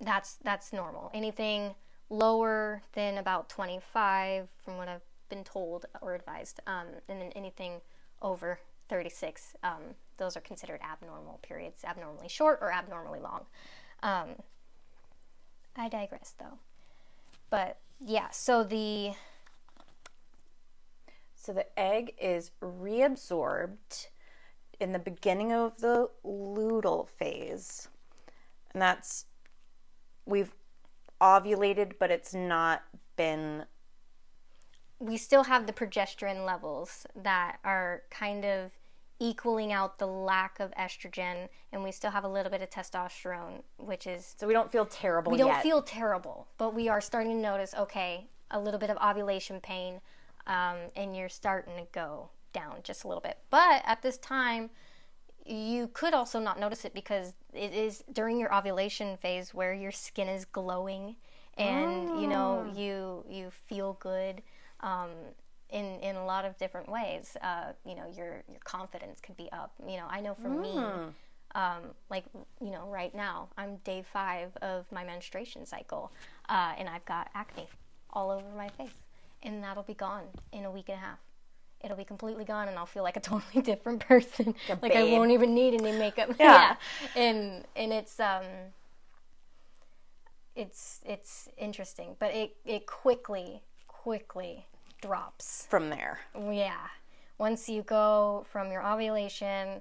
that's 0.00 0.38
that's 0.42 0.72
normal. 0.72 1.10
Anything 1.14 1.74
lower 2.08 2.82
than 2.92 3.18
about 3.18 3.48
25, 3.48 4.48
from 4.64 4.76
what 4.76 4.88
I've 4.88 5.02
been 5.28 5.44
told 5.44 5.86
or 6.00 6.14
advised. 6.14 6.60
Um, 6.66 6.86
and 7.08 7.20
then 7.20 7.32
anything 7.36 7.80
over 8.22 8.58
36, 8.90 9.54
um, 9.62 9.94
those 10.18 10.36
are 10.36 10.40
considered 10.40 10.80
abnormal 10.82 11.38
periods, 11.42 11.84
abnormally 11.84 12.28
short 12.28 12.58
or 12.60 12.72
abnormally 12.72 13.20
long. 13.20 13.46
Um, 14.02 14.34
I 15.76 15.88
digress 15.88 16.34
though. 16.38 16.58
But 17.48 17.78
yeah, 18.00 18.30
so 18.30 18.64
the 18.64 19.12
So 21.34 21.54
the 21.54 21.78
egg 21.78 22.14
is 22.20 22.50
reabsorbed 22.60 24.08
in 24.78 24.92
the 24.92 24.98
beginning 24.98 25.52
of 25.52 25.78
the 25.80 26.10
luteal 26.24 27.08
phase. 27.08 27.88
And 28.72 28.82
that's 28.82 29.24
we've 30.26 30.52
ovulated, 31.20 31.92
but 31.98 32.10
it's 32.10 32.34
not 32.34 32.82
been 33.16 33.64
we 34.98 35.16
still 35.16 35.44
have 35.44 35.66
the 35.66 35.72
progesterone 35.72 36.44
levels 36.44 37.06
that 37.16 37.58
are 37.64 38.02
kind 38.10 38.44
of 38.44 38.70
equaling 39.20 39.72
out 39.72 39.98
the 39.98 40.06
lack 40.06 40.58
of 40.58 40.72
estrogen 40.72 41.48
and 41.72 41.84
we 41.84 41.92
still 41.92 42.10
have 42.10 42.24
a 42.24 42.28
little 42.28 42.50
bit 42.50 42.62
of 42.62 42.70
testosterone 42.70 43.62
which 43.78 44.06
is 44.06 44.34
so 44.38 44.46
we 44.46 44.54
don't 44.54 44.72
feel 44.72 44.86
terrible 44.86 45.30
we 45.30 45.38
don't 45.38 45.48
yet. 45.48 45.62
feel 45.62 45.82
terrible 45.82 46.48
but 46.58 46.74
we 46.74 46.88
are 46.88 47.00
starting 47.00 47.32
to 47.32 47.38
notice 47.38 47.74
okay 47.74 48.26
a 48.50 48.58
little 48.58 48.80
bit 48.80 48.90
of 48.90 48.96
ovulation 48.96 49.60
pain 49.60 50.00
um, 50.46 50.76
and 50.96 51.14
you're 51.14 51.28
starting 51.28 51.76
to 51.76 51.86
go 51.92 52.30
down 52.52 52.76
just 52.82 53.04
a 53.04 53.08
little 53.08 53.20
bit 53.20 53.38
but 53.50 53.82
at 53.84 54.02
this 54.02 54.16
time 54.18 54.70
you 55.44 55.88
could 55.92 56.14
also 56.14 56.40
not 56.40 56.58
notice 56.58 56.84
it 56.84 56.94
because 56.94 57.34
it 57.52 57.72
is 57.72 58.02
during 58.12 58.38
your 58.38 58.54
ovulation 58.54 59.16
phase 59.16 59.52
where 59.52 59.74
your 59.74 59.92
skin 59.92 60.28
is 60.28 60.44
glowing 60.44 61.16
and 61.58 62.20
you 62.20 62.26
know 62.26 62.70
you 62.74 63.24
you 63.28 63.50
feel 63.50 63.98
good 64.00 64.42
um, 64.80 65.10
in 65.72 66.00
in 66.00 66.16
a 66.16 66.24
lot 66.24 66.44
of 66.44 66.56
different 66.58 66.88
ways. 66.88 67.36
Uh, 67.42 67.72
you 67.84 67.94
know, 67.94 68.06
your 68.16 68.42
your 68.48 68.60
confidence 68.64 69.20
could 69.20 69.36
be 69.36 69.50
up. 69.52 69.72
You 69.86 69.96
know, 69.96 70.06
I 70.08 70.20
know 70.20 70.34
for 70.34 70.48
me, 70.50 70.76
um, 71.54 71.94
like 72.10 72.24
you 72.60 72.70
know, 72.70 72.86
right 72.88 73.14
now 73.14 73.48
I'm 73.56 73.76
day 73.78 74.02
five 74.12 74.56
of 74.62 74.86
my 74.92 75.04
menstruation 75.04 75.66
cycle, 75.66 76.12
uh, 76.48 76.72
and 76.78 76.88
I've 76.88 77.04
got 77.04 77.28
acne 77.34 77.66
all 78.12 78.30
over 78.30 78.44
my 78.56 78.68
face, 78.70 79.02
and 79.42 79.62
that'll 79.62 79.82
be 79.82 79.94
gone 79.94 80.24
in 80.52 80.64
a 80.64 80.70
week 80.70 80.88
and 80.88 80.98
a 80.98 81.00
half. 81.00 81.18
It'll 81.82 81.96
be 81.96 82.04
completely 82.04 82.44
gone, 82.44 82.68
and 82.68 82.76
I'll 82.78 82.86
feel 82.86 83.02
like 83.02 83.16
a 83.16 83.20
totally 83.32 83.62
different 83.62 84.00
person. 84.06 84.54
like 84.82 84.92
I 84.94 85.04
won't 85.04 85.30
even 85.30 85.54
need 85.54 85.74
any 85.80 85.92
makeup. 85.92 86.30
Yeah. 86.38 86.76
and 87.16 87.64
and 87.76 87.92
it's 87.92 88.18
um 88.20 88.44
it's 90.54 91.00
it's 91.04 91.48
interesting, 91.56 92.16
but 92.18 92.34
it 92.34 92.56
it 92.64 92.86
quickly 92.86 93.62
quickly 93.86 94.66
drops. 95.00 95.66
from 95.68 95.90
there. 95.90 96.20
Yeah. 96.34 96.88
Once 97.38 97.68
you 97.68 97.82
go 97.82 98.44
from 98.50 98.70
your 98.70 98.86
ovulation, 98.86 99.80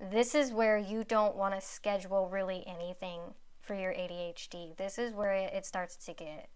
this 0.00 0.34
is 0.34 0.52
where 0.52 0.78
you 0.78 1.04
don't 1.04 1.36
want 1.36 1.54
to 1.54 1.60
schedule 1.60 2.28
really 2.28 2.64
anything 2.66 3.20
for 3.60 3.74
your 3.74 3.92
ADHD. 3.92 4.76
This 4.76 4.98
is 4.98 5.12
where 5.12 5.32
it, 5.32 5.66
starts 5.66 5.96
to 6.06 6.12
get 6.12 6.48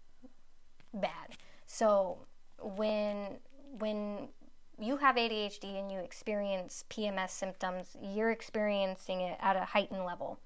bad. 0.93 1.35
So 1.65 2.19
when 2.59 3.39
when 3.79 4.29
you 4.79 4.97
have 4.97 5.15
ADHD 5.15 5.79
and 5.79 5.91
you 5.91 5.99
experience 5.99 6.85
PMS 6.89 7.29
symptoms, 7.29 7.95
you're 8.01 8.31
experiencing 8.31 9.21
it 9.21 9.37
at 9.39 9.55
a 9.55 9.65
heightened 9.65 10.05
level. 10.05 10.39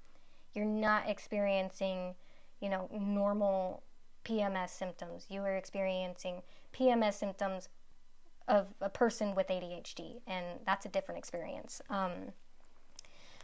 You're 0.52 0.64
not 0.64 1.08
experiencing, 1.08 2.14
you 2.60 2.68
know, 2.68 2.88
normal 2.92 3.82
PMS 4.24 4.70
symptoms. 4.70 5.26
You 5.28 5.40
are 5.42 5.56
experiencing 5.56 6.42
PMS 6.78 7.14
symptoms 7.14 7.68
of 8.48 8.66
a 8.80 8.88
person 8.88 9.34
with 9.34 9.48
ADHD, 9.48 10.20
and 10.26 10.44
that's 10.64 10.86
a 10.86 10.88
different 10.88 11.18
experience. 11.18 11.80
Um, 11.90 12.32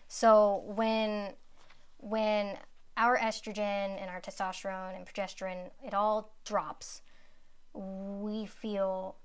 so 0.09 0.63
when 0.67 1.33
when 1.99 2.59
our 2.97 3.17
estrogen 3.17 4.01
and 4.01 4.11
our 4.11 4.21
testosterone 4.21 4.95
and 4.95 5.07
progesterone 5.07 5.71
it 5.83 5.95
all 5.95 6.33
drops, 6.45 7.03
we 7.75 8.47
feel 8.47 9.17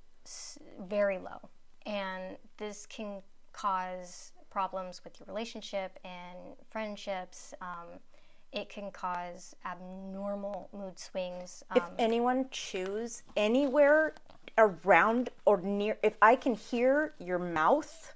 very 0.79 1.17
low, 1.17 1.49
and 1.85 2.37
this 2.57 2.85
can 2.85 3.21
cause 3.53 4.31
problems 4.49 5.01
with 5.03 5.19
your 5.19 5.27
relationship 5.27 5.99
and 6.03 6.55
friendships. 6.69 7.53
Um, 7.61 7.99
it 8.51 8.69
can 8.69 8.91
cause 8.91 9.55
abnormal 9.65 10.69
mood 10.73 10.99
swings. 10.99 11.63
Um, 11.71 11.77
If 11.77 11.83
anyone 11.99 12.47
chews 12.51 13.23
anywhere 13.35 14.13
around 14.57 15.29
or 15.45 15.61
near, 15.61 15.97
if 16.03 16.15
I 16.21 16.35
can 16.35 16.55
hear 16.55 17.13
your 17.19 17.39
mouth 17.39 18.15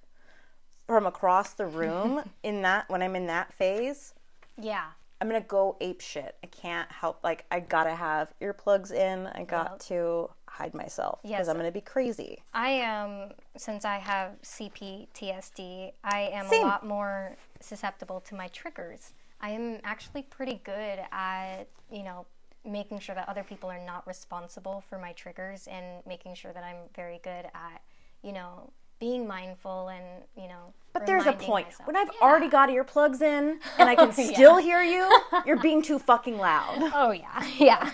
from 0.88 1.06
across 1.06 1.54
the 1.54 1.66
room 1.66 2.24
in 2.44 2.62
that 2.64 2.90
when 2.90 3.02
I'm 3.02 3.16
in 3.16 3.28
that 3.28 3.54
phase, 3.54 4.14
yeah, 4.58 4.86
I'm 5.20 5.28
gonna 5.28 5.42
go 5.42 5.78
ape 5.82 6.02
shit. 6.02 6.36
I 6.44 6.48
can't 6.48 6.92
help. 6.92 7.20
Like 7.24 7.46
I 7.52 7.60
gotta 7.60 7.94
have 7.94 8.34
earplugs 8.42 8.92
in. 8.92 9.28
I 9.28 9.44
got 9.44 9.80
to 9.82 10.30
hide 10.48 10.74
myself 10.74 11.20
because 11.22 11.32
Yes. 11.32 11.48
I'm 11.48 11.58
gonna 11.58 11.72
be 11.72 11.82
crazy. 11.82 12.40
I 12.54 12.70
am, 12.72 13.32
since 13.56 13.86
I 13.86 13.98
have 13.98 14.32
CPTSD, 14.44 15.92
I 16.04 16.22
am 16.34 16.48
Same. 16.48 16.64
a 16.64 16.68
lot 16.68 16.86
more 16.86 17.38
susceptible 17.60 18.20
to 18.22 18.36
my 18.36 18.48
triggers. 18.48 19.14
I 19.42 19.50
am 19.50 19.80
actually 19.84 20.22
pretty 20.24 20.62
good 20.64 21.00
at, 21.12 21.66
you 21.92 22.04
know, 22.04 22.26
making 22.64 23.00
sure 23.00 23.16
that 23.16 23.28
other 23.28 23.44
people 23.44 23.70
are 23.70 23.84
not 23.84 24.06
responsible 24.08 24.84
for 24.88 25.00
my 25.00 25.14
triggers 25.14 25.68
and 25.68 26.06
making 26.08 26.36
sure 26.36 26.54
that 26.54 26.64
I'm 26.64 26.78
very 26.96 27.20
good 27.24 27.46
at, 27.46 27.82
you 28.24 28.32
know, 28.32 28.72
being 29.00 29.28
mindful 29.28 29.90
and, 29.90 30.06
you 30.38 30.48
know, 30.48 30.74
But 30.94 31.08
there's 31.08 31.26
a 31.26 31.34
point 31.34 31.68
myself. 31.68 31.88
when 31.88 31.96
I've 31.96 32.12
Yeah. 32.14 32.28
already 32.28 32.50
got 32.50 32.70
earplugs 32.70 33.22
in 33.22 33.60
and 33.80 33.90
I 33.90 33.96
can 33.96 34.12
still 34.12 34.58
hear 34.58 34.84
you. 34.84 35.10
You're 35.46 35.58
being 35.58 35.82
too 35.82 35.98
fucking 35.98 36.38
loud. 36.38 36.78
Oh 36.94 37.10
yeah, 37.12 37.44
yeah. 37.58 37.92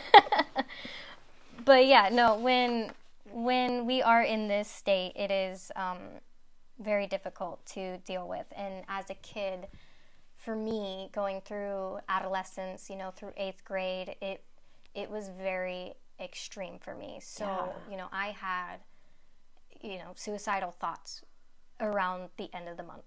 but 1.63 1.85
yeah, 1.85 2.09
no. 2.11 2.35
When 2.35 2.91
when 3.31 3.85
we 3.85 4.01
are 4.01 4.21
in 4.23 4.47
this 4.49 4.67
state, 4.69 5.13
it 5.15 5.31
is 5.31 5.71
um, 5.77 5.99
very 6.79 7.07
difficult 7.07 7.65
to 7.67 7.97
deal 7.99 8.27
with. 8.27 8.45
And 8.55 8.83
as 8.89 9.09
a 9.09 9.15
kid, 9.15 9.67
for 10.47 10.55
me, 10.55 11.09
going 11.11 11.41
through 11.41 11.99
adolescence, 12.07 12.89
you 12.89 12.95
know, 12.95 13.11
through 13.11 13.33
eighth 13.35 13.65
grade, 13.65 14.15
it 14.21 14.45
it 14.95 15.09
was 15.09 15.27
very 15.27 15.91
extreme 16.21 16.79
for 16.79 16.95
me. 16.95 17.19
So 17.21 17.43
Yeah. 17.43 17.91
you 17.91 17.97
know, 17.97 18.07
I 18.13 18.27
had 18.27 18.77
you 19.81 19.97
know 19.97 20.13
suicidal 20.15 20.71
thoughts 20.71 21.21
around 21.81 22.29
the 22.37 22.49
end 22.53 22.69
of 22.69 22.77
the 22.77 22.83
month 22.83 23.03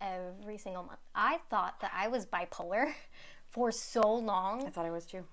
every 0.00 0.56
single 0.56 0.84
month. 0.84 1.00
I 1.16 1.40
thought 1.50 1.80
that 1.80 1.90
I 1.92 2.06
was 2.06 2.26
bipolar 2.26 2.94
for 3.50 3.72
so 3.72 4.14
long 4.14 4.64
I 4.64 4.70
thought 4.70 4.86
I 4.86 4.92
was 4.92 5.04
too. 5.04 5.24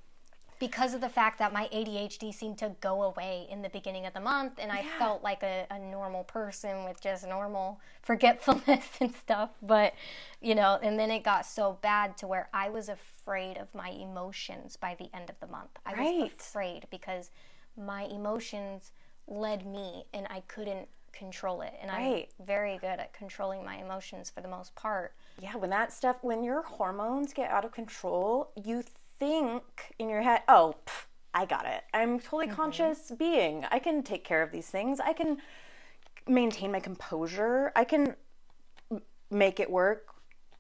Because 0.62 0.94
of 0.94 1.02
the 1.02 1.10
fact 1.10 1.40
that 1.40 1.52
my 1.52 1.68
ADHD 1.74 2.32
seemed 2.32 2.60
to 2.60 2.76
go 2.82 3.02
away 3.02 3.48
in 3.50 3.64
the 3.64 3.70
beginning 3.70 4.06
of 4.06 4.14
the 4.14 4.20
month 4.20 4.60
and 4.60 4.72
I 4.72 4.86
felt 5.00 5.24
like 5.24 5.42
a, 5.42 5.66
a 5.72 5.80
normal 5.80 6.24
person 6.24 6.86
with 6.86 7.02
just 7.02 7.28
normal 7.28 7.82
forgetfulness 8.04 8.86
and 9.02 9.12
stuff. 9.16 9.50
But, 9.64 9.96
you 10.40 10.54
know, 10.54 10.78
and 10.84 11.00
then 11.00 11.10
it 11.10 11.24
got 11.24 11.48
so 11.48 11.80
bad 11.82 12.16
to 12.18 12.28
where 12.28 12.48
I 12.54 12.70
was 12.70 12.90
afraid 12.90 13.58
of 13.58 13.74
my 13.74 13.90
emotions 13.90 14.78
by 14.78 14.96
the 15.00 15.10
end 15.16 15.32
of 15.32 15.40
the 15.40 15.48
month. 15.48 15.72
I 15.84 16.00
was 16.00 16.32
afraid 16.32 16.86
because 16.92 17.32
my 17.76 18.04
emotions 18.04 18.92
led 19.28 19.66
me 19.66 20.06
and 20.14 20.28
I 20.30 20.42
couldn't 20.42 20.88
control 21.12 21.62
it. 21.62 21.74
And 21.82 21.90
Right. 21.90 22.30
I'm 22.40 22.46
very 22.46 22.78
good 22.78 23.00
at 23.00 23.14
controlling 23.14 23.66
my 23.66 23.78
emotions 23.78 24.30
for 24.30 24.42
the 24.42 24.48
most 24.48 24.76
part. 24.76 25.14
Yeah, 25.42 25.56
when 25.56 25.72
that 25.72 25.92
stuff, 25.92 26.18
when 26.22 26.44
your 26.44 26.62
hormones 26.62 27.34
get 27.34 27.50
out 27.50 27.66
of 27.66 27.72
control, 27.72 28.52
you 28.64 28.84
think 29.22 29.64
in 30.00 30.10
your 30.10 30.24
head, 30.24 30.42
oh, 30.48 30.74
pff, 30.88 31.06
I 31.32 31.46
got 31.46 31.68
it. 31.68 31.84
I'm 31.94 32.20
totally 32.20 32.48
mm-hmm. 32.48 32.56
conscious 32.56 33.12
being. 33.18 33.66
I 33.72 33.78
can 33.78 34.02
take 34.02 34.24
care 34.24 34.42
of 34.42 34.52
these 34.52 34.68
things. 34.68 35.00
I 35.00 35.14
can 35.14 35.38
maintain 36.28 36.72
my 36.72 36.80
composure. 36.80 37.72
I 37.76 37.84
can 37.84 38.16
make 39.30 39.60
it 39.60 39.70
work. 39.70 40.08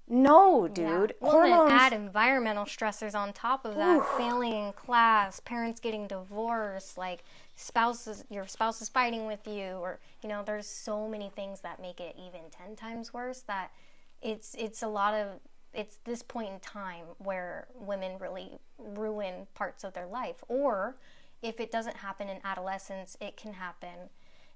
No, 0.07 0.67
dude. 0.67 1.15
Well, 1.19 1.31
Hormones. 1.31 1.69
then 1.69 1.79
add 1.79 1.93
environmental 1.93 2.65
stressors 2.65 3.15
on 3.15 3.33
top 3.33 3.65
of 3.65 3.75
that. 3.75 4.05
Failing 4.17 4.53
in 4.53 4.73
class, 4.73 5.39
parents 5.39 5.79
getting 5.79 6.05
divorced, 6.05 6.97
like 6.97 7.23
spouses, 7.55 8.23
your 8.29 8.45
spouse 8.45 8.81
is 8.81 8.89
fighting 8.89 9.25
with 9.25 9.47
you, 9.47 9.77
or 9.81 9.99
you 10.21 10.29
know, 10.29 10.43
there's 10.45 10.67
so 10.67 11.07
many 11.07 11.31
things 11.33 11.61
that 11.61 11.81
make 11.81 11.99
it 11.99 12.15
even 12.27 12.41
ten 12.51 12.75
times 12.75 13.13
worse. 13.13 13.39
That 13.41 13.71
it's 14.21 14.53
it's 14.59 14.83
a 14.83 14.87
lot 14.87 15.13
of 15.13 15.39
it's 15.73 15.97
this 16.03 16.21
point 16.21 16.49
in 16.49 16.59
time 16.59 17.05
where 17.17 17.67
women 17.75 18.17
really 18.19 18.59
ruin 18.77 19.47
parts 19.53 19.83
of 19.83 19.93
their 19.93 20.07
life, 20.07 20.43
or 20.47 20.97
if 21.41 21.59
it 21.59 21.71
doesn't 21.71 21.97
happen 21.97 22.29
in 22.29 22.39
adolescence, 22.43 23.17
it 23.19 23.37
can 23.37 23.53
happen 23.53 24.09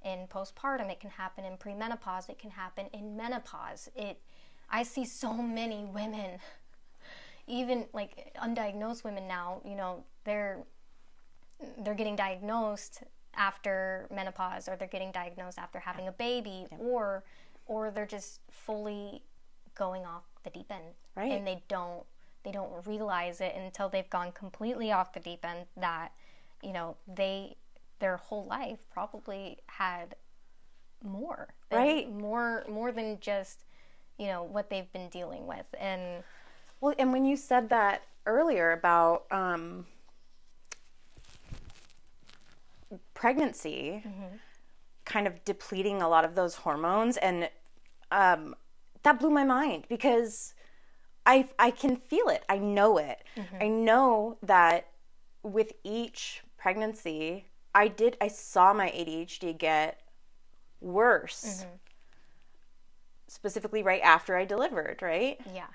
in 0.03 0.27
postpartum, 0.27 0.91
it 0.91 0.99
can 0.99 1.09
happen 1.09 1.43
in 1.43 1.57
premenopause, 1.57 2.29
it 2.29 2.37
can 2.37 2.51
happen 2.51 2.87
in 2.93 3.17
menopause. 3.17 3.89
It 3.95 4.21
I 4.69 4.83
see 4.83 5.05
so 5.05 5.33
many 5.33 5.85
women, 5.85 6.39
even 7.47 7.85
like 7.93 8.35
undiagnosed 8.41 9.03
women 9.03 9.27
now, 9.27 9.61
you 9.65 9.75
know, 9.75 10.03
they're 10.23 10.63
they're 11.79 11.95
getting 11.95 12.15
diagnosed 12.15 13.03
after 13.35 14.07
menopause 14.13 14.67
or 14.67 14.75
they're 14.75 14.87
getting 14.87 15.11
diagnosed 15.11 15.57
after 15.57 15.79
having 15.79 16.07
a 16.07 16.11
baby 16.11 16.65
or 16.79 17.23
or 17.65 17.91
they're 17.91 18.05
just 18.05 18.41
fully 18.49 19.23
going 19.75 20.05
off 20.05 20.23
the 20.43 20.49
deep 20.49 20.71
end 20.71 20.83
Right. 21.15 21.31
and 21.31 21.45
they 21.45 21.63
don't 21.67 22.03
they 22.43 22.51
don't 22.51 22.85
realize 22.85 23.41
it 23.41 23.55
until 23.55 23.89
they've 23.89 24.09
gone 24.09 24.31
completely 24.31 24.91
off 24.91 25.13
the 25.13 25.19
deep 25.19 25.43
end 25.45 25.65
that 25.77 26.11
you 26.61 26.71
know 26.73 26.95
they 27.07 27.55
their 27.99 28.17
whole 28.17 28.45
life 28.45 28.79
probably 28.91 29.57
had 29.67 30.15
more 31.03 31.53
Right. 31.71 32.11
more 32.11 32.63
more 32.69 32.91
than 32.91 33.19
just 33.19 33.63
you 34.17 34.27
know 34.27 34.43
what 34.43 34.69
they've 34.69 34.91
been 34.93 35.09
dealing 35.09 35.45
with 35.47 35.65
and 35.79 36.23
Well, 36.81 36.93
and 36.99 37.11
when 37.11 37.25
you 37.25 37.35
said 37.35 37.69
that 37.69 38.03
earlier 38.25 38.71
about 38.71 39.25
um, 39.31 39.85
pregnancy, 43.13 44.03
kind 45.05 45.27
of 45.27 45.43
depleting 45.45 46.01
a 46.01 46.09
lot 46.09 46.25
of 46.25 46.35
those 46.35 46.55
hormones, 46.55 47.17
and 47.17 47.49
um, 48.11 48.55
that 49.05 49.19
blew 49.19 49.29
my 49.29 49.45
mind 49.45 49.85
because 49.87 50.53
I 51.25 51.47
I 51.57 51.71
can 51.71 51.95
feel 51.95 52.27
it. 52.27 52.43
I 52.49 52.57
know 52.57 52.97
it. 52.97 53.23
Mm-hmm. 53.37 53.57
I 53.61 53.67
know 53.67 54.37
that 54.43 54.87
with 55.43 55.73
each 55.83 56.43
pregnancy, 56.57 57.45
I 57.73 57.87
did. 57.87 58.17
I 58.19 58.27
saw 58.27 58.73
my 58.73 58.89
ADHD 58.89 59.57
get 59.57 60.01
worse. 60.81 61.61
Mm-hmm. 61.61 61.75
Specifically, 63.27 63.81
right 63.83 64.01
after 64.01 64.35
I 64.35 64.45
delivered, 64.45 65.01
right? 65.01 65.39
yeah 65.53 65.67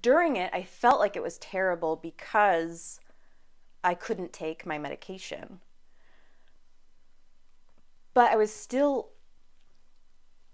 during 0.00 0.36
it, 0.36 0.50
I 0.52 0.62
felt 0.62 1.00
like 1.00 1.16
it 1.16 1.22
was 1.22 1.38
terrible 1.38 1.96
because 1.96 3.00
I 3.84 3.94
couldn't 3.94 4.32
take 4.32 4.66
my 4.66 4.78
medication. 4.78 5.60
But 8.14 8.32
I 8.32 8.36
was 8.36 8.52
still 8.52 9.10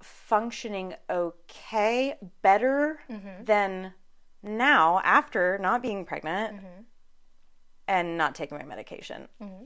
functioning 0.03 0.95
okay, 1.09 2.15
better 2.43 3.01
mm-hmm. 3.11 3.45
than 3.45 3.95
now 4.43 5.01
after 5.05 5.59
not 5.59 5.83
being 5.83 6.05
pregnant 6.05 6.57
mm-hmm. 6.57 6.83
and 7.88 8.17
not 8.17 8.35
taking 8.35 8.59
my 8.59 8.65
medication. 8.65 9.29
Mm-hmm. 9.41 9.65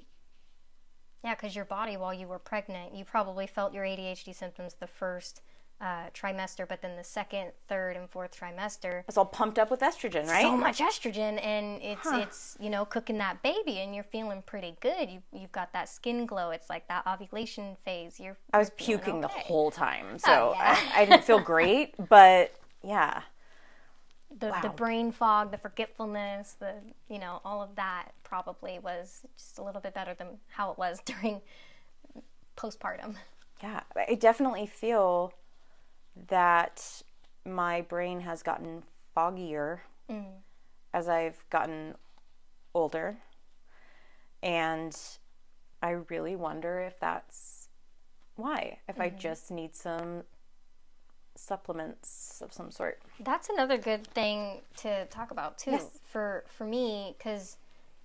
Yeah, 1.25 1.35
because 1.35 1.57
your 1.57 1.65
body, 1.65 1.97
while 1.97 2.15
you 2.15 2.29
were 2.29 2.39
pregnant, 2.39 2.95
you 2.95 3.05
probably 3.05 3.47
felt 3.47 3.73
your 3.75 3.85
ADHD 3.85 4.35
symptoms 4.35 4.75
the 4.75 4.87
first 4.87 5.43
uh, 5.81 6.09
trimester, 6.15 6.67
but 6.67 6.81
then 6.81 6.97
the 6.97 7.05
second, 7.05 7.53
third, 7.69 7.97
and 7.97 8.09
fourth 8.09 8.39
trimester. 8.39 9.03
It's 9.09 9.19
all 9.19 9.27
pumped 9.27 9.59
up 9.59 9.71
with 9.71 9.81
estrogen, 9.81 10.27
right? 10.27 10.43
so 10.43 10.57
much 10.57 10.79
estrogen, 10.79 11.43
and 11.45 11.83
it's 11.83 12.07
it's 12.07 12.57
you 12.61 12.71
know 12.71 12.85
cooking 12.85 13.19
that 13.19 13.43
baby, 13.43 13.79
and 13.79 13.95
you're 13.95 14.05
feeling 14.05 14.43
pretty 14.47 14.77
good. 14.81 15.11
You 15.11 15.23
you've 15.33 15.53
got 15.53 15.73
that 15.75 15.89
skin 15.89 16.25
glow. 16.25 16.51
It's 16.51 16.71
like 16.71 16.89
that 16.89 17.07
ovulation 17.07 17.77
phase. 17.85 18.19
You're 18.19 18.39
I 18.55 18.59
was 18.59 18.71
you're 18.79 18.99
puking 18.99 19.21
the 19.21 19.29
whole 19.29 19.71
time, 19.71 20.19
so 20.19 20.55
yeah. 20.57 20.79
I, 20.95 21.03
I 21.03 21.05
didn't 21.05 21.25
feel 21.25 21.41
great, 21.55 21.95
but 22.09 22.55
yeah. 22.83 23.23
the, 24.39 24.55
the 24.63 24.71
brain 24.71 25.13
fog, 25.13 25.51
the 25.51 25.59
forgetfulness, 25.59 26.57
the 26.59 26.73
you 27.11 27.19
know 27.19 27.41
all 27.45 27.63
of 27.63 27.75
that 27.77 28.13
probably 28.25 28.79
was 28.79 29.27
just 29.37 29.59
a 29.59 29.63
little 29.63 29.83
bit 29.83 29.93
better 29.93 30.15
than 30.15 30.39
how 30.49 30.73
it 30.73 30.79
was 30.79 31.01
during 31.05 31.43
postpartum. 32.57 33.17
Yeah, 33.63 33.81
I 34.09 34.15
definitely 34.15 34.67
feel 34.67 35.33
that 36.29 37.03
my 37.45 37.83
brain 37.83 38.21
has 38.21 38.43
gotten 38.43 38.83
foggier 39.17 39.81
mm. 40.11 40.27
as 40.93 41.09
I've 41.09 41.45
gotten 41.51 41.95
older. 42.75 43.19
And 44.43 44.97
I 45.83 45.91
really 46.09 46.37
wonder 46.37 46.81
if 46.81 46.99
that's 47.01 47.69
why. 48.37 48.79
If 48.89 49.01
I 49.01 49.11
mm. 49.11 49.19
just 49.19 49.51
need 49.51 49.75
some 49.75 50.25
supplements 51.37 52.41
of 52.43 52.53
some 52.53 52.71
sort. 52.71 53.01
That's 53.21 53.49
another 53.49 53.79
good 53.79 54.07
thing 54.07 54.63
to 54.79 55.07
talk 55.07 55.31
about 55.31 55.59
too 55.59 55.79
for 56.03 56.45
for 56.49 56.65
me 56.65 57.15
because 57.17 57.57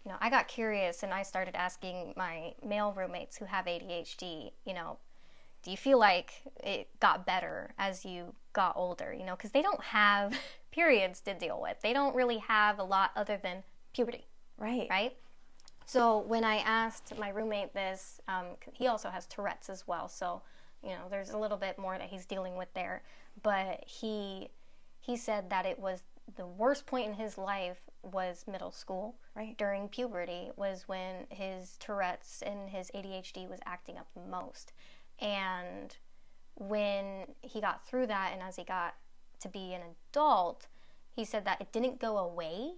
you 0.06 0.12
know 0.12 0.17
I 0.19 0.30
got 0.30 0.47
curious 0.47 1.04
and 1.04 1.13
I 1.13 1.24
started 1.24 1.56
asking 1.56 2.13
my 2.17 2.54
male 2.65 2.93
roommates 2.95 3.38
who 3.38 3.45
have 3.45 3.65
ADHD. 3.65 4.52
You 4.65 4.74
know, 4.74 4.97
do 5.63 5.71
you 5.71 5.78
feel 5.78 6.00
like 6.00 6.34
it 6.63 6.88
got 7.00 7.26
better 7.26 7.74
as 7.78 8.04
you 8.06 8.34
got 8.54 8.76
older? 8.76 9.13
You 9.13 9.26
know, 9.26 9.36
because 9.36 9.52
they 9.52 9.62
don't 9.62 9.84
have 9.84 10.38
periods 10.71 11.21
to 11.21 11.34
deal 11.34 11.60
with. 11.62 11.78
They 11.82 11.93
don't 11.93 12.15
really 12.15 12.39
have 12.39 12.80
a 12.80 12.84
lot 12.84 13.12
other 13.15 13.39
than 13.41 13.63
puberty, 13.93 14.26
Right. 14.58 14.88
right? 14.89 15.15
So 15.86 16.19
when 16.19 16.43
I 16.43 16.58
asked 16.58 17.17
my 17.17 17.30
roommate 17.30 17.74
this, 17.74 18.21
um, 18.28 18.45
he 18.71 18.88
also 18.88 19.10
has 19.10 19.26
Tourette's 19.26 19.69
as 19.69 19.88
well. 19.88 20.08
So 20.08 20.41
you 20.84 20.89
know, 20.89 21.08
there's 21.10 21.32
a 21.32 21.38
little 21.38 21.58
bit 21.58 21.78
more 21.78 21.97
that 21.97 22.10
he's 22.10 22.26
dealing 22.26 22.56
with 22.56 22.74
there. 22.74 23.04
But 23.43 23.84
he 23.86 24.50
he 25.00 25.17
said 25.17 25.50
that 25.50 25.65
it 25.65 25.80
was 25.80 26.04
the 26.38 26.45
worst 26.45 26.86
point 26.86 27.08
in 27.08 27.13
his 27.13 27.38
life 27.38 27.80
was 28.04 28.45
middle 28.50 28.71
school. 28.71 29.15
Right. 29.36 29.58
During 29.58 29.89
puberty 29.89 30.52
was 30.56 30.88
when 30.88 31.26
his 31.30 31.78
Tourette's 31.80 32.41
and 32.41 32.69
his 32.69 32.89
ADHD 32.95 33.50
was 33.50 33.60
acting 33.65 33.97
up 33.97 34.08
the 34.15 34.21
most. 34.21 34.74
And 35.22 35.96
when 36.56 37.28
he 37.42 37.62
got 37.62 37.88
through 37.88 38.08
that 38.08 38.32
and 38.34 38.42
as 38.42 38.56
he 38.56 38.64
got 38.64 38.96
to 39.40 39.48
be 39.48 39.74
an 39.74 39.82
adult, 40.12 40.68
he 41.16 41.26
said 41.26 41.46
that 41.46 41.62
it 41.62 41.72
didn't 41.72 42.00
go 42.00 42.18
away, 42.18 42.74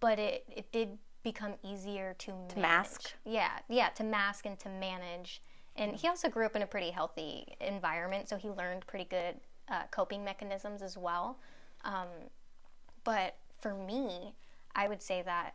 but 0.00 0.18
it, 0.18 0.44
it 0.54 0.70
did 0.72 0.98
become 1.22 1.54
easier 1.62 2.14
to, 2.18 2.32
manage. 2.32 2.56
mask? 2.56 3.12
Yeah, 3.24 3.50
yeah, 3.68 3.88
to 3.90 4.04
mask 4.04 4.46
and 4.46 4.58
to 4.60 4.68
manage. 4.68 5.42
And 5.74 5.96
he 5.96 6.08
also 6.08 6.28
grew 6.28 6.46
up 6.46 6.56
in 6.56 6.62
a 6.62 6.66
pretty 6.66 6.90
healthy 6.90 7.46
environment, 7.60 8.28
so 8.28 8.36
he 8.36 8.48
learned 8.48 8.86
pretty 8.86 9.04
good 9.04 9.36
uh, 9.68 9.82
coping 9.90 10.24
mechanisms 10.24 10.82
as 10.82 10.96
well. 10.96 11.38
Um, 11.84 12.08
but 13.04 13.36
for 13.60 13.74
me, 13.74 14.34
I 14.74 14.88
would 14.88 15.02
say 15.02 15.22
that 15.22 15.54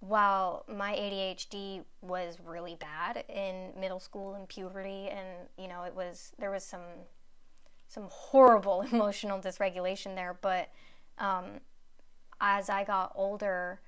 while 0.00 0.64
my 0.68 0.92
ADHD 0.94 1.84
was 2.02 2.38
really 2.44 2.76
bad 2.76 3.24
in 3.28 3.72
middle 3.78 4.00
school 4.00 4.34
and 4.34 4.48
puberty, 4.48 5.08
and 5.08 5.48
you 5.56 5.68
know, 5.68 5.82
it 5.82 5.94
was 5.94 6.32
there 6.38 6.50
was 6.50 6.64
some 6.64 6.82
some 7.88 8.06
horrible 8.10 8.82
emotional 8.92 9.38
dysregulation 9.40 10.14
there, 10.14 10.38
but 10.40 10.70
um, 11.18 11.60
as 12.40 12.70
I 12.70 12.84
got 12.84 13.12
older, 13.14 13.80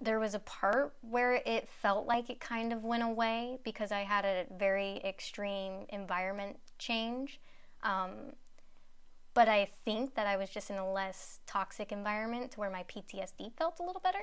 there 0.00 0.20
was 0.20 0.34
a 0.34 0.38
part 0.38 0.94
where 1.00 1.42
it 1.44 1.68
felt 1.68 2.06
like 2.06 2.30
it 2.30 2.38
kind 2.38 2.72
of 2.72 2.84
went 2.84 3.02
away 3.02 3.58
because 3.64 3.90
I 3.90 4.00
had 4.00 4.24
a 4.24 4.46
very 4.56 5.00
extreme 5.04 5.86
environment 5.88 6.58
change. 6.78 7.40
Um, 7.82 8.34
but 9.34 9.48
I 9.48 9.70
think 9.84 10.14
that 10.14 10.26
I 10.26 10.36
was 10.36 10.50
just 10.50 10.70
in 10.70 10.76
a 10.78 10.92
less 10.92 11.40
toxic 11.46 11.92
environment 11.92 12.52
to 12.52 12.60
where 12.60 12.70
my 12.70 12.84
PTSD 12.84 13.52
felt 13.56 13.80
a 13.80 13.84
little 13.84 14.00
better. 14.00 14.18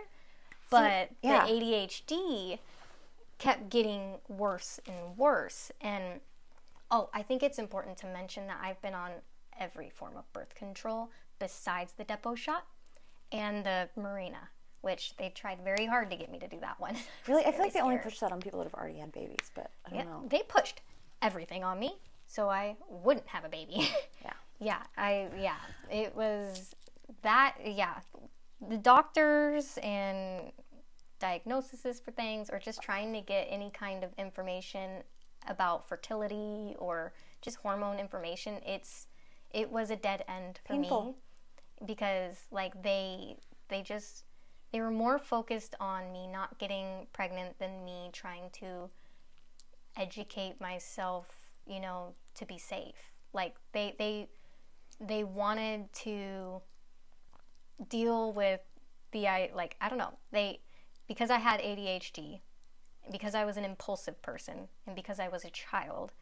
But 0.69 1.09
yeah. 1.21 1.45
the 1.45 1.51
ADHD 1.53 2.59
kept 3.37 3.69
getting 3.69 4.15
worse 4.27 4.79
and 4.87 5.17
worse. 5.17 5.71
And 5.81 6.19
oh, 6.91 7.09
I 7.13 7.21
think 7.21 7.43
it's 7.43 7.59
important 7.59 7.97
to 7.99 8.07
mention 8.07 8.47
that 8.47 8.57
I've 8.61 8.81
been 8.81 8.93
on 8.93 9.11
every 9.59 9.89
form 9.89 10.17
of 10.17 10.31
birth 10.33 10.55
control 10.55 11.09
besides 11.39 11.93
the 11.93 12.05
Depo 12.05 12.35
shot 12.35 12.65
and 13.31 13.65
the 13.65 13.89
Mirena, 13.97 14.49
which 14.81 15.15
they 15.17 15.29
tried 15.29 15.59
very 15.63 15.85
hard 15.85 16.09
to 16.11 16.15
get 16.17 16.31
me 16.31 16.39
to 16.39 16.47
do 16.47 16.59
that 16.61 16.79
one. 16.79 16.95
Really, 17.27 17.45
I 17.45 17.51
feel 17.51 17.61
like 17.61 17.73
they 17.73 17.79
only 17.81 17.95
scared. 17.95 18.03
push 18.03 18.19
that 18.19 18.31
on 18.31 18.39
people 18.41 18.59
that 18.59 18.65
have 18.65 18.73
already 18.73 18.99
had 18.99 19.11
babies, 19.11 19.51
but 19.55 19.71
I 19.85 19.89
don't 19.89 19.99
Yeah, 19.99 20.05
know. 20.05 20.23
they 20.29 20.43
pushed 20.47 20.81
everything 21.21 21.63
on 21.63 21.79
me 21.79 21.95
so 22.27 22.49
I 22.49 22.75
wouldn't 22.89 23.27
have 23.27 23.45
a 23.45 23.49
baby. 23.49 23.87
Yeah. 24.23 24.33
yeah, 24.59 24.81
I 24.97 25.27
yeah, 25.39 25.55
it 25.91 26.15
was 26.15 26.73
that 27.21 27.55
yeah. 27.63 27.95
The 28.69 28.77
doctors 28.77 29.77
and 29.83 30.51
diagnoses 31.19 31.99
for 31.99 32.11
things 32.11 32.49
or 32.49 32.59
just 32.59 32.81
trying 32.81 33.13
to 33.13 33.21
get 33.21 33.47
any 33.49 33.69
kind 33.71 34.03
of 34.03 34.11
information 34.17 35.03
about 35.47 35.87
fertility 35.87 36.75
or 36.79 37.13
just 37.41 37.57
hormone 37.57 37.99
information, 37.99 38.59
it's 38.65 39.07
it 39.51 39.71
was 39.71 39.91
a 39.91 39.95
dead 39.95 40.25
end 40.27 40.59
for 40.65 40.75
me 40.75 41.13
because 41.85 42.37
like 42.51 42.81
they 42.83 43.37
they 43.69 43.81
just 43.81 44.25
they 44.71 44.81
were 44.81 44.91
more 44.91 45.17
focused 45.17 45.75
on 45.79 46.11
me 46.11 46.27
not 46.27 46.57
getting 46.59 47.07
pregnant 47.13 47.57
than 47.59 47.85
me 47.85 48.09
trying 48.11 48.49
to 48.51 48.89
educate 49.97 50.59
myself, 50.59 51.27
you 51.65 51.79
know, 51.79 52.13
to 52.33 52.45
be 52.45 52.57
safe. 52.57 53.13
Like 53.33 53.55
they 53.71 53.95
they 53.97 54.27
they 54.99 55.23
wanted 55.23 55.91
to 55.93 56.61
deal 57.89 58.31
with 58.33 58.61
the 59.11 59.27
I 59.27 59.51
like 59.53 59.75
I 59.81 59.89
don't 59.89 59.97
know. 59.97 60.13
They 60.31 60.59
because 61.07 61.29
I 61.29 61.37
had 61.37 61.59
ADHD, 61.59 62.41
because 63.11 63.35
I 63.35 63.45
was 63.45 63.57
an 63.57 63.63
impulsive 63.65 64.21
person 64.21 64.67
and 64.87 64.95
because 64.95 65.19
I 65.19 65.27
was 65.27 65.45
a 65.45 65.49
child, 65.51 66.13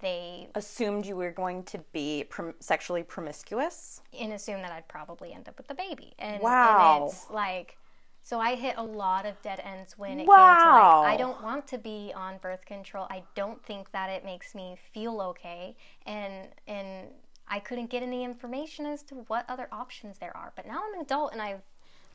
they 0.00 0.48
Assumed 0.54 1.06
you 1.06 1.14
were 1.16 1.30
going 1.30 1.62
to 1.64 1.78
be 1.92 2.24
prom- 2.28 2.54
sexually 2.60 3.02
promiscuous. 3.04 4.00
and 4.18 4.32
assume 4.32 4.62
that 4.62 4.72
I'd 4.72 4.88
probably 4.88 5.32
end 5.32 5.48
up 5.48 5.56
with 5.58 5.68
the 5.68 5.74
baby. 5.74 6.14
And, 6.18 6.42
Wow. 6.42 6.94
and 6.94 7.04
it's 7.04 7.30
like 7.30 7.78
So 8.22 8.40
I 8.40 8.56
hit 8.56 8.74
a 8.76 8.82
lot 8.82 9.24
of 9.26 9.40
dead 9.42 9.60
ends 9.64 9.96
when 9.96 10.18
it 10.18 10.26
Wow. 10.26 10.56
came 10.56 10.72
to 10.72 11.04
like 11.04 11.14
I 11.14 11.16
don't 11.16 11.40
want 11.42 11.68
to 11.68 11.78
be 11.78 12.12
on 12.16 12.38
birth 12.38 12.64
control. 12.66 13.06
I 13.10 13.22
don't 13.36 13.64
think 13.64 13.92
that 13.92 14.10
it 14.10 14.24
makes 14.24 14.54
me 14.54 14.76
feel 14.92 15.20
okay 15.20 15.76
and 16.04 16.48
and 16.66 17.08
I 17.48 17.60
couldn't 17.60 17.90
get 17.90 18.02
any 18.02 18.24
information 18.24 18.86
as 18.86 19.02
to 19.04 19.14
what 19.28 19.44
other 19.48 19.68
options 19.70 20.18
there 20.18 20.36
are. 20.36 20.52
But 20.56 20.66
now 20.66 20.82
I'm 20.86 20.94
an 20.94 21.00
adult 21.00 21.32
and 21.32 21.40
I've 21.40 21.62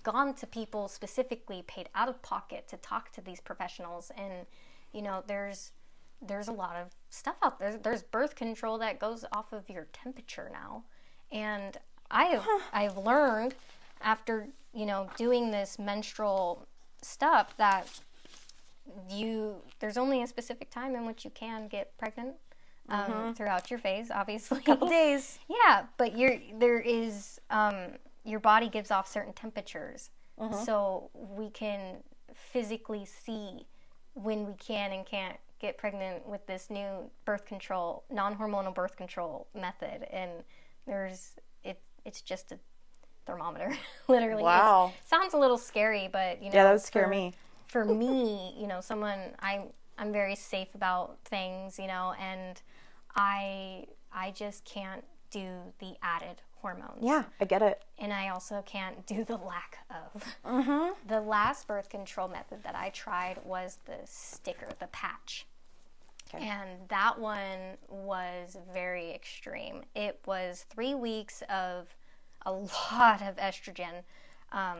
gone 0.04 0.34
to 0.34 0.48
people 0.48 0.88
specifically 0.88 1.64
paid 1.68 1.90
out 1.96 2.10
of 2.10 2.22
pocket 2.22 2.68
to 2.70 2.78
talk 2.78 3.12
to 3.14 3.22
these 3.22 3.40
professionals 3.40 4.12
and 4.18 4.48
you 4.94 5.02
know 5.02 5.24
there's 5.28 5.72
there's 6.22 6.48
a 6.48 6.52
lot 6.52 6.76
of 6.76 6.90
stuff 7.10 7.36
out 7.42 7.60
there. 7.60 7.76
There's 7.78 8.04
birth 8.04 8.36
control 8.36 8.78
that 8.80 9.00
goes 9.00 9.26
off 9.32 9.54
of 9.54 9.70
your 9.70 9.88
temperature 9.92 10.50
now. 10.52 10.84
And 11.32 11.78
I've 12.10 12.46
I've 12.74 12.98
learned 12.98 13.56
after, 14.02 14.48
you 14.74 14.86
know, 14.86 15.10
doing 15.18 15.52
this 15.52 15.80
menstrual 15.80 16.68
stuff 17.02 17.56
that 17.58 17.88
you 19.10 19.56
there's 19.80 19.98
only 19.98 20.22
a 20.22 20.28
specific 20.28 20.70
time 20.70 20.96
in 20.96 21.06
which 21.06 21.24
you 21.24 21.32
can 21.32 21.68
get 21.68 21.98
pregnant 21.98 22.36
um, 22.92 23.34
throughout 23.36 23.70
your 23.72 23.80
phase, 23.80 24.12
obviously. 24.12 24.60
A 24.60 24.62
Couple 24.72 24.88
days. 24.90 25.40
Yeah, 25.50 25.84
but 25.98 26.18
you're 26.18 26.38
there 26.60 26.80
is 26.80 27.40
um, 27.50 27.76
your 28.24 28.40
body 28.40 28.70
gives 28.70 28.92
off 28.92 29.08
certain 29.08 29.34
temperatures, 29.34 30.10
so 30.66 31.10
we 31.14 31.50
can 31.50 31.98
physically 32.34 33.06
see 33.06 33.66
when 34.14 34.46
we 34.46 34.54
can 34.54 34.92
and 34.92 35.06
can't 35.06 35.38
get 35.60 35.78
pregnant 35.78 36.28
with 36.28 36.46
this 36.48 36.70
new 36.72 37.10
birth 37.26 37.46
control, 37.46 38.04
non-hormonal 38.10 38.74
birth 38.74 38.96
control 38.98 39.48
method, 39.54 40.08
and 40.12 40.32
there's 40.88 41.34
it. 41.64 41.80
It's 42.06 42.22
just 42.22 42.52
a 42.52 42.60
thermometer, 43.26 43.72
literally. 44.08 44.42
It's- 44.42 44.60
Wow. 44.62 44.94
sounds 45.06 45.34
a 45.34 45.38
little 45.38 45.58
scary, 45.60 46.10
but 46.12 46.42
you 46.42 46.50
know, 46.50 46.56
Yeah, 46.56 46.64
that 46.66 46.72
would 46.74 46.82
scare 46.82 47.04
for- 47.04 47.10
me. 47.10 47.34
for 47.68 47.86
me, 47.86 48.54
you 48.58 48.68
know, 48.68 48.82
someone 48.82 49.20
I 49.40 49.62
I'm 49.98 50.12
very 50.12 50.36
safe 50.36 50.74
about 50.74 51.20
things, 51.26 51.78
you 51.78 51.86
know, 51.88 52.16
and 52.20 52.60
I 53.16 53.86
I 54.14 54.32
just 54.32 54.66
can't 54.66 55.04
do 55.30 55.50
the 55.80 55.96
added 56.02 56.42
hormones. 56.62 57.00
Yeah, 57.02 57.24
I 57.40 57.46
get 57.46 57.62
it. 57.62 57.84
And 57.98 58.14
I 58.14 58.30
also 58.30 58.62
can't 58.66 59.06
do 59.08 59.24
the 59.24 59.38
lack 59.38 59.80
of. 59.90 60.24
The 61.08 61.20
last 61.20 61.68
birth 61.68 61.90
control 61.90 62.28
method 62.28 62.64
that 62.64 62.76
I 62.76 62.90
tried 62.90 63.40
was 63.44 63.80
the 63.86 63.98
sticker, 64.06 64.68
the 64.80 64.88
patch. 64.88 65.48
Okay. 66.34 66.48
And 66.48 66.70
that 66.90 67.20
one 67.20 67.78
was 67.90 68.58
very 68.74 69.14
extreme. 69.14 69.84
It 69.96 70.20
was 70.26 70.66
three 70.70 70.94
weeks 70.94 71.44
of 71.50 71.88
a 72.46 72.52
lot 72.92 73.22
of 73.22 73.36
estrogen 73.38 74.04
um, 74.52 74.78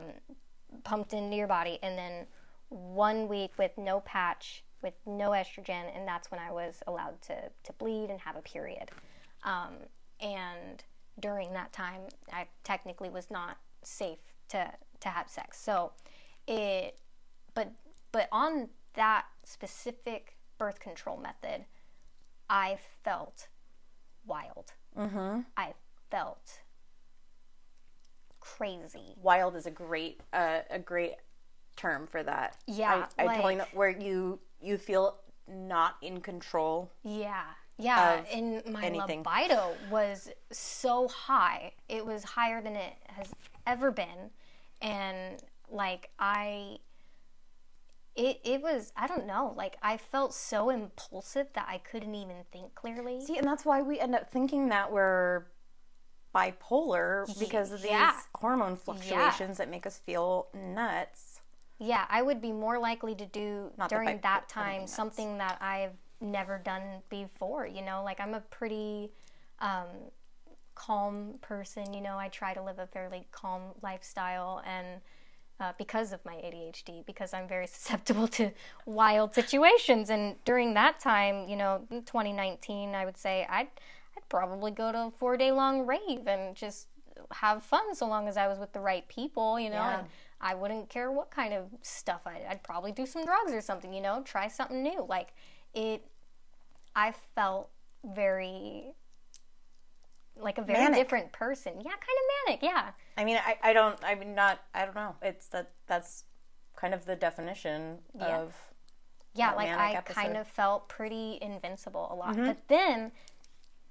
pumped 0.84 1.14
into 1.14 1.36
your 1.36 1.48
body, 1.48 1.80
and 1.82 1.98
then 1.98 2.26
one 2.70 3.28
week 3.28 3.52
with 3.58 3.78
no 3.78 4.00
patch, 4.02 4.64
with 4.82 4.94
no 5.06 5.32
estrogen, 5.32 5.96
and 5.96 6.08
that's 6.08 6.32
when 6.32 6.40
I 6.40 6.52
was 6.52 6.82
allowed 6.88 7.22
to, 7.24 7.36
to 7.64 7.74
bleed 7.74 8.10
and 8.10 8.20
have 8.20 8.36
a 8.36 8.42
period. 8.42 8.92
Um, 9.44 9.74
and 10.20 10.84
during 11.20 11.54
that 11.54 11.74
time, 11.74 12.02
I 12.32 12.48
technically 12.64 13.10
was 13.10 13.30
not 13.30 13.58
safe 13.84 14.20
to, 14.50 14.72
to 15.00 15.10
have 15.10 15.30
sex. 15.30 15.60
So 15.60 15.92
it, 16.48 16.98
but 17.54 17.72
but 18.12 18.28
on 18.32 18.70
that 18.96 19.26
specific 19.46 20.38
birth 20.58 20.80
control 20.80 21.18
method, 21.18 21.66
I 22.50 22.78
felt 23.04 23.48
wild. 24.26 24.74
Mm-hmm. 24.98 25.42
I 25.56 25.74
felt 26.10 26.60
crazy. 28.40 29.16
Wild 29.22 29.56
is 29.56 29.66
a 29.66 29.72
great 29.72 30.20
uh, 30.34 30.60
a 30.70 30.80
great 30.80 31.16
term 31.76 32.08
for 32.08 32.22
that. 32.24 32.58
Yeah, 32.68 33.08
I, 33.18 33.24
I 33.24 33.36
totally 33.36 33.56
know 33.56 33.66
where 33.74 33.90
you 33.90 34.40
you 34.62 34.78
feel 34.78 35.18
not 35.48 35.96
in 36.02 36.22
control. 36.22 36.92
Yeah. 37.04 37.44
Yeah, 37.78 38.22
and 38.32 38.62
my 38.72 38.84
anything. 38.84 39.24
libido 39.24 39.74
was 39.90 40.30
so 40.52 41.08
high. 41.08 41.72
It 41.90 42.06
was 42.06 42.24
higher 42.24 42.62
than 42.62 42.76
it 42.76 42.94
has 43.08 43.34
ever 43.66 43.90
been. 43.90 44.30
And 44.82 45.42
like 45.70 46.10
I 46.20 46.78
it 48.16 48.40
it 48.44 48.62
was 48.62 48.92
I 48.96 49.08
don't 49.08 49.26
know, 49.26 49.54
like 49.58 49.78
I 49.82 49.98
felt 49.98 50.34
so 50.34 50.70
impulsive 50.70 51.48
that 51.54 51.66
I 51.68 51.80
couldn't 51.80 52.14
even 52.14 52.38
think 52.52 52.76
clearly. 52.76 53.22
See, 53.22 53.38
and 53.38 53.48
that's 53.48 53.66
why 53.66 53.82
we 53.82 54.00
end 54.00 54.16
up 54.16 54.30
thinking 54.30 54.70
that 54.70 54.92
we're 54.92 55.46
bipolar 56.36 57.28
because 57.40 57.72
of 57.72 57.82
these 57.82 57.92
yeah. 57.92 58.18
hormone 58.36 58.76
fluctuations 58.76 59.58
that 59.58 59.70
make 59.70 59.86
us 59.86 59.98
feel 59.98 60.48
nuts. 60.54 61.31
Yeah, 61.82 62.06
I 62.10 62.22
would 62.22 62.42
be 62.42 62.52
more 62.52 62.78
likely 62.78 63.16
to 63.16 63.26
do 63.26 63.72
Not 63.76 63.90
during 63.90 64.20
that 64.22 64.42
mean 64.42 64.48
time 64.48 64.88
something 64.88 65.40
that 65.40 65.58
I've 65.60 65.96
never 66.22 66.60
done 66.60 67.02
before. 67.10 67.66
You 67.66 67.82
know, 67.82 68.04
like 68.04 68.20
I'm 68.20 68.36
a 68.36 68.42
pretty 68.42 69.10
um, 69.58 69.88
calm 70.76 71.40
person. 71.42 71.92
You 71.92 72.02
know, 72.02 72.20
I 72.20 72.28
try 72.28 72.54
to 72.54 72.62
live 72.62 72.78
a 72.78 72.86
fairly 72.86 73.26
calm 73.32 73.62
lifestyle, 73.82 74.62
and 74.64 75.02
uh, 75.60 75.74
because 75.80 76.14
of 76.14 76.24
my 76.24 76.36
ADHD, 76.36 77.04
because 77.04 77.34
I'm 77.34 77.48
very 77.48 77.66
susceptible 77.76 78.28
to 78.28 78.52
wild 78.86 79.34
situations. 79.34 80.12
And 80.12 80.36
during 80.46 80.76
that 80.76 81.00
time, 81.00 81.50
you 81.50 81.56
know, 81.56 81.82
in 81.90 82.04
2019, 82.04 82.94
I 82.94 83.06
would 83.06 83.18
say 83.18 83.48
I'd 83.50 83.70
I'd 84.16 84.30
probably 84.30 84.70
go 84.70 84.92
to 84.92 85.00
a 85.00 85.12
four 85.18 85.36
day 85.36 85.52
long 85.52 85.88
rave 85.88 86.28
and 86.28 86.56
just 86.56 86.90
have 87.32 87.64
fun 87.64 87.96
so 87.96 88.08
long 88.08 88.28
as 88.28 88.38
I 88.38 88.48
was 88.48 88.60
with 88.60 88.72
the 88.72 88.82
right 88.82 89.08
people. 89.08 89.60
You 89.60 89.72
know. 89.72 89.78
Yeah. 89.78 90.00
And, 90.02 90.08
I 90.42 90.56
wouldn't 90.56 90.90
care 90.90 91.12
what 91.12 91.30
kind 91.32 91.54
of 91.54 91.66
stuff 91.84 92.22
I 92.26 92.42
I'd 92.50 92.64
probably 92.64 92.92
do 92.92 93.06
some 93.06 93.24
drugs 93.26 93.52
or 93.54 93.62
something, 93.62 93.94
you 93.94 94.02
know, 94.02 94.22
try 94.24 94.48
something 94.48 94.82
new. 94.82 95.06
Like 95.08 95.30
it 95.74 96.04
I 96.96 97.14
felt 97.36 97.70
very 98.04 98.94
like 100.36 100.58
a 100.58 100.62
very 100.64 100.80
Manic. 100.80 100.98
different 101.00 101.32
person. 101.32 101.74
Yeah, 101.78 101.92
kind 101.92 102.02
of 102.02 102.48
manic. 102.48 102.64
Yeah. 102.64 102.90
I 103.18 103.24
mean, 103.26 103.38
I, 103.46 103.58
I 103.62 103.74
don't, 103.74 104.00
I 104.04 104.16
mean, 104.16 104.34
not, 104.34 104.60
I 104.74 104.86
don't 104.86 104.96
know. 104.96 105.16
It's 105.22 105.48
that, 105.50 105.72
that's 105.88 106.24
kind 106.76 106.94
of 106.94 107.06
the 107.06 107.16
definition 107.16 108.00
Yeah. 108.18 108.40
of, 108.40 108.56
Yeah, 109.36 109.54
like 109.54 109.70
I 109.70 109.94
episode. 109.94 110.20
kind 110.20 110.38
of 110.38 110.48
felt 110.48 110.90
pretty 110.90 111.38
invincible 111.42 112.08
a 112.10 112.16
Mm-hmm. 112.16 112.40
lot. 112.40 112.46
But 112.48 112.68
then 112.70 113.12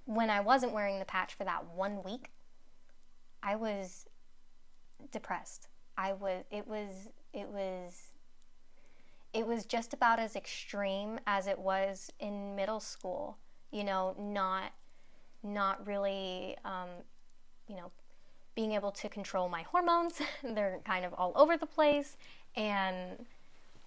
when 0.06 0.28
I 0.30 0.40
wasn't 0.40 0.72
wearing 0.72 0.98
the 0.98 1.04
patch 1.04 1.34
for 1.34 1.44
that 1.44 1.66
one 1.74 2.02
week, 2.02 2.30
I 3.42 3.54
was 3.54 4.06
depressed. 5.12 5.68
I 6.00 6.14
was 6.14 6.44
it 6.50 6.66
was 6.66 7.08
it 7.34 7.48
was 7.48 8.08
it 9.32 9.46
was 9.46 9.64
just 9.64 9.92
about 9.92 10.18
as 10.18 10.34
extreme 10.34 11.20
as 11.26 11.46
it 11.46 11.58
was 11.58 12.10
in 12.18 12.56
middle 12.56 12.80
school. 12.80 13.36
You 13.70 13.84
know, 13.84 14.14
not 14.18 14.72
not 15.42 15.86
really 15.86 16.56
um, 16.64 16.88
you 17.68 17.76
know 17.76 17.90
being 18.54 18.72
able 18.72 18.90
to 18.92 19.08
control 19.08 19.48
my 19.48 19.62
hormones. 19.62 20.20
They're 20.42 20.80
kind 20.84 21.04
of 21.04 21.12
all 21.14 21.32
over 21.36 21.56
the 21.56 21.66
place 21.66 22.16
and 22.56 23.26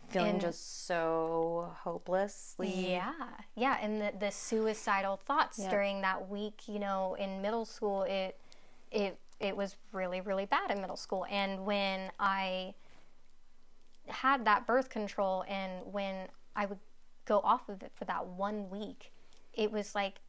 feeling 0.08 0.32
And- 0.32 0.42
just 0.42 0.86
so 0.86 1.74
hopelessly. 1.84 2.92
yeah, 2.92 3.14
yeah, 3.56 3.78
and 3.82 4.00
the, 4.02 4.14
the 4.20 4.32
suicidal 4.32 5.18
thoughts 5.18 5.58
Yeah. 5.60 5.70
during 5.70 6.02
that 6.02 6.30
week, 6.30 6.68
you 6.68 6.80
know, 6.80 7.16
in 7.16 7.42
middle 7.42 7.66
school, 7.66 8.04
it 8.04 8.38
it 8.92 9.18
it 9.44 9.56
was 9.56 9.76
really 9.92 10.22
really 10.22 10.46
bad 10.46 10.72
in 10.72 10.82
middle 10.82 10.98
school, 10.98 11.26
and 11.30 11.66
when 11.66 12.12
I 12.20 12.74
had 14.08 14.46
that 14.46 14.68
birth 14.68 14.90
control, 14.90 15.44
and 15.48 15.82
when 15.92 16.28
I 16.56 16.66
would 16.66 16.80
go 17.26 17.40
off 17.40 17.70
of 17.70 17.82
it 17.84 17.92
for 17.96 18.06
that 18.06 18.28
one 18.28 18.70
week, 18.70 19.12
it 19.54 19.72
was 19.72 19.96
like 19.96 20.20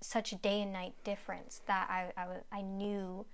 such 0.00 0.32
a 0.32 0.36
day 0.36 0.62
and 0.62 0.72
night 0.72 0.94
difference 1.04 1.62
that 1.66 1.88
I 1.88 2.12
I, 2.20 2.58
I 2.58 2.62
knew, 2.62 3.24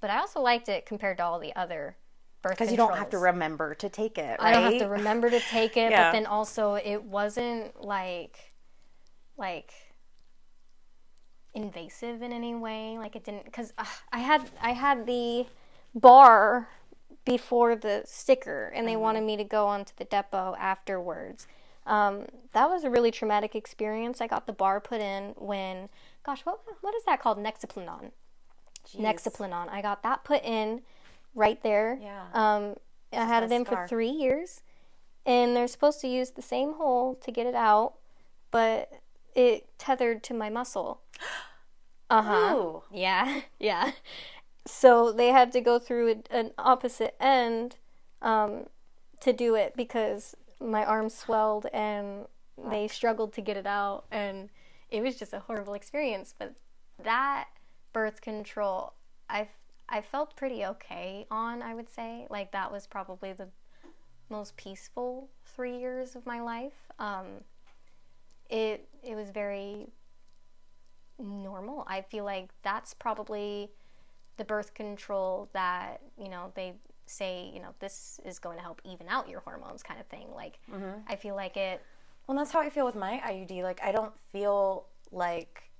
but 0.00 0.10
I 0.10 0.18
also 0.18 0.40
liked 0.40 0.68
it 0.68 0.86
compared 0.86 1.18
to 1.18 1.24
all 1.24 1.38
the 1.38 1.54
other 1.56 1.96
birth 2.42 2.58
control. 2.58 2.66
Because 2.66 2.70
you 2.72 2.76
don't 2.76 2.98
have 2.98 3.10
to 3.10 3.18
remember 3.18 3.74
to 3.76 3.88
take 3.88 4.18
it, 4.18 4.38
right? 4.38 4.48
I 4.48 4.52
don't 4.52 4.64
have 4.64 4.78
to 4.80 4.88
remember 4.88 5.30
to 5.30 5.40
take 5.40 5.76
it, 5.78 5.90
Yeah. 5.90 6.10
but 6.10 6.12
then 6.12 6.26
also 6.26 6.74
it 6.74 7.02
wasn't 7.02 7.82
like 7.82 8.38
like 9.36 9.72
invasive 11.54 12.22
in 12.22 12.32
any 12.32 12.54
way. 12.54 12.98
Like 12.98 13.16
it 13.16 13.24
didn't 13.24 13.44
because 13.44 13.72
uh, 13.78 13.84
I 14.12 14.18
had 14.18 14.50
I 14.60 14.72
had 14.72 15.06
the 15.06 15.46
bar 15.94 16.68
before 17.24 17.74
the 17.76 18.02
sticker, 18.04 18.72
and 18.74 18.86
they 18.86 18.96
wanted 18.96 19.22
me 19.24 19.36
to 19.36 19.44
go 19.44 19.66
onto 19.66 19.92
the 19.96 20.04
Depo 20.04 20.56
afterwards. 20.58 21.46
Um, 21.86 22.26
that 22.52 22.68
was 22.68 22.84
a 22.84 22.90
really 22.90 23.10
traumatic 23.10 23.54
experience. 23.54 24.20
I 24.20 24.26
got 24.26 24.46
the 24.46 24.52
bar 24.52 24.80
put 24.80 25.00
in 25.00 25.34
when, 25.36 25.88
gosh, 26.24 26.40
what 26.42 26.60
what 26.80 26.94
is 26.94 27.04
that 27.04 27.20
called? 27.20 27.38
Nexplanon. 27.38 28.10
Nexplanon. 28.96 29.68
I 29.70 29.82
got 29.82 30.02
that 30.02 30.24
put 30.24 30.42
in 30.44 30.82
right 31.34 31.62
there. 31.62 31.98
Yeah. 32.00 32.26
Um, 32.32 32.74
I 33.12 33.24
had 33.24 33.42
it 33.42 33.52
in 33.52 33.64
scar. 33.64 33.82
for 33.82 33.88
three 33.88 34.10
years, 34.10 34.62
and 35.24 35.56
they're 35.56 35.68
supposed 35.68 36.00
to 36.00 36.08
use 36.08 36.30
the 36.30 36.42
same 36.42 36.74
hole 36.74 37.14
to 37.16 37.30
get 37.30 37.46
it 37.46 37.54
out, 37.54 37.94
but 38.50 38.90
it 39.34 39.66
tethered 39.78 40.22
to 40.24 40.34
my 40.34 40.50
muscle. 40.50 41.00
Uh 42.10 42.22
huh. 42.22 42.80
Yeah, 42.92 43.40
yeah. 43.58 43.92
So 44.66 45.10
they 45.10 45.28
had 45.28 45.52
to 45.52 45.62
go 45.62 45.78
through 45.78 46.22
an 46.30 46.52
opposite 46.58 47.16
end 47.18 47.76
um, 48.20 48.66
to 49.20 49.32
do 49.32 49.54
it 49.54 49.74
because 49.74 50.36
my 50.60 50.84
arm 50.84 51.08
swelled 51.08 51.66
and 51.72 52.26
they 52.70 52.88
struggled 52.88 53.32
to 53.34 53.40
get 53.40 53.56
it 53.56 53.66
out 53.66 54.04
and 54.10 54.48
it 54.90 55.02
was 55.02 55.16
just 55.16 55.32
a 55.32 55.40
horrible 55.40 55.74
experience 55.74 56.34
but 56.38 56.54
that 57.02 57.48
birth 57.92 58.20
control 58.20 58.92
i 59.28 59.48
i 59.88 60.00
felt 60.00 60.36
pretty 60.36 60.64
okay 60.64 61.26
on 61.30 61.62
i 61.62 61.74
would 61.74 61.88
say 61.88 62.26
like 62.30 62.52
that 62.52 62.70
was 62.70 62.86
probably 62.86 63.32
the 63.32 63.48
most 64.30 64.56
peaceful 64.56 65.28
three 65.44 65.78
years 65.78 66.14
of 66.14 66.24
my 66.26 66.40
life 66.40 66.92
um, 66.98 67.26
it 68.50 68.88
it 69.02 69.14
was 69.14 69.30
very 69.30 69.88
normal 71.18 71.84
i 71.86 72.00
feel 72.00 72.24
like 72.24 72.50
that's 72.62 72.92
probably 72.94 73.70
the 74.36 74.44
birth 74.44 74.74
control 74.74 75.48
that 75.52 76.00
you 76.18 76.28
know 76.28 76.50
they 76.56 76.74
say 77.06 77.50
you 77.54 77.60
know 77.60 77.68
this 77.78 78.18
is 78.24 78.38
going 78.38 78.56
to 78.56 78.62
help 78.62 78.80
even 78.84 79.06
out 79.08 79.28
your 79.28 79.40
hormones 79.40 79.82
kind 79.82 80.00
of 80.00 80.06
thing 80.06 80.26
like 80.34 80.58
i 81.06 81.14
feel 81.14 81.36
like 81.36 81.56
it 81.56 81.80
Well, 82.26 82.36
that's 82.38 82.50
how 82.52 82.60
I 82.60 82.70
feel 82.70 82.86
with 82.86 82.94
my 82.96 83.20
IUD. 83.22 83.62
Like, 83.62 83.80
I 83.84 83.92
don't 83.92 84.14
feel 84.32 84.86
like 85.12 85.70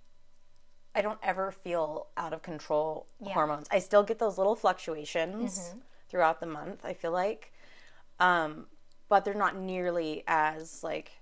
I 0.95 1.01
don't 1.01 1.19
ever 1.23 1.51
feel 1.51 2.09
out 2.19 2.35
of 2.35 2.43
control 2.43 3.07
hormones. 3.33 3.67
I 3.71 3.79
still 3.79 4.03
get 4.03 4.19
those 4.19 4.37
little 4.37 4.55
fluctuations 4.55 5.73
throughout 6.11 6.41
the 6.41 6.47
month. 6.47 6.85
I 6.85 6.93
feel 6.93 7.13
like, 7.13 7.51
um, 8.21 8.67
but 9.09 9.25
they're 9.25 9.33
not 9.47 9.57
nearly 9.57 10.23
as 10.29 10.85
like 10.85 11.13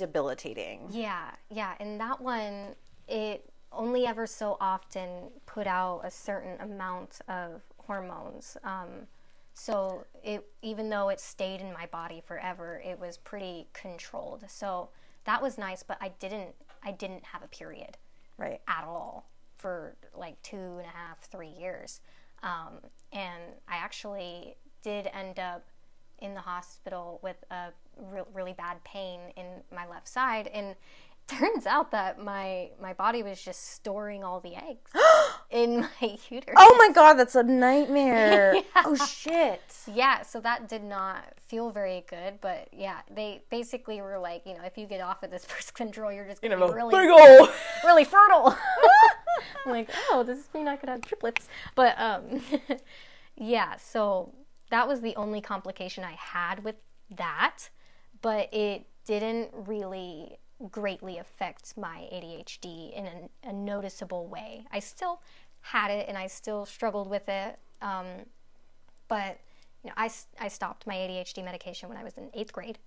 debilitating. 0.00 0.88
Yeah, 0.90 1.30
yeah. 1.50 1.74
And 1.78 2.00
that 2.00 2.20
one, 2.20 2.74
it 3.06 3.48
only 3.70 4.06
ever 4.06 4.26
so 4.26 4.56
often 4.60 5.30
put 5.46 5.66
out 5.66 6.00
a 6.04 6.10
certain 6.10 6.58
amount 6.60 7.20
of 7.28 7.60
hormones. 7.76 8.56
Um, 8.64 9.06
so 9.54 10.06
it, 10.24 10.44
even 10.62 10.88
though 10.90 11.10
it 11.10 11.20
stayed 11.20 11.60
in 11.60 11.72
my 11.72 11.86
body 11.86 12.22
forever, 12.26 12.82
it 12.84 12.98
was 12.98 13.18
pretty 13.18 13.68
controlled. 13.72 14.44
So 14.48 14.88
that 15.24 15.42
was 15.42 15.58
nice, 15.58 15.82
but 15.82 15.98
I 16.00 16.08
didn't, 16.18 16.54
I 16.82 16.92
didn't 16.92 17.24
have 17.26 17.42
a 17.42 17.48
period 17.48 17.98
Right. 18.38 18.60
at 18.66 18.84
all 18.84 19.28
for 19.58 19.96
like 20.16 20.40
two 20.42 20.56
and 20.56 20.86
a 20.86 20.96
half, 20.96 21.20
three 21.30 21.52
years. 21.60 22.00
Um, 22.42 22.80
and 23.12 23.42
I 23.68 23.76
actually 23.76 24.56
did 24.82 25.10
end 25.12 25.38
up 25.38 25.68
in 26.20 26.32
the 26.34 26.40
hospital 26.40 27.20
with 27.22 27.36
a 27.50 27.68
re- 28.10 28.22
really 28.32 28.52
bad 28.52 28.82
pain 28.84 29.20
in 29.36 29.46
my 29.74 29.86
left 29.86 30.08
side. 30.08 30.48
And 30.48 30.76
turns 31.30 31.64
out 31.64 31.92
that 31.92 32.18
my 32.18 32.70
my 32.82 32.92
body 32.92 33.22
was 33.22 33.40
just 33.40 33.72
storing 33.74 34.24
all 34.24 34.40
the 34.40 34.56
eggs 34.56 34.90
in 35.50 35.80
my 35.80 36.18
uterus. 36.28 36.56
Oh 36.56 36.76
my 36.76 36.92
god, 36.92 37.14
that's 37.14 37.36
a 37.36 37.42
nightmare. 37.42 38.54
Oh 38.82 38.94
shit. 38.96 39.62
Yeah, 39.92 40.22
so 40.22 40.40
that 40.40 40.68
did 40.68 40.82
not 40.82 41.22
feel 41.46 41.70
very 41.70 42.04
good, 42.08 42.40
but 42.40 42.68
yeah, 42.72 43.00
they 43.14 43.42
basically 43.50 44.00
were 44.00 44.18
like, 44.18 44.42
you 44.46 44.54
know, 44.54 44.64
if 44.64 44.76
you 44.78 44.86
get 44.86 45.00
off 45.00 45.22
of 45.22 45.30
this 45.30 45.44
birth 45.48 45.74
control, 45.74 46.10
you're 46.10 46.24
just 46.24 46.42
gonna 46.42 46.56
be 46.56 46.72
really 46.72 46.94
big 46.94 47.10
ol' 47.10 47.48
really 47.84 48.04
fertile. 48.04 48.56
I'm 49.66 49.72
like, 49.72 49.90
oh, 50.10 50.24
does 50.24 50.38
this 50.38 50.48
mean 50.54 50.66
I 50.66 50.76
could 50.76 50.88
have 50.88 51.02
triplets? 51.02 51.46
But 51.74 51.94
um, 51.98 52.42
yeah, 53.36 53.76
so 53.76 54.34
that 54.70 54.88
was 54.88 55.00
the 55.00 55.14
only 55.16 55.40
complication 55.40 56.04
I 56.04 56.12
had 56.12 56.64
with 56.64 56.76
that, 57.16 57.68
but 58.22 58.52
it 58.52 58.86
didn't 59.04 59.50
really 59.52 60.38
greatly 60.70 61.18
affect 61.18 61.76
my 61.76 62.08
ADHD 62.12 62.92
in 62.92 63.06
a, 63.06 63.48
a 63.48 63.52
noticeable 63.52 64.26
way. 64.26 64.64
I 64.70 64.80
still 64.80 65.22
had 65.62 65.90
it 65.90 66.06
and 66.08 66.18
I 66.18 66.26
still 66.26 66.66
struggled 66.66 67.08
with 67.08 67.28
it, 67.28 67.58
um, 67.80 68.06
but 69.08 69.38
you 69.82 69.88
know, 69.88 69.94
I, 69.96 70.10
I 70.38 70.48
stopped 70.48 70.86
my 70.86 70.94
ADHD 70.94 71.44
medication 71.44 71.88
when 71.88 71.96
I 71.96 72.04
was 72.04 72.14
in 72.18 72.30
eighth 72.34 72.52
grade. 72.52 72.78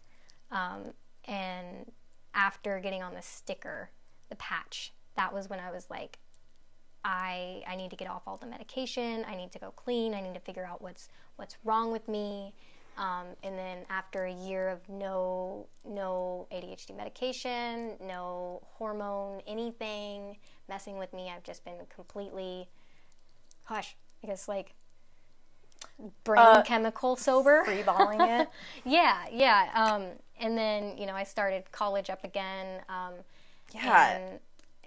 Um, 0.51 0.93
and 1.25 1.91
after 2.33 2.79
getting 2.79 3.01
on 3.01 3.15
the 3.15 3.21
sticker, 3.21 3.89
the 4.29 4.35
patch, 4.35 4.93
that 5.15 5.33
was 5.33 5.49
when 5.49 5.59
I 5.59 5.71
was 5.71 5.89
like, 5.89 6.19
I, 7.03 7.63
I 7.67 7.75
need 7.75 7.89
to 7.89 7.95
get 7.95 8.09
off 8.09 8.23
all 8.27 8.37
the 8.37 8.45
medication. 8.45 9.25
I 9.27 9.35
need 9.35 9.51
to 9.51 9.59
go 9.59 9.71
clean. 9.71 10.13
I 10.13 10.21
need 10.21 10.33
to 10.35 10.39
figure 10.39 10.65
out 10.65 10.81
what's 10.81 11.09
what's 11.35 11.57
wrong 11.63 11.91
with 11.91 12.07
me. 12.07 12.53
Um, 12.97 13.27
and 13.43 13.57
then 13.57 13.79
after 13.89 14.25
a 14.25 14.31
year 14.33 14.69
of 14.69 14.87
no 14.89 15.67
no 15.85 16.47
ADHD 16.51 16.95
medication, 16.95 17.93
no 18.01 18.61
hormone, 18.77 19.41
anything 19.47 20.37
messing 20.69 20.97
with 20.97 21.11
me, 21.13 21.31
I've 21.35 21.43
just 21.43 21.65
been 21.65 21.75
completely, 21.93 22.69
gosh, 23.67 23.95
I 24.23 24.27
guess 24.27 24.47
like 24.47 24.75
brain 26.23 26.61
chemical 26.63 27.15
sober. 27.15 27.63
Freeballing 27.67 28.41
it. 28.41 28.49
Yeah, 28.85 29.25
yeah. 29.31 29.69
Um, 29.73 30.07
and 30.39 30.57
then 30.57 30.97
you 30.97 31.05
know 31.05 31.13
I 31.15 31.23
started 31.23 31.71
college 31.71 32.09
up 32.09 32.23
again. 32.23 32.81
Um, 32.89 33.13
Yeah. 33.73 34.17
And 34.17 34.39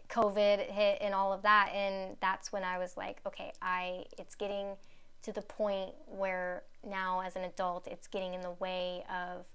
COVID 0.08 0.70
hit 0.70 0.98
and 1.00 1.12
all 1.14 1.32
of 1.32 1.42
that, 1.42 1.70
and 1.74 2.16
that's 2.20 2.52
when 2.52 2.62
I 2.62 2.78
was 2.78 2.96
like, 2.96 3.20
okay, 3.26 3.52
I 3.60 4.04
it's 4.18 4.34
getting 4.36 4.76
to 5.22 5.32
the 5.32 5.42
point 5.42 5.92
where 6.06 6.62
now 6.86 7.20
as 7.20 7.36
an 7.36 7.42
adult, 7.44 7.86
it's 7.86 8.06
getting 8.06 8.34
in 8.34 8.40
the 8.40 8.52
way 8.52 9.04
of 9.10 9.46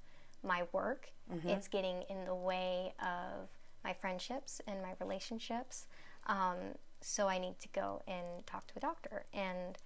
my 0.44 0.64
work. 0.72 1.12
It's 1.50 1.68
getting 1.68 2.04
in 2.10 2.26
the 2.26 2.36
way 2.36 2.94
of 3.00 3.48
my 3.84 3.94
friendships 3.94 4.60
and 4.68 4.82
my 4.82 4.94
relationships. 5.00 5.88
Um, 6.28 6.58
so 7.00 7.28
I 7.28 7.38
need 7.40 7.58
to 7.60 7.68
go 7.70 8.02
and 8.08 8.46
talk 8.46 8.68
to 8.68 8.74
a 8.78 8.80
doctor. 8.80 9.24
And 9.34 9.78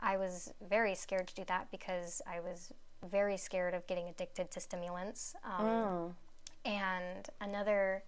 I 0.00 0.16
was 0.16 0.52
very 0.68 0.94
scared 0.94 1.28
to 1.28 1.34
do 1.34 1.44
that 1.46 1.70
because 1.70 2.20
I 2.26 2.40
was 2.40 2.72
very 3.08 3.36
scared 3.36 3.74
of 3.74 3.86
getting 3.86 4.08
addicted 4.08 4.50
to 4.50 4.60
stimulants. 4.60 5.34
Um, 5.44 5.66
And 6.64 7.28
another 7.40 8.02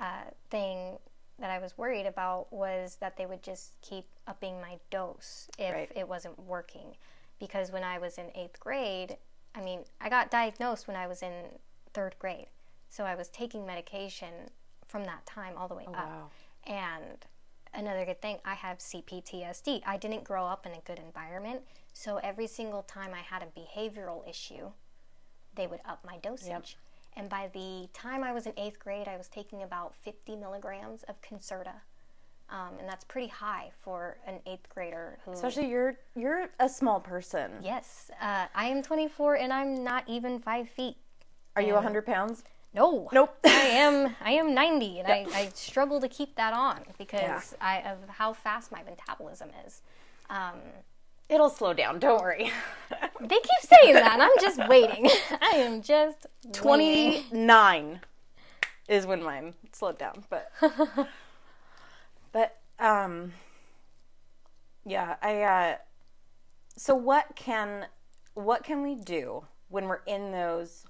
uh, 0.00 0.30
thing 0.50 0.98
that 1.40 1.50
I 1.50 1.58
was 1.58 1.76
worried 1.76 2.06
about 2.06 2.52
was 2.52 2.96
that 3.00 3.16
they 3.16 3.26
would 3.26 3.42
just 3.42 3.80
keep 3.80 4.06
upping 4.26 4.60
my 4.60 4.78
dose 4.90 5.48
if 5.58 5.74
Right. 5.74 5.92
it 5.94 6.08
wasn't 6.08 6.38
working. 6.38 6.96
Because 7.38 7.72
when 7.72 7.82
I 7.82 7.98
was 7.98 8.18
in 8.18 8.30
eighth 8.34 8.60
grade, 8.60 9.16
I 9.54 9.60
mean, 9.62 9.84
I 10.00 10.08
got 10.08 10.30
diagnosed 10.30 10.86
when 10.86 10.96
I 10.96 11.06
was 11.06 11.22
in 11.22 11.58
third 11.92 12.14
grade. 12.18 12.48
So 12.90 13.04
I 13.04 13.14
was 13.14 13.28
taking 13.28 13.66
medication 13.66 14.50
from 14.86 15.04
that 15.04 15.24
time 15.26 15.54
all 15.56 15.68
the 15.68 15.74
way 15.74 15.84
oh, 15.88 15.92
up. 15.92 16.08
wow. 16.08 16.30
And 16.66 17.24
another 17.72 18.04
good 18.04 18.20
thing, 18.20 18.38
I 18.44 18.54
have 18.54 18.78
CPTSD. 18.78 19.82
I 19.86 19.96
didn't 19.96 20.24
grow 20.24 20.44
up 20.44 20.66
in 20.66 20.72
a 20.72 20.80
good 20.80 20.98
environment. 20.98 21.62
So 21.92 22.18
every 22.18 22.46
single 22.46 22.82
time 22.82 23.12
I 23.14 23.20
had 23.20 23.42
a 23.42 23.46
behavioral 23.58 24.28
issue, 24.28 24.70
they 25.54 25.66
would 25.66 25.80
up 25.84 26.04
my 26.04 26.18
dosage. 26.18 26.76
And 27.16 27.28
by 27.28 27.50
the 27.52 27.88
time 27.92 28.22
I 28.22 28.32
was 28.32 28.46
in 28.46 28.52
eighth 28.56 28.78
grade, 28.78 29.08
I 29.08 29.16
was 29.16 29.28
taking 29.28 29.62
about 29.62 29.94
50 29.96 30.36
milligrams 30.36 31.02
of 31.04 31.20
Concerta. 31.22 31.74
Um, 32.48 32.78
and 32.80 32.88
that's 32.88 33.04
pretty 33.04 33.28
high 33.28 33.70
for 33.80 34.18
an 34.26 34.40
eighth 34.46 34.68
grader 34.68 35.18
who. 35.24 35.32
Especially 35.32 35.68
you're 35.68 35.96
you're 36.16 36.48
a 36.58 36.68
small 36.68 36.98
person. 36.98 37.52
yes, 37.62 38.10
uh, 38.20 38.46
I 38.54 38.64
am 38.66 38.82
24 38.82 39.36
and 39.36 39.52
I'm 39.52 39.84
not 39.84 40.02
even 40.08 40.40
five 40.40 40.68
feet. 40.68 40.96
Are 41.54 41.62
you 41.62 41.74
100 41.74 42.04
pounds? 42.06 42.42
No. 42.74 43.08
Nope. 43.12 43.36
I 43.44 43.50
am 43.50 44.16
I 44.20 44.32
am 44.32 44.52
90 44.54 45.00
and 45.00 45.08
I, 45.08 45.26
I 45.32 45.50
struggle 45.54 46.00
to 46.00 46.08
keep 46.08 46.34
that 46.36 46.52
on 46.52 46.80
because 46.98 47.54
I 47.60 47.82
of 47.82 47.98
how 48.08 48.32
fast 48.32 48.72
my 48.72 48.82
metabolism 48.82 49.50
is. 49.66 49.82
Um, 50.28 50.60
It'll 51.30 51.48
slow 51.48 51.72
down. 51.72 52.00
Don't 52.00 52.20
worry. 52.20 52.50
they 53.20 53.36
keep 53.36 53.60
saying 53.60 53.94
that 53.94 54.14
and 54.14 54.22
I'm 54.22 54.30
just 54.40 54.58
waiting. 54.68 55.08
I 55.40 55.56
am 55.56 55.80
just 55.80 56.26
waiting. 56.44 56.52
29 56.52 58.00
is 58.88 59.06
when 59.06 59.22
mine 59.22 59.54
slowed 59.72 59.96
down, 59.96 60.24
but 60.28 60.50
but 62.32 62.58
um 62.80 63.32
yeah, 64.84 65.16
I 65.22 65.42
uh 65.42 65.76
so 66.76 66.96
what 66.96 67.36
can 67.36 67.86
what 68.34 68.64
can 68.64 68.82
we 68.82 68.96
do 68.96 69.44
when 69.68 69.84
we're 69.84 70.02
in 70.06 70.32
those 70.32 70.84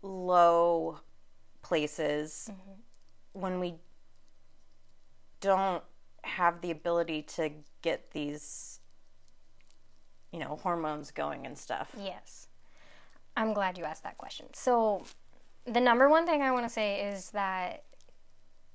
low 0.00 1.00
places 1.62 2.48
when 3.32 3.58
we 3.58 3.74
don't 5.40 5.82
have 6.22 6.60
the 6.60 6.70
ability 6.70 7.22
to 7.22 7.50
get 7.82 8.10
these 8.12 8.80
you 10.32 10.38
know 10.38 10.58
hormones 10.62 11.10
going 11.10 11.46
and 11.46 11.56
stuff 11.56 11.90
Yes. 11.98 12.48
I'm 13.38 13.54
glad 13.54 13.78
you 13.78 13.84
asked 13.84 14.02
that 14.02 14.18
question. 14.18 14.46
So, 14.52 15.04
the 15.64 15.80
number 15.80 16.08
one 16.08 16.26
thing 16.26 16.42
I 16.42 16.50
want 16.50 16.64
to 16.66 16.68
say 16.68 17.08
is 17.08 17.30
that 17.30 17.84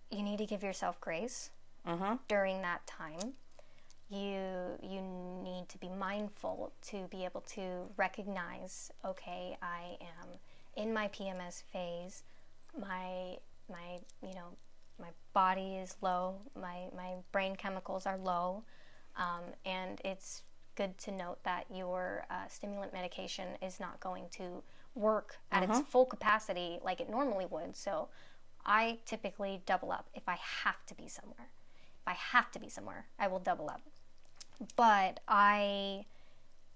you 0.09 0.23
need 0.23 0.37
to 0.37 0.45
give 0.45 0.63
yourself 0.63 1.01
grace 1.01 1.49
mm-hmm. 1.85 2.15
during 2.29 2.61
that 2.61 2.87
time. 2.87 3.33
You 4.09 4.77
you 4.81 5.01
need 5.43 5.67
to 5.67 5.77
be 5.79 5.89
mindful 5.89 6.71
to 6.83 7.07
be 7.11 7.25
able 7.25 7.41
to 7.41 7.89
recognize, 7.97 8.89
okay, 9.03 9.57
I 9.61 9.97
am 9.99 10.29
in 10.77 10.93
my 10.93 11.09
PMS 11.09 11.63
phase. 11.63 12.23
My 12.79 13.37
my 13.69 13.99
you 14.21 14.33
know 14.33 14.55
my 14.97 15.09
body 15.33 15.75
is 15.75 15.97
low. 16.01 16.35
My 16.55 16.87
my 16.95 17.15
brain 17.33 17.57
chemicals 17.57 18.05
are 18.05 18.17
low, 18.17 18.63
um, 19.17 19.43
and 19.65 20.01
it's 20.03 20.43
good 20.75 20.97
to 20.99 21.11
note 21.11 21.43
that 21.43 21.65
your 21.73 22.25
uh, 22.31 22.47
stimulant 22.49 22.93
medication 22.93 23.49
is 23.61 23.79
not 23.79 23.99
going 23.99 24.25
to 24.31 24.63
work 24.95 25.37
at 25.51 25.63
its 25.63 25.79
full 25.89 26.05
capacity 26.05 26.79
like 26.83 26.99
it 26.99 27.09
normally 27.09 27.45
would. 27.49 27.75
So 27.75 28.09
I 28.65 28.99
typically 29.05 29.61
double 29.65 29.91
up 29.91 30.07
if 30.13 30.23
I 30.27 30.37
have 30.63 30.85
to 30.87 30.95
be 30.95 31.07
somewhere. 31.07 31.49
If 32.01 32.07
I 32.07 32.13
have 32.13 32.51
to 32.51 32.59
be 32.59 32.69
somewhere, 32.69 33.05
I 33.19 33.27
will 33.27 33.39
double 33.39 33.69
up. 33.69 33.81
But 34.75 35.19
I 35.27 36.05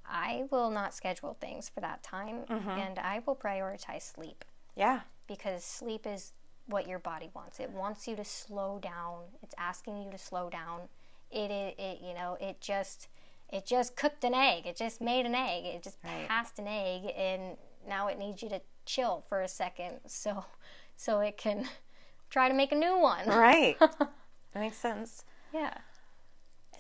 I 0.10 0.46
will 0.52 0.70
not 0.70 0.94
schedule 0.94 1.36
things 1.42 1.68
for 1.70 1.82
that 1.82 2.02
time 2.02 2.46
and 2.50 2.98
I 2.98 3.22
will 3.26 3.36
prioritize 3.36 4.04
sleep 4.04 4.46
Yeah. 4.76 5.02
because 5.28 5.64
sleep 5.66 6.08
is 6.08 6.32
what 6.68 6.88
your 6.88 7.00
body 7.00 7.30
wants. 7.34 7.60
It 7.60 7.72
wants 7.72 8.08
you 8.08 8.16
to 8.16 8.24
slow 8.24 8.80
down. 8.80 9.24
It's 9.44 9.54
asking 9.58 10.02
you 10.02 10.12
to 10.12 10.18
slow 10.18 10.50
down. 10.50 10.88
It, 11.32 11.52
it, 11.52 11.76
it 11.80 12.00
you 12.02 12.14
know, 12.14 12.38
it 12.40 12.62
just 12.62 13.08
it 13.50 13.66
just 13.66 13.96
cooked 13.96 14.24
an 14.24 14.34
egg. 14.34 14.66
It 14.66 14.76
just 14.76 15.02
made 15.02 15.26
an 15.26 15.36
egg. 15.36 15.66
It 15.66 15.84
just 15.84 15.98
Right. 16.04 16.28
passed 16.28 16.60
an 16.60 16.68
egg 16.68 17.12
and 17.16 17.58
now 17.88 18.08
it 18.08 18.18
needs 18.20 18.42
you 18.44 18.50
to 18.50 18.62
chill 18.86 19.24
for 19.30 19.42
a 19.42 19.48
second 19.48 20.00
so 20.08 20.46
so 20.96 21.20
it 21.20 21.38
can 21.38 21.68
try 22.30 22.48
to 22.48 22.54
make 22.54 22.72
a 22.72 22.76
new 22.76 22.98
one. 23.00 23.28
Right. 23.28 23.78
that 23.80 24.10
makes 24.56 24.78
sense. 24.78 25.24
Yeah. 25.54 25.74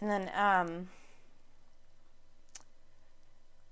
And 0.02 0.10
then, 0.12 0.32
um, 0.36 0.90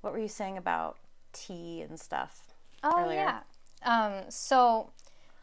what 0.01 0.13
were 0.13 0.19
you 0.19 0.27
saying 0.27 0.57
about 0.57 0.97
tea 1.33 1.81
and 1.81 1.99
stuff? 1.99 2.53
Oh 2.83 3.03
earlier. 3.05 3.15
yeah. 3.19 3.39
Um, 3.83 4.23
so 4.29 4.91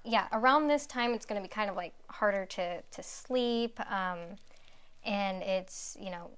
yeah, 0.04 0.26
around 0.32 0.68
this 0.68 0.86
time 0.86 1.12
it's 1.14 1.26
going 1.26 1.40
to 1.40 1.46
be 1.46 1.52
kind 1.52 1.70
of 1.70 1.76
like 1.76 1.94
harder 2.08 2.44
to 2.46 2.82
to 2.82 3.02
sleep, 3.02 3.78
um, 3.90 4.18
and 5.04 5.42
it's 5.42 5.96
you 6.00 6.10
know 6.10 6.30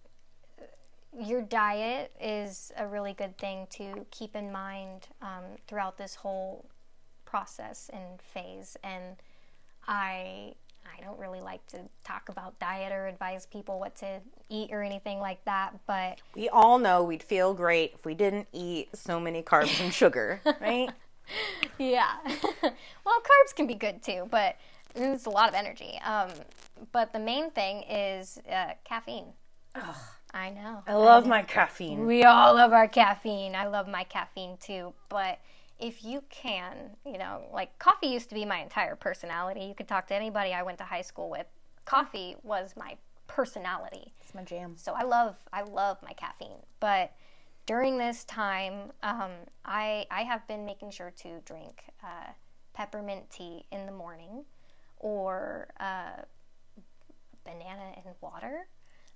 your 1.19 1.43
diet 1.43 2.13
is 2.21 2.73
a 2.77 2.87
really 2.87 3.13
good 3.13 3.37
thing 3.39 3.67
to 3.71 4.07
keep 4.11 4.35
in 4.35 4.51
mind 4.51 5.09
um, 5.23 5.45
throughout 5.67 5.97
this 5.97 6.17
whole 6.17 6.67
process 7.25 7.91
and 7.93 8.21
phase. 8.21 8.77
And 8.83 9.17
I 9.87 10.55
I 10.87 11.03
don't 11.03 11.19
really 11.19 11.41
like 11.41 11.67
to 11.69 11.79
talk 12.05 12.29
about 12.29 12.59
diet 12.59 12.93
or 12.93 13.07
advise 13.07 13.47
people 13.47 13.81
what 13.81 13.97
to 13.97 14.21
eat 14.51 14.71
or 14.71 14.83
anything 14.83 15.19
like 15.19 15.45
that, 15.47 15.75
but 15.87 16.21
We 16.37 16.49
all 16.49 16.79
know 16.79 17.03
we'd 17.03 17.23
feel 17.23 17.55
great 17.55 17.93
if 17.95 18.05
we 18.05 18.15
didn't 18.15 18.49
eat 18.53 18.91
so 18.95 19.19
many 19.19 19.43
carbs 19.43 19.81
and 19.83 19.93
sugar, 20.03 20.41
right? 20.61 20.91
Yeah. 21.79 22.17
well, 22.63 23.21
carbs 23.23 23.57
can 23.57 23.67
be 23.67 23.75
good 23.75 24.03
too, 24.03 24.29
but 24.31 24.57
it's 24.95 25.25
a 25.25 25.31
lot 25.31 25.49
of 25.49 25.55
energy. 25.55 25.99
Um, 26.05 26.29
but 26.93 27.13
the 27.13 27.19
main 27.19 27.51
thing 27.51 27.83
is 27.83 28.39
uh, 28.51 28.73
caffeine. 28.85 29.33
I 30.35 30.51
know. 30.51 30.83
I 30.87 30.95
love 30.95 31.27
my 31.27 31.43
caffeine. 31.43 32.07
We 32.07 32.25
all 32.25 32.55
love 32.55 32.73
our 32.73 32.89
caffeine. 32.89 33.55
I 33.55 33.67
love 33.67 33.89
my 33.89 34.05
caffeine 34.05 34.57
too. 34.61 34.93
But 35.09 35.39
if 35.79 36.05
you 36.05 36.23
can, 36.29 36.97
you 37.05 37.19
know, 37.19 37.43
like 37.53 37.79
coffee 37.79 38.09
used 38.09 38.29
to 38.31 38.35
be 38.35 38.45
my 38.45 38.59
entire 38.59 38.97
personality. 38.97 39.61
You 39.65 39.75
could 39.75 39.89
talk 39.89 40.09
to 40.09 40.15
anybody 40.15 40.53
I 40.53 40.63
went 40.63 40.79
to 40.79 40.85
high 40.85 41.03
school 41.03 41.31
with. 41.31 41.47
Coffee 41.85 42.37
was 42.43 42.75
my 42.77 42.97
personality. 43.27 44.13
It's 44.21 44.35
my 44.35 44.43
jam. 44.43 44.75
So 44.77 44.93
I 44.93 45.03
love 45.03 45.37
I 45.53 45.63
love 45.63 45.99
my 46.03 46.13
caffeine, 46.13 46.63
but 46.81 47.13
during 47.67 47.97
this 47.97 48.25
time, 48.25 48.93
um, 49.03 49.31
I 49.65 50.07
I 50.11 50.23
have 50.23 50.47
been 50.47 50.65
making 50.65 50.91
sure 50.91 51.13
to 51.23 51.41
drink 51.45 51.85
uh, 52.03 52.33
peppermint 52.75 53.31
tea 53.31 53.65
in 53.73 53.87
the 53.87 53.93
morning, 53.93 54.45
or 54.99 55.69
uh, 55.81 56.23
banana 57.45 57.93
and 57.97 58.15
water 58.21 58.67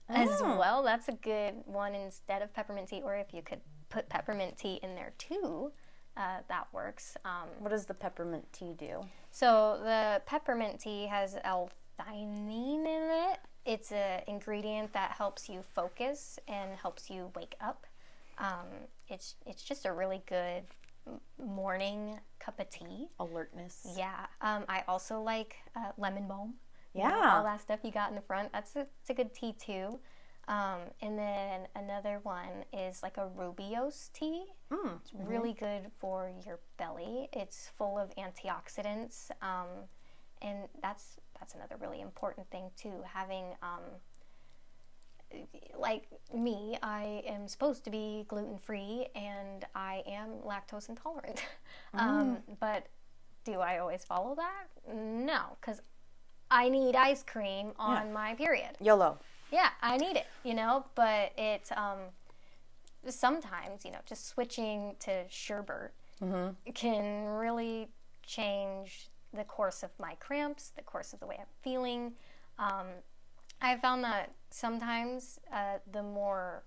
as 0.09 0.29
well. 0.41 0.83
That's 0.83 1.09
a 1.09 1.13
good 1.13 1.55
one 1.67 1.95
instead 1.95 2.43
of 2.43 2.53
peppermint 2.55 2.89
tea, 2.89 3.03
or 3.03 3.15
if 3.17 3.33
you 3.35 3.43
could 3.43 3.61
put 3.89 4.09
peppermint 4.09 4.57
tea 4.59 4.81
in 4.83 4.95
there 4.95 5.13
too, 5.19 5.73
uh, 6.17 6.39
that 6.49 6.67
works. 6.73 7.17
Um, 7.25 7.49
What 7.59 7.71
does 7.71 7.87
the 7.87 7.95
peppermint 7.95 8.53
tea 8.53 8.75
do? 8.77 9.01
so 9.31 9.79
the 9.83 10.23
peppermint 10.27 10.81
tea 10.81 11.07
has 11.07 11.37
L-theanine 11.45 12.87
in 12.87 13.31
it. 13.31 13.39
It's 13.65 13.93
an 13.93 14.23
ingredient 14.27 14.93
that 14.95 15.13
helps 15.13 15.49
you 15.49 15.63
focus 15.75 16.39
and 16.49 16.75
helps 16.77 17.11
you 17.11 17.31
wake 17.37 17.55
up. 17.61 17.87
Um, 18.39 18.67
it's 19.09 19.35
it's 19.47 19.63
just 19.63 19.85
a 19.85 19.93
really 19.93 20.23
good 20.27 20.65
morning 21.45 22.19
cup 22.39 22.59
of 22.61 22.71
tea. 22.71 23.09
Alertness. 23.19 23.87
Yeah. 23.97 24.27
Um, 24.41 24.65
I 24.69 24.85
also 24.89 25.21
like 25.21 25.57
uh, 25.77 25.93
lemon 25.99 26.27
balm. 26.29 26.55
You 26.99 27.05
know, 27.05 27.17
Yeah. 27.17 27.37
all 27.37 27.45
that 27.45 27.61
stuff 27.61 27.81
you 27.83 27.91
got 27.91 28.11
in 28.11 28.17
the 28.17 28.23
front. 28.23 28.53
That's 28.53 28.75
a, 28.77 28.87
it's 29.01 29.11
a 29.11 29.15
good 29.15 29.33
tea 29.35 29.53
too. 29.53 30.01
Um, 30.49 30.81
and 31.03 31.19
then 31.19 31.69
another 31.77 32.21
one 32.23 32.65
is 32.73 33.03
like 33.03 33.19
a 33.19 33.29
rooibos 33.39 34.11
tea. 34.13 34.45
Mm. 34.73 34.99
It's 35.01 35.13
really 35.13 35.53
good 35.53 35.91
for 35.99 36.33
your 36.47 36.61
belly. 36.79 37.29
It's 37.35 37.71
full 37.77 37.99
of 37.99 38.11
antioxidants, 38.17 39.31
um, 39.43 39.69
and 40.41 40.69
that's 40.81 41.19
that's 41.39 41.55
another 41.55 41.77
really 41.79 42.01
important 42.01 42.51
thing 42.51 42.71
too. 42.79 42.95
Having 43.13 43.45
um, 43.63 43.83
like 45.79 46.05
me, 46.35 46.79
I 46.83 47.23
am 47.27 47.47
supposed 47.47 47.85
to 47.85 47.91
be 47.91 48.25
gluten 48.29 48.57
free, 48.57 49.09
and 49.15 49.67
I 49.75 50.03
am 50.07 50.31
lactose 50.47 50.89
intolerant. 50.89 51.45
um, 51.95 52.39
but 52.59 52.87
do 53.45 53.61
I 53.61 53.79
always 53.79 54.05
follow 54.05 54.35
that? 54.37 54.95
No, 54.95 55.59
because 55.61 55.83
I 56.51 56.69
need 56.69 56.97
ice 56.97 57.23
cream 57.23 57.73
on 57.79 58.13
my 58.13 58.35
period. 58.35 58.71
YOLO. 58.81 59.19
Yeah, 59.51 59.71
I 59.83 59.97
need 59.97 60.17
it, 60.17 60.27
you 60.45 60.55
know, 60.55 60.85
but 60.95 61.33
it's 61.37 61.73
um 61.73 61.99
sometimes, 63.09 63.85
you 63.85 63.91
know, 63.91 64.01
just 64.07 64.29
switching 64.29 64.97
to 65.01 65.25
sherbet 65.29 65.93
can 66.75 67.25
really 67.27 67.89
change 68.27 69.09
the 69.33 69.45
course 69.45 69.83
of 69.83 69.91
my 70.01 70.15
cramps, 70.17 70.73
the 70.77 70.83
course 70.83 71.13
of 71.13 71.21
the 71.21 71.27
way 71.27 71.37
I'm 71.39 71.47
feeling. 71.63 72.13
Um, 72.59 72.87
I 73.61 73.77
found 73.77 74.05
that 74.05 74.33
sometimes 74.51 75.39
uh, 75.53 75.79
the 75.93 76.03
more 76.03 76.65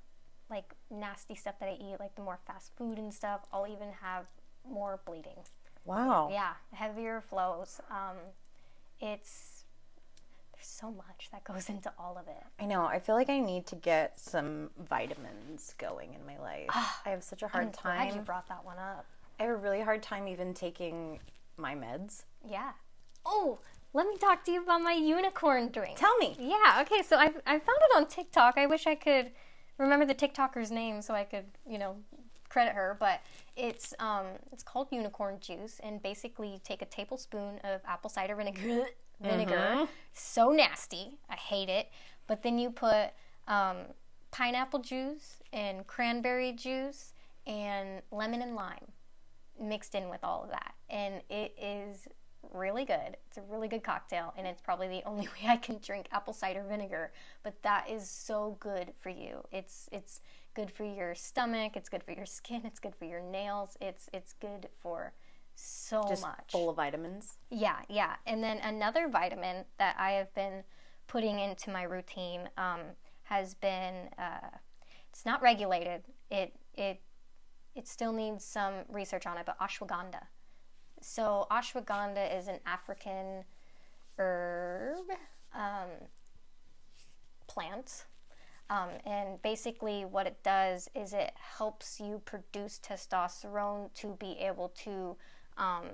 like 0.49 0.73
nasty 0.89 1.35
stuff 1.35 1.55
that 1.59 1.69
I 1.69 1.73
eat, 1.73 1.99
like 1.99 2.15
the 2.15 2.21
more 2.21 2.39
fast 2.45 2.71
food 2.75 2.97
and 2.97 3.13
stuff, 3.13 3.41
I'll 3.53 3.67
even 3.67 3.89
have 4.01 4.25
more 4.69 4.99
bleeding. 5.05 5.39
Wow. 5.85 6.29
Yeah, 6.31 6.53
heavier 6.73 7.21
flows. 7.21 7.79
Um, 7.89 8.17
it's 8.99 9.50
there's 10.61 10.69
so 10.69 10.91
much 10.91 11.29
that 11.31 11.43
goes 11.43 11.69
into 11.69 11.91
all 11.97 12.17
of 12.19 12.27
it. 12.27 12.43
I 12.59 12.65
know. 12.65 12.85
I 12.85 12.99
feel 12.99 13.15
like 13.15 13.29
I 13.29 13.39
need 13.39 13.65
to 13.67 13.75
get 13.75 14.19
some 14.19 14.69
vitamins 14.87 15.73
going 15.79 16.13
in 16.13 16.23
my 16.25 16.37
life. 16.37 16.69
I 16.69 17.09
have 17.09 17.23
such 17.23 17.41
a 17.41 17.47
hard 17.47 17.73
time. 17.73 17.99
I'm 17.99 18.07
glad 18.07 18.15
you 18.15 18.21
brought 18.21 18.47
that 18.49 18.63
one 18.63 18.77
up. 18.77 19.05
I 19.39 19.43
have 19.43 19.53
a 19.53 19.57
really 19.57 19.81
hard 19.81 20.03
time 20.03 20.27
even 20.27 20.53
taking 20.53 21.19
my 21.57 21.73
meds. 21.73 22.25
Yeah. 22.47 22.71
Oh, 23.25 23.57
let 23.93 24.05
me 24.05 24.17
talk 24.17 24.43
to 24.45 24.51
you 24.51 24.61
about 24.61 24.81
my 24.81 24.93
unicorn 24.93 25.69
drink. 25.71 25.97
Tell 25.97 26.15
me. 26.17 26.35
Yeah. 26.39 26.81
Okay. 26.81 27.01
So 27.01 27.17
I 27.17 27.31
I 27.47 27.57
found 27.57 27.79
it 27.81 27.95
on 27.95 28.05
TikTok. 28.05 28.57
I 28.57 28.67
wish 28.67 28.85
I 28.85 28.93
could 28.93 29.31
remember 29.79 30.05
the 30.05 30.15
TikToker's 30.15 30.69
name 30.69 31.01
so 31.01 31.15
I 31.15 31.23
could 31.23 31.45
you 31.67 31.79
know 31.79 31.95
credit 32.49 32.73
her. 32.73 32.97
But 32.99 33.21
it's 33.55 33.95
um 33.99 34.25
it's 34.51 34.63
called 34.63 34.89
unicorn 34.91 35.39
juice, 35.39 35.79
and 35.81 36.03
basically 36.03 36.49
you 36.49 36.59
take 36.63 36.83
a 36.83 36.85
tablespoon 36.85 37.59
of 37.63 37.81
apple 37.87 38.11
cider 38.11 38.35
vinegar. 38.35 38.85
Vinegar, 39.21 39.87
so 40.13 40.51
nasty. 40.51 41.17
I 41.29 41.35
hate 41.35 41.69
it. 41.69 41.89
But 42.27 42.43
then 42.43 42.57
you 42.57 42.71
put 42.71 43.09
um, 43.47 43.77
pineapple 44.31 44.79
juice 44.79 45.37
and 45.51 45.85
cranberry 45.85 46.53
juice 46.53 47.13
and 47.45 48.01
lemon 48.11 48.41
and 48.41 48.55
lime 48.55 48.91
mixed 49.59 49.95
in 49.95 50.09
with 50.09 50.23
all 50.23 50.43
of 50.43 50.49
that. 50.49 50.73
And 50.89 51.21
it 51.29 51.53
is 51.61 52.07
really 52.53 52.85
good. 52.85 53.17
It's 53.27 53.37
a 53.37 53.41
really 53.49 53.67
good 53.67 53.83
cocktail, 53.83 54.33
and 54.37 54.47
it's 54.47 54.61
probably 54.61 54.87
the 54.87 55.03
only 55.05 55.27
way 55.27 55.47
I 55.47 55.57
can 55.57 55.79
drink 55.79 56.07
apple 56.11 56.33
cider 56.33 56.63
vinegar. 56.67 57.11
But 57.43 57.61
that 57.63 57.89
is 57.89 58.09
so 58.09 58.57
good 58.59 58.93
for 58.99 59.09
you. 59.09 59.45
It's 59.51 59.89
it's 59.91 60.21
good 60.53 60.71
for 60.71 60.83
your 60.83 61.15
stomach. 61.15 61.73
It's 61.75 61.89
good 61.89 62.03
for 62.03 62.11
your 62.11 62.25
skin. 62.25 62.61
It's 62.65 62.79
good 62.79 62.95
for 62.95 63.05
your 63.05 63.21
nails. 63.21 63.77
It's 63.81 64.09
it's 64.13 64.33
good 64.33 64.69
for 64.81 65.13
so 65.61 66.03
Just 66.07 66.23
much. 66.23 66.51
full 66.51 66.69
of 66.69 66.75
vitamins. 66.75 67.37
Yeah, 67.49 67.77
yeah. 67.89 68.15
And 68.25 68.43
then 68.43 68.57
another 68.59 69.07
vitamin 69.07 69.65
that 69.77 69.95
I 69.99 70.11
have 70.11 70.33
been 70.33 70.63
putting 71.07 71.39
into 71.39 71.69
my 71.69 71.83
routine 71.83 72.49
um, 72.57 72.81
has 73.23 73.53
been 73.53 74.09
uh, 74.17 74.47
it's 75.09 75.25
not 75.25 75.41
regulated. 75.41 76.03
It 76.29 76.53
it 76.73 77.01
it 77.75 77.87
still 77.87 78.11
needs 78.11 78.43
some 78.43 78.73
research 78.89 79.25
on 79.25 79.37
it, 79.37 79.45
but 79.45 79.59
ashwagandha. 79.59 80.23
So 81.01 81.47
ashwagandha 81.51 82.37
is 82.37 82.47
an 82.47 82.59
African 82.65 83.43
herb 84.17 85.05
um, 85.53 85.89
plant. 87.47 88.05
Um, 88.69 88.89
and 89.05 89.41
basically, 89.41 90.05
what 90.05 90.27
it 90.27 90.41
does 90.43 90.89
is 90.95 91.11
it 91.11 91.33
helps 91.57 91.99
you 91.99 92.21
produce 92.23 92.79
testosterone 92.79 93.93
to 93.95 94.15
be 94.17 94.37
able 94.39 94.69
to 94.85 95.17
um, 95.57 95.85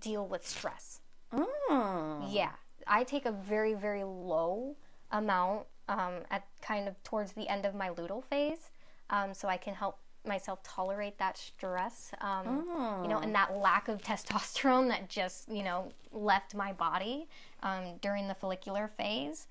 deal 0.00 0.26
with 0.26 0.46
stress. 0.46 1.00
Mm. 1.32 2.32
Yeah, 2.32 2.52
I 2.86 3.04
take 3.04 3.26
a 3.26 3.32
very 3.32 3.74
very 3.74 4.04
low 4.04 4.76
amount 5.10 5.66
um, 5.88 6.14
at 6.30 6.46
kind 6.62 6.88
of 6.88 7.02
towards 7.02 7.32
the 7.32 7.48
end 7.48 7.66
of 7.66 7.74
my 7.74 7.90
luteal 7.90 8.24
phase, 8.24 8.70
um, 9.10 9.34
so 9.34 9.48
I 9.48 9.56
can 9.56 9.74
help 9.74 9.98
myself 10.26 10.62
tolerate 10.62 11.18
that 11.18 11.36
stress, 11.36 12.10
um, 12.22 12.64
you 13.02 13.08
know, 13.08 13.18
and 13.18 13.34
that 13.34 13.56
lack 13.56 13.88
of 13.88 14.00
testosterone 14.02 14.88
that 14.88 15.08
just 15.08 15.48
you 15.48 15.62
know 15.62 15.92
left 16.12 16.54
my 16.54 16.72
body 16.72 17.28
um, 17.62 17.98
during 18.00 18.28
the 18.28 18.34
follicular 18.34 18.88
phase. 18.96 19.46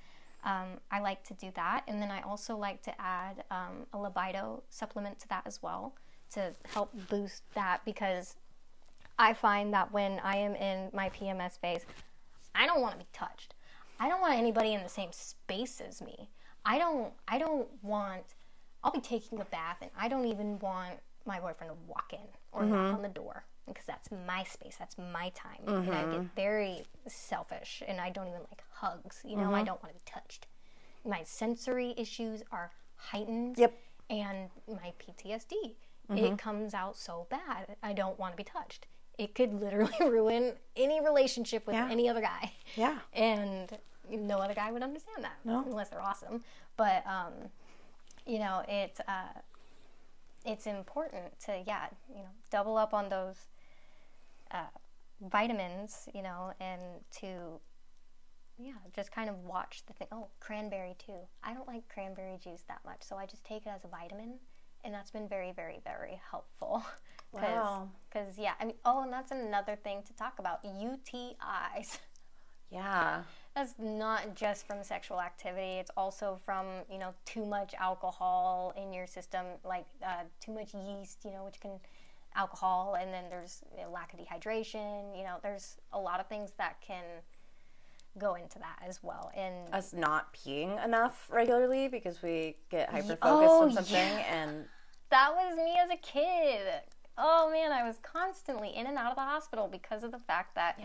Um, 0.46 0.80
I 0.92 1.00
like 1.00 1.24
to 1.28 1.34
do 1.36 1.52
that, 1.56 1.84
and 1.88 2.02
then 2.02 2.12
I 2.12 2.22
also 2.22 2.58
like 2.58 2.82
to 2.84 3.02
add 3.02 3.46
um, 3.50 3.86
a 3.94 3.98
libido 3.98 4.64
supplement 4.70 5.20
to 5.20 5.28
that 5.30 5.44
as 5.46 5.62
well 5.64 5.94
to 6.34 6.52
help 6.66 6.92
boost 7.10 7.44
that 7.54 7.82
because 7.86 8.36
I 9.18 9.34
find 9.34 9.74
that 9.74 9.92
when 9.92 10.20
I 10.24 10.38
am 10.38 10.56
in 10.56 10.90
my 10.94 11.10
PMS 11.10 11.60
phase, 11.60 11.86
I 12.56 12.66
don't 12.66 12.82
want 12.82 12.94
to 12.94 13.00
be 13.00 13.08
touched. 13.14 13.54
I 14.00 14.10
don't 14.10 14.22
want 14.22 14.34
anybody 14.34 14.74
in 14.74 14.84
the 14.84 14.90
same 14.90 15.12
space 15.12 15.82
as 15.82 16.02
me. 16.02 16.30
I 16.66 16.78
don't 16.78 17.14
I 17.28 17.38
don't 17.38 17.68
want 17.82 18.36
I'll 18.84 18.92
be 18.92 19.02
taking 19.02 19.40
a 19.40 19.46
bath 19.46 19.78
and 19.82 19.92
I 19.98 20.08
don't 20.08 20.26
even 20.26 20.60
want 20.60 20.96
my 21.26 21.40
boyfriend 21.40 21.72
to 21.72 21.78
walk 21.88 22.12
in 22.12 22.28
or 22.52 22.66
knock 22.66 22.80
mm-hmm. 22.80 22.96
on 22.96 23.02
the 23.02 23.10
door 23.10 23.46
because 23.68 23.86
that's 23.86 24.10
my 24.28 24.44
space, 24.44 24.76
that's 24.78 24.98
my 24.98 25.30
time. 25.30 25.62
And 25.68 25.90
I 25.90 26.02
get 26.02 26.06
mm-hmm. 26.08 26.36
very 26.36 26.84
selfish 27.08 27.82
and 27.88 28.02
I 28.02 28.10
don't 28.10 28.28
even 28.28 28.42
like 28.42 28.62
hugs. 28.72 29.22
You 29.24 29.38
know, 29.38 29.54
I 29.54 29.58
mm-hmm. 29.58 29.66
don't 29.66 29.84
want 29.84 29.96
to 29.96 30.00
be 30.00 30.02
touched. 30.06 30.48
My 31.06 31.22
sensory 31.24 31.94
issues 31.98 32.44
are 32.52 32.72
heightened 32.98 33.58
Yep. 33.58 33.74
and 34.10 34.50
my 34.68 34.94
PTSD. 35.00 35.76
It 36.10 36.38
comes 36.38 36.74
out 36.74 36.98
so 36.98 37.26
bad. 37.30 37.76
I 37.82 37.94
don't 37.94 38.20
want 38.20 38.34
to 38.34 38.38
be 38.38 38.44
touched. 38.44 38.86
It 39.18 39.36
could 39.36 39.54
literally 39.54 39.94
ruin 40.02 40.54
any 40.76 41.00
relationship 41.04 41.66
with 41.68 41.76
Yeah. 41.76 41.90
any 41.92 42.10
other 42.10 42.22
guy. 42.22 42.52
Yeah. 42.76 43.00
And 43.14 43.78
no 44.10 44.40
other 44.40 44.54
guy 44.54 44.72
would 44.72 44.84
understand 44.84 45.24
that 45.24 45.38
No. 45.46 45.64
unless 45.66 45.90
they're 45.90 46.02
awesome. 46.02 46.44
But 46.78 47.06
um, 47.08 47.34
you 48.26 48.40
know, 48.40 48.64
it 48.68 49.00
uh, 49.08 49.40
it's 50.46 50.66
important 50.68 51.40
to 51.46 51.62
yeah, 51.66 51.86
you 52.10 52.16
know, 52.24 52.30
double 52.52 52.78
up 52.78 52.94
on 52.94 53.10
those 53.10 53.48
uh, 54.52 54.66
vitamins, 55.22 56.10
you 56.14 56.22
know, 56.22 56.54
and 56.60 56.82
to 57.20 57.60
yeah, 58.60 58.74
just 58.96 59.12
kind 59.12 59.30
of 59.30 59.38
watch 59.46 59.84
the 59.88 59.94
thing. 59.94 60.08
Oh, 60.12 60.28
cranberry 60.40 60.96
too. 61.00 61.18
I 61.44 61.54
don't 61.54 61.68
like 61.68 61.88
cranberry 61.90 62.38
juice 62.44 62.64
that 62.68 62.82
much, 62.86 63.02
so 63.02 63.16
I 63.18 63.26
just 63.26 63.44
take 63.44 63.66
it 63.66 63.70
as 63.70 63.84
a 63.84 63.88
vitamin, 63.88 64.36
and 64.84 64.94
that's 64.94 65.10
been 65.12 65.28
very, 65.28 65.52
very, 65.52 65.80
very 65.84 66.20
helpful. 66.32 66.84
Cause, 67.34 67.42
Wow. 67.44 67.90
'cause, 68.12 68.38
yeah, 68.38 68.54
I 68.60 68.66
mean, 68.66 68.78
oh, 68.86 69.02
and 69.02 69.12
that's 69.12 69.32
another 69.32 69.76
thing 69.76 70.04
to 70.04 70.14
talk 70.14 70.40
about 70.40 70.64
UTIs. 70.64 72.00
Yeah. 72.70 73.24
That's 73.56 73.76
not 73.78 74.34
just 74.34 74.66
from 74.66 74.84
sexual 74.84 75.22
activity. 75.22 75.74
It's 75.74 75.92
also 75.96 76.40
from 76.44 76.66
you 76.90 76.98
know 76.98 77.14
too 77.24 77.46
much 77.46 77.76
alcohol 77.76 78.74
in 78.76 78.92
your 78.92 79.06
system, 79.06 79.46
like 79.64 79.86
uh, 80.04 80.24
too 80.40 80.52
much 80.54 80.74
yeast, 80.74 81.24
you 81.24 81.30
know, 81.30 81.44
which 81.44 81.60
can 81.60 81.80
alcohol, 82.36 82.96
and 83.00 83.14
then 83.14 83.26
there's 83.30 83.62
you 83.78 83.84
know, 83.84 83.92
lack 83.92 84.12
of 84.12 84.20
dehydration. 84.20 85.16
You 85.16 85.24
know, 85.24 85.38
there's 85.44 85.78
a 85.92 86.00
lot 86.00 86.20
of 86.20 86.28
things 86.28 86.54
that 86.58 86.82
can 86.82 87.04
go 88.18 88.36
into 88.36 88.60
that 88.60 88.80
as 88.88 89.02
well. 89.04 89.32
And 89.36 89.74
Us 89.74 89.94
not 89.94 90.34
peeing 90.34 90.84
enough 90.84 91.28
regularly 91.30 91.88
because 91.88 92.22
we 92.22 92.58
get 92.70 92.90
hyper 92.90 93.16
focused 93.16 93.24
oh, 93.24 93.64
on 93.64 93.74
something 93.74 93.96
and 93.98 94.66
that 95.10 95.32
was 95.34 95.56
me 95.58 95.76
as 95.80 95.92
a 95.92 95.98
kid. 95.98 96.82
Oh 97.18 97.50
man, 97.52 97.72
I 97.72 97.84
was 97.84 97.98
constantly 98.02 98.70
in 98.70 98.88
and 98.88 98.98
out 98.98 99.12
of 99.12 99.16
the 99.16 99.22
hospital 99.22 99.68
because 99.72 100.04
of 100.04 100.12
the 100.12 100.20
fact 100.20 100.56
that 100.56 100.80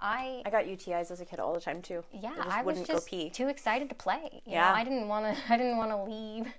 I 0.00 0.42
I 0.46 0.50
got 0.50 0.64
UTIs 0.64 1.10
as 1.10 1.20
a 1.20 1.24
kid 1.24 1.38
all 1.40 1.52
the 1.54 1.60
time 1.60 1.82
too. 1.82 2.02
yeah, 2.12 2.30
I 2.32 2.36
just 2.36 2.48
I 2.48 2.56
was 2.62 2.66
wouldn't 2.66 2.86
just 2.86 3.10
go 3.10 3.16
pee. 3.18 3.30
too 3.30 3.48
excited 3.48 3.88
to 3.90 3.94
play. 3.94 4.28
You 4.46 4.52
Yeah. 4.52 4.68
know, 4.70 4.74
I 4.76 4.84
didn't 4.84 5.08
want 5.08 5.36
to. 5.36 5.42
I 5.52 5.56
didn't 5.56 5.76
want 5.76 5.90
to 5.90 6.02
leave 6.02 6.52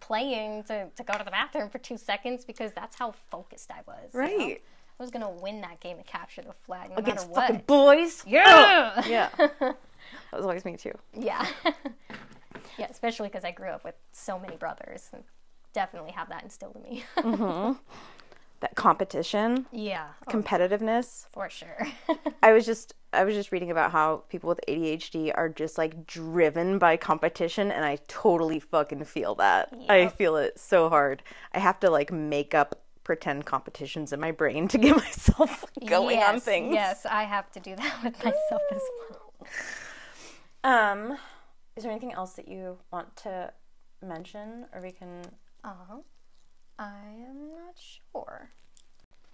playing 0.00 0.62
to, 0.64 0.88
to 0.94 1.02
go 1.02 1.14
to 1.16 1.24
the 1.24 1.30
bathroom 1.30 1.70
for 1.70 1.78
two 1.78 1.96
seconds 1.96 2.44
because 2.44 2.70
that's 2.72 2.96
how 2.96 3.12
focused 3.30 3.70
I 3.70 3.80
was. 3.86 4.12
you 4.12 4.20
know? 4.20 4.26
Right. 4.46 4.62
I 4.98 5.02
was 5.02 5.10
gonna 5.10 5.30
win 5.30 5.62
that 5.62 5.80
game 5.80 5.96
and 5.96 6.04
capture 6.06 6.42
the 6.42 6.52
flag 6.52 6.90
no 6.90 6.96
Against 6.96 7.28
matter 7.30 7.40
what. 7.40 7.46
fucking 7.48 7.64
boys. 7.66 8.22
yeah. 8.26 8.92
Oh, 8.98 9.08
yeah. 9.08 9.30
that 9.38 9.76
was 10.32 10.42
always 10.44 10.66
me 10.66 10.76
too. 10.76 10.92
Yeah. 11.14 11.46
yeah, 12.78 12.86
especially 12.90 13.28
because 13.28 13.44
I 13.44 13.50
grew 13.52 13.68
up 13.70 13.82
with 13.84 13.94
so 14.12 14.38
many 14.38 14.56
brothers. 14.56 15.08
and 15.14 15.24
Definitely 15.72 16.10
have 16.12 16.28
that 16.28 16.42
instilled 16.42 16.76
in 16.76 16.82
me. 16.82 17.04
Mm-hmm. 17.16 17.72
That 18.60 18.74
competition, 18.76 19.66
yeah, 19.72 20.08
oh, 20.26 20.30
competitiveness. 20.30 21.26
for 21.32 21.48
sure. 21.48 21.86
I 22.42 22.52
was 22.52 22.66
just 22.66 22.92
I 23.12 23.24
was 23.24 23.34
just 23.34 23.52
reading 23.52 23.70
about 23.70 23.90
how 23.90 24.24
people 24.28 24.48
with 24.48 24.60
ADHD 24.68 25.32
are 25.34 25.48
just 25.48 25.78
like 25.78 26.06
driven 26.06 26.78
by 26.78 26.96
competition 26.98 27.72
and 27.72 27.84
I 27.86 27.96
totally 28.06 28.60
fucking 28.60 29.04
feel 29.04 29.34
that. 29.36 29.72
I 29.88 30.08
feel 30.08 30.36
it 30.36 30.60
so 30.60 30.90
hard. 30.90 31.22
I 31.54 31.58
have 31.58 31.80
to 31.80 31.90
like 31.90 32.12
make 32.12 32.54
up 32.54 32.82
pretend 33.02 33.46
competitions 33.46 34.12
in 34.12 34.20
my 34.20 34.30
brain 34.30 34.68
to 34.68 34.76
get 34.78 34.94
myself 35.06 35.64
going 35.86 36.18
on 36.18 36.34
Yes, 36.34 36.44
things. 36.44 36.74
Yes, 36.74 37.06
I 37.06 37.24
have 37.24 37.50
to 37.52 37.60
do 37.60 37.74
that 37.76 37.94
with 38.04 38.16
myself 38.22 38.62
as 38.70 38.82
well. 39.08 39.46
Um 40.64 41.18
is 41.76 41.82
there 41.84 41.90
anything 41.92 42.12
else 42.12 42.32
that 42.34 42.46
you 42.46 42.76
want 42.92 43.16
to 43.16 43.52
mention 44.02 44.66
or 44.74 44.82
we 44.82 44.92
can 44.92 45.22
Uh-huh. 45.64 45.96
I 46.80 46.94
am 47.28 47.50
not 47.52 47.76
sure. 47.76 48.48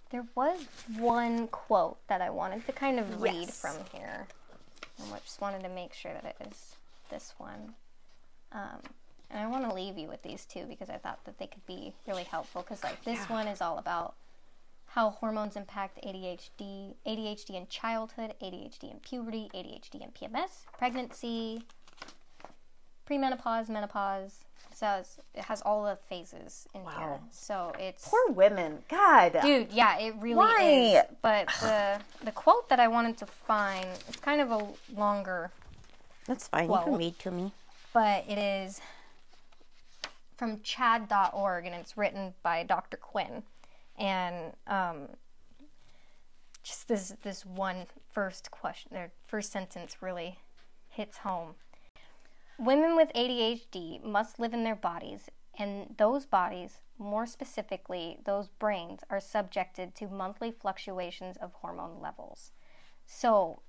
There 0.09 0.25
was 0.35 0.59
one 0.97 1.47
quote 1.47 2.05
that 2.07 2.21
I 2.21 2.29
wanted 2.29 2.65
to 2.65 2.73
kind 2.73 2.99
of 2.99 3.21
read 3.21 3.47
Yes. 3.47 3.59
from 3.61 3.77
here. 3.93 4.27
I 4.99 5.19
just 5.19 5.39
wanted 5.39 5.63
to 5.63 5.69
make 5.69 5.93
sure 5.93 6.13
that 6.13 6.25
it 6.25 6.35
was 6.39 6.75
this 7.09 7.33
one. 7.37 7.75
Um, 8.51 8.81
and 9.29 9.39
I 9.39 9.47
want 9.47 9.63
to 9.69 9.73
leave 9.73 9.97
you 9.97 10.09
with 10.09 10.23
these 10.23 10.45
two 10.45 10.65
because 10.65 10.89
I 10.89 10.97
thought 10.97 11.23
that 11.23 11.37
they 11.37 11.47
could 11.47 11.65
be 11.65 11.93
really 12.05 12.23
helpful. 12.23 12.63
Because 12.63 12.83
like 12.83 13.03
this 13.05 13.29
one 13.29 13.47
is 13.47 13.61
all 13.61 13.77
about 13.77 14.15
how 14.87 15.11
hormones 15.11 15.55
impact 15.55 15.99
ADHD, 16.03 16.95
ADHD 17.05 17.51
in 17.51 17.67
childhood, 17.67 18.33
ADHD 18.41 18.91
in 18.91 18.99
puberty, 18.99 19.49
ADHD 19.53 20.01
in 20.01 20.11
PMS, 20.11 20.65
pregnancy, 20.77 21.63
premenopause, 23.09 23.69
menopause. 23.69 24.43
So 24.79 25.01
it 25.33 25.43
has 25.45 25.63
all 25.63 25.83
the 25.85 25.97
phases 26.07 26.67
in 26.75 26.81
here. 26.81 26.91
Wow. 26.91 27.19
So 27.31 27.73
it's 27.79 28.07
Poor 28.07 28.31
women. 28.31 28.83
God. 28.87 29.35
dude, 29.41 29.71
yeah, 29.71 29.97
it 29.97 30.13
really 30.19 30.35
Why? 30.35 31.01
is. 31.09 31.15
But 31.23 31.47
the 31.61 31.99
the 32.23 32.31
quote 32.31 32.69
that 32.69 32.79
I 32.79 32.87
wanted 32.87 33.17
to 33.17 33.25
find, 33.25 33.87
it's 34.07 34.19
kind 34.19 34.39
of 34.39 34.51
a 34.51 34.67
longer 34.95 35.49
That's 36.27 36.47
fine. 36.47 36.67
Well- 36.67 36.81
you 36.81 36.85
can 36.91 36.97
read 36.97 37.19
to 37.19 37.31
me. 37.31 37.51
but 37.91 38.23
it 38.29 38.37
is 38.37 38.79
from 40.35 40.61
chadd.org 40.61 41.65
and 41.65 41.73
it's 41.73 41.97
written 41.97 42.35
by 42.43 42.61
Dr. 42.61 42.97
Quinn. 42.97 43.41
And 43.97 44.53
um, 44.67 45.07
just 46.61 46.87
this 46.87 47.15
this 47.23 47.43
one 47.47 47.87
first 48.11 48.51
question, 48.51 48.91
their 48.93 49.09
first 49.25 49.51
sentence 49.51 50.03
really 50.03 50.37
hits 50.87 51.17
home. 51.17 51.55
Women 52.59 52.95
with 52.95 53.13
ADHD 53.13 54.03
must 54.03 54.39
live 54.39 54.53
in 54.53 54.63
their 54.63 54.75
bodies, 54.75 55.29
and 55.59 55.95
those 55.97 56.25
bodies, 56.25 56.79
more 56.97 57.25
specifically 57.25 58.17
those 58.25 58.47
brains, 58.47 59.01
are 59.09 59.19
subjected 59.19 59.93
to 59.95 60.07
monthly 60.07 60.51
fluctuations 60.51 61.37
of 61.37 61.53
hormone 61.53 62.01
levels. 62.01 62.51
So, 63.05 63.59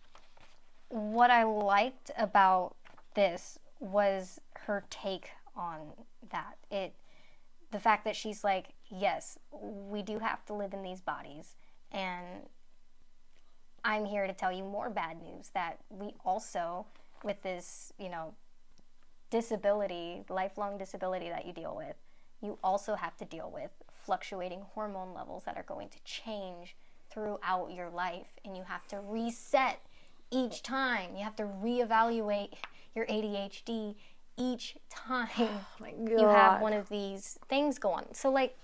what 0.89 1.31
I 1.31 1.45
liked 1.45 2.11
about 2.17 2.77
this 3.15 3.59
was 3.79 4.41
her 4.67 4.85
take 4.89 5.31
on 5.55 5.93
that. 6.31 6.57
It 6.71 6.95
the 7.71 7.79
fact 7.79 8.05
that 8.05 8.17
she's 8.17 8.43
like, 8.43 8.69
yes, 8.89 9.39
we 9.53 10.01
do 10.01 10.19
have 10.21 10.45
to 10.47 10.55
live 10.55 10.73
in 10.73 10.83
these 10.83 11.03
bodies 11.03 11.57
and 11.93 12.25
I'm 13.85 14.05
here 14.05 14.27
to 14.27 14.33
tell 14.33 14.53
you 14.53 14.65
more 14.65 14.91
bad 14.91 15.21
news 15.23 15.51
that 15.55 15.79
we 15.91 16.15
also 16.25 16.87
with 17.23 17.43
this, 17.43 17.93
you 17.99 18.09
know, 18.09 18.35
disability, 19.31 20.25
lifelong 20.29 20.79
disability 20.79 21.29
that 21.29 21.47
you 21.47 21.53
deal 21.53 21.75
with, 21.77 21.97
you 22.43 22.59
also 22.63 22.95
have 22.95 23.17
to 23.17 23.25
deal 23.25 23.51
with 23.53 23.71
fluctuating 24.05 24.63
hormone 24.75 25.13
levels 25.15 25.45
that 25.45 25.57
are 25.57 25.65
going 25.65 25.89
to 25.89 25.99
change 26.05 26.77
throughout 27.11 27.71
your 27.73 27.91
life 27.91 28.29
and 28.45 28.57
you 28.57 28.63
have 28.63 28.87
to 28.89 29.01
reset 29.01 29.81
each 30.31 30.63
time. 30.63 31.17
You 31.17 31.25
have 31.25 31.37
to 31.37 31.45
reevaluate 31.45 32.55
your 32.95 33.07
ADHD 33.07 33.95
each 34.37 34.77
time 34.89 35.49
my 35.81 35.93
you 35.99 36.29
have 36.29 36.63
one 36.63 36.73
of 36.73 36.89
these 36.89 37.39
things 37.49 37.79
go 37.79 37.91
on. 37.91 38.05
So 38.15 38.31
like 38.31 38.57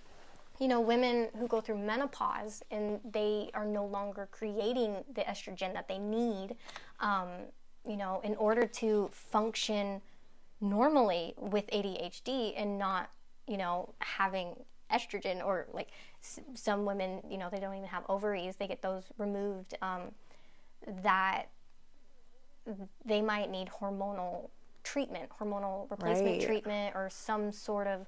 you 0.61 0.69
know, 0.69 0.81
women 0.81 1.29
who 1.37 1.49
go 1.49 1.61
through 1.61 1.79
menopause 1.79 2.63
and 2.71 3.01
they 3.13 3.51
are 3.55 3.65
no 3.65 3.85
longer 3.85 4.29
creating 4.31 5.05
the 5.13 5.23
estrogen 5.23 5.73
that 5.75 5.89
they 5.89 5.99
need, 5.99 6.55
um, 7.01 7.29
you 7.85 7.97
know, 7.97 8.21
in 8.23 8.37
order 8.37 8.65
to 8.65 9.11
function 9.13 10.01
normally 10.65 11.35
with 11.37 11.67
ADHD 11.69 12.55
and 12.57 12.79
not, 12.79 13.11
you 13.47 13.57
know, 13.57 13.95
having 14.01 14.57
estrogen 14.91 15.45
or 15.45 15.67
like 15.73 15.89
s- 16.23 16.41
some 16.55 16.85
women, 16.85 17.21
you 17.29 17.37
know, 17.39 17.49
they 17.51 17.61
don't 17.61 17.75
even 17.75 17.89
have 17.89 18.05
ovaries, 18.09 18.57
they 18.57 18.67
get 18.67 18.83
those 18.83 19.05
removed. 19.19 19.75
Um, 19.83 20.13
that 21.03 21.47
they 23.05 23.21
might 23.21 23.51
need 23.51 23.69
hormonal 23.81 24.49
treatment, 24.83 25.31
hormonal 25.39 25.91
replacement 25.91 26.39
Right. 26.39 26.47
treatment, 26.47 26.95
or 26.97 27.09
some 27.11 27.53
sort 27.53 27.87
of 27.87 28.07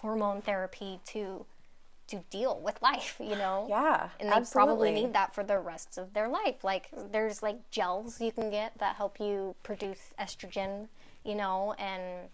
hormone 0.00 0.42
therapy 0.42 1.00
to 1.06 1.46
to 2.08 2.18
deal 2.30 2.60
with 2.60 2.80
life. 2.82 3.16
You 3.18 3.34
know. 3.34 3.66
Yeah, 3.68 4.10
And 4.20 4.30
they 4.30 4.48
probably 4.52 4.92
need 4.92 5.12
that 5.14 5.34
for 5.34 5.42
the 5.42 5.58
rest 5.58 5.98
of 5.98 6.12
their 6.14 6.28
life. 6.28 6.62
Like 6.62 6.88
there's 6.92 7.42
like 7.42 7.68
gels 7.70 8.20
you 8.20 8.30
can 8.30 8.48
get 8.50 8.78
that 8.78 8.94
help 8.96 9.18
you 9.18 9.56
produce 9.64 10.12
estrogen. 10.18 10.86
You 11.26 11.34
know, 11.34 11.74
and 11.78 12.28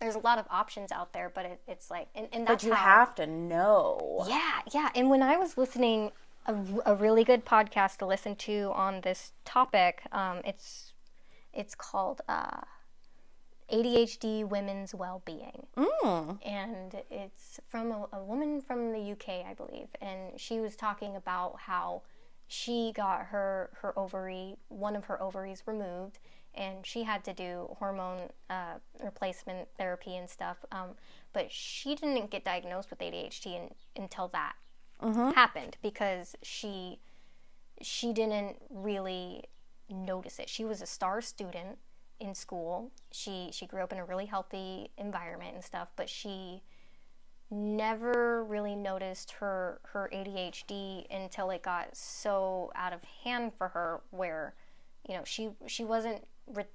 there's 0.00 0.14
a 0.14 0.20
lot 0.20 0.38
of 0.38 0.46
options 0.50 0.92
out 0.92 1.12
there, 1.12 1.30
but 1.34 1.44
it, 1.44 1.60
it's 1.66 1.90
like, 1.90 2.08
and, 2.14 2.28
and 2.32 2.46
that's 2.46 2.62
But 2.62 2.68
you 2.68 2.74
how, 2.74 2.84
have 2.84 3.14
to 3.16 3.26
know. 3.26 4.24
yeah, 4.28 4.60
yeah. 4.72 4.90
And 4.94 5.10
when 5.10 5.22
I 5.22 5.36
was 5.36 5.56
listening, 5.58 6.12
a, 6.46 6.54
a 6.86 6.94
really 6.94 7.24
good 7.24 7.44
podcast 7.44 7.96
to 7.98 8.06
listen 8.06 8.36
to 8.36 8.70
on 8.74 9.00
this 9.00 9.32
topic, 9.44 10.02
um, 10.12 10.40
it's 10.44 10.92
it's 11.52 11.74
called 11.74 12.20
uh, 12.28 12.60
ADHD 13.72 14.48
Women's 14.48 14.94
Well-Being, 14.94 15.66
and 16.44 16.94
it's 17.10 17.60
from 17.68 17.90
a, 17.90 18.06
a 18.12 18.22
woman 18.24 18.60
from 18.62 18.92
the 18.92 19.12
UK, 19.12 19.44
I 19.46 19.54
believe, 19.54 19.88
and 20.00 20.38
she 20.40 20.58
was 20.60 20.74
talking 20.76 21.16
about 21.16 21.56
how 21.66 22.02
she 22.46 22.92
got 22.94 23.26
her 23.26 23.70
her 23.82 23.98
ovary, 23.98 24.56
one 24.68 24.96
of 24.96 25.04
her 25.06 25.20
ovaries 25.20 25.62
removed, 25.66 26.18
and 26.58 26.84
she 26.84 27.04
had 27.04 27.24
to 27.24 27.32
do 27.32 27.68
hormone 27.78 28.28
uh, 28.50 28.74
replacement 29.02 29.68
therapy 29.78 30.16
and 30.16 30.28
stuff. 30.28 30.58
Um, 30.72 30.90
but 31.32 31.50
she 31.50 31.94
didn't 31.94 32.30
get 32.30 32.44
diagnosed 32.44 32.90
with 32.90 32.98
ADHD 32.98 33.46
in, 33.46 33.70
until 33.96 34.28
that 34.28 34.54
happened 35.34 35.76
because 35.80 36.34
she 36.42 36.98
she 37.80 38.12
didn't 38.12 38.56
really 38.68 39.44
notice 39.88 40.40
it. 40.40 40.48
She 40.48 40.64
was 40.64 40.82
a 40.82 40.86
star 40.86 41.20
student 41.20 41.78
in 42.18 42.34
school. 42.34 42.90
She 43.12 43.50
she 43.52 43.66
grew 43.66 43.82
up 43.82 43.92
in 43.92 43.98
a 43.98 44.04
really 44.04 44.26
healthy 44.26 44.90
environment 44.98 45.54
and 45.54 45.64
stuff, 45.64 45.88
but 45.94 46.08
she 46.08 46.62
never 47.50 48.44
really 48.44 48.74
noticed 48.74 49.32
her 49.32 49.80
her 49.92 50.10
ADHD 50.12 51.06
until 51.10 51.50
it 51.50 51.62
got 51.62 51.96
so 51.96 52.72
out 52.74 52.92
of 52.92 53.00
hand 53.24 53.52
for 53.56 53.68
her 53.68 54.00
where 54.10 54.54
you 55.08 55.14
know 55.14 55.22
she 55.24 55.50
she 55.66 55.84
wasn't 55.84 56.24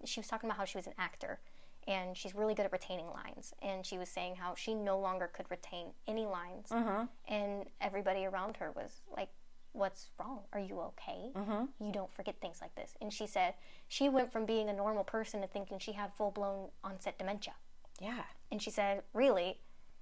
she 0.06 0.20
was 0.20 0.28
talking 0.28 0.50
about 0.50 0.58
how 0.58 0.66
she 0.66 0.78
was 0.78 0.88
an 0.88 0.94
actor 0.98 1.40
and 1.88 2.16
she's 2.16 2.34
really 2.34 2.54
good 2.54 2.66
at 2.66 2.72
retaining 2.72 3.08
lines. 3.08 3.54
And 3.62 3.86
she 3.86 3.98
was 3.98 4.08
saying 4.10 4.36
how 4.36 4.56
she 4.56 4.74
no 4.74 4.98
longer 4.98 5.28
could 5.28 5.50
retain 5.52 5.88
any 6.08 6.26
lines 6.26 6.70
mm-hmm. 6.70 7.06
and 7.28 7.66
everybody 7.82 8.26
around 8.26 8.58
her 8.58 8.72
was 8.72 9.02
like 9.16 9.30
what's 9.74 10.12
wrong? 10.20 10.42
Are 10.54 10.60
you 10.60 10.80
okay? 10.80 11.32
Mm-hmm. 11.36 11.86
You 11.86 11.92
don't 11.92 12.14
forget 12.14 12.36
things 12.40 12.60
like 12.62 12.74
this. 12.76 12.94
And 13.02 13.12
she 13.12 13.28
said 13.28 13.56
she 13.88 14.08
went 14.08 14.32
from 14.32 14.46
being 14.46 14.70
a 14.70 14.74
normal 14.74 15.04
person 15.04 15.42
to 15.42 15.48
thinking 15.48 15.80
she 15.80 15.94
had 15.94 16.14
full-blown 16.14 16.70
onset 16.84 17.18
dementia. 17.18 17.56
Yeah. 18.00 18.24
and 18.52 18.62
she 18.62 18.72
said, 18.72 19.04
really, 19.14 19.60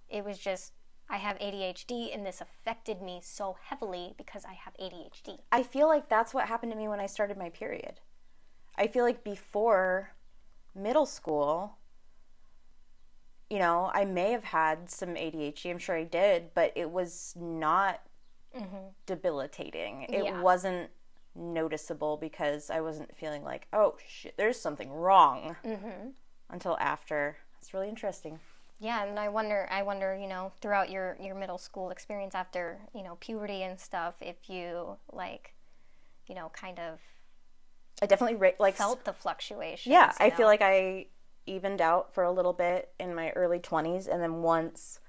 it 0.09 0.23
was 0.23 0.37
just, 0.37 0.73
I 1.09 1.17
have 1.17 1.37
ADHD 1.39 2.13
and 2.13 2.25
this 2.25 2.41
affected 2.41 3.01
me 3.01 3.19
so 3.21 3.57
heavily 3.63 4.13
because 4.17 4.43
I 4.45 4.53
have 4.53 4.73
ADHD. 4.75 5.39
I 5.51 5.63
feel 5.63 5.87
like 5.87 6.09
that's 6.09 6.33
what 6.33 6.47
happened 6.47 6.71
to 6.71 6.77
me 6.77 6.87
when 6.87 6.99
I 6.99 7.05
started 7.05 7.37
my 7.37 7.49
period. 7.49 7.99
I 8.81 8.87
feel 8.87 9.03
like 9.03 9.23
before 9.23 10.11
middle 10.73 11.05
school, 11.05 11.77
you 13.47 13.59
know, 13.59 13.91
I 13.93 14.05
may 14.05 14.31
have 14.31 14.43
had 14.43 14.89
some 14.89 15.09
ADHD. 15.09 15.69
I'm 15.69 15.77
sure 15.77 15.95
I 15.95 16.03
did, 16.03 16.55
but 16.55 16.73
it 16.75 16.89
was 16.89 17.35
not 17.37 18.01
mm-hmm. 18.57 18.87
debilitating. 19.05 20.07
It 20.09 20.25
Yeah. 20.25 20.41
wasn't 20.41 20.89
noticeable 21.35 22.17
because 22.17 22.71
I 22.71 22.81
wasn't 22.81 23.15
feeling 23.15 23.43
like, 23.43 23.67
oh 23.71 23.97
shit, 24.07 24.35
there's 24.35 24.59
something 24.59 24.91
wrong 24.91 25.55
mm-hmm. 25.63 26.09
until 26.49 26.75
after. 26.79 27.37
It's 27.59 27.75
really 27.75 27.87
interesting. 27.87 28.39
Yeah, 28.79 29.03
and 29.03 29.19
I 29.19 29.29
wonder, 29.29 29.67
I 29.69 29.83
wonder, 29.83 30.17
you 30.19 30.27
know, 30.27 30.53
throughout 30.59 30.89
your, 30.89 31.17
your 31.21 31.35
middle 31.35 31.59
school 31.59 31.91
experience 31.91 32.33
after, 32.33 32.79
you 32.95 33.03
know, 33.03 33.15
puberty 33.19 33.61
and 33.61 33.79
stuff, 33.79 34.15
if 34.21 34.49
you, 34.49 34.97
like, 35.11 35.53
you 36.25 36.33
know, 36.33 36.49
kind 36.49 36.79
of 36.79 36.99
I 38.01 38.05
definitely 38.05 38.35
ra- 38.35 38.51
like 38.59 38.75
felt 38.75 39.05
the 39.05 39.13
fluctuation. 39.13 39.91
Yeah, 39.91 40.11
I 40.19 40.29
feel 40.29 40.47
like 40.47 40.61
I 40.61 41.07
evened 41.45 41.81
out 41.81 42.13
for 42.13 42.23
a 42.23 42.31
little 42.31 42.53
bit 42.53 42.93
in 42.99 43.15
my 43.15 43.31
early 43.31 43.59
20s 43.59 44.07
and 44.07 44.21
then 44.21 44.41
once 44.41 44.99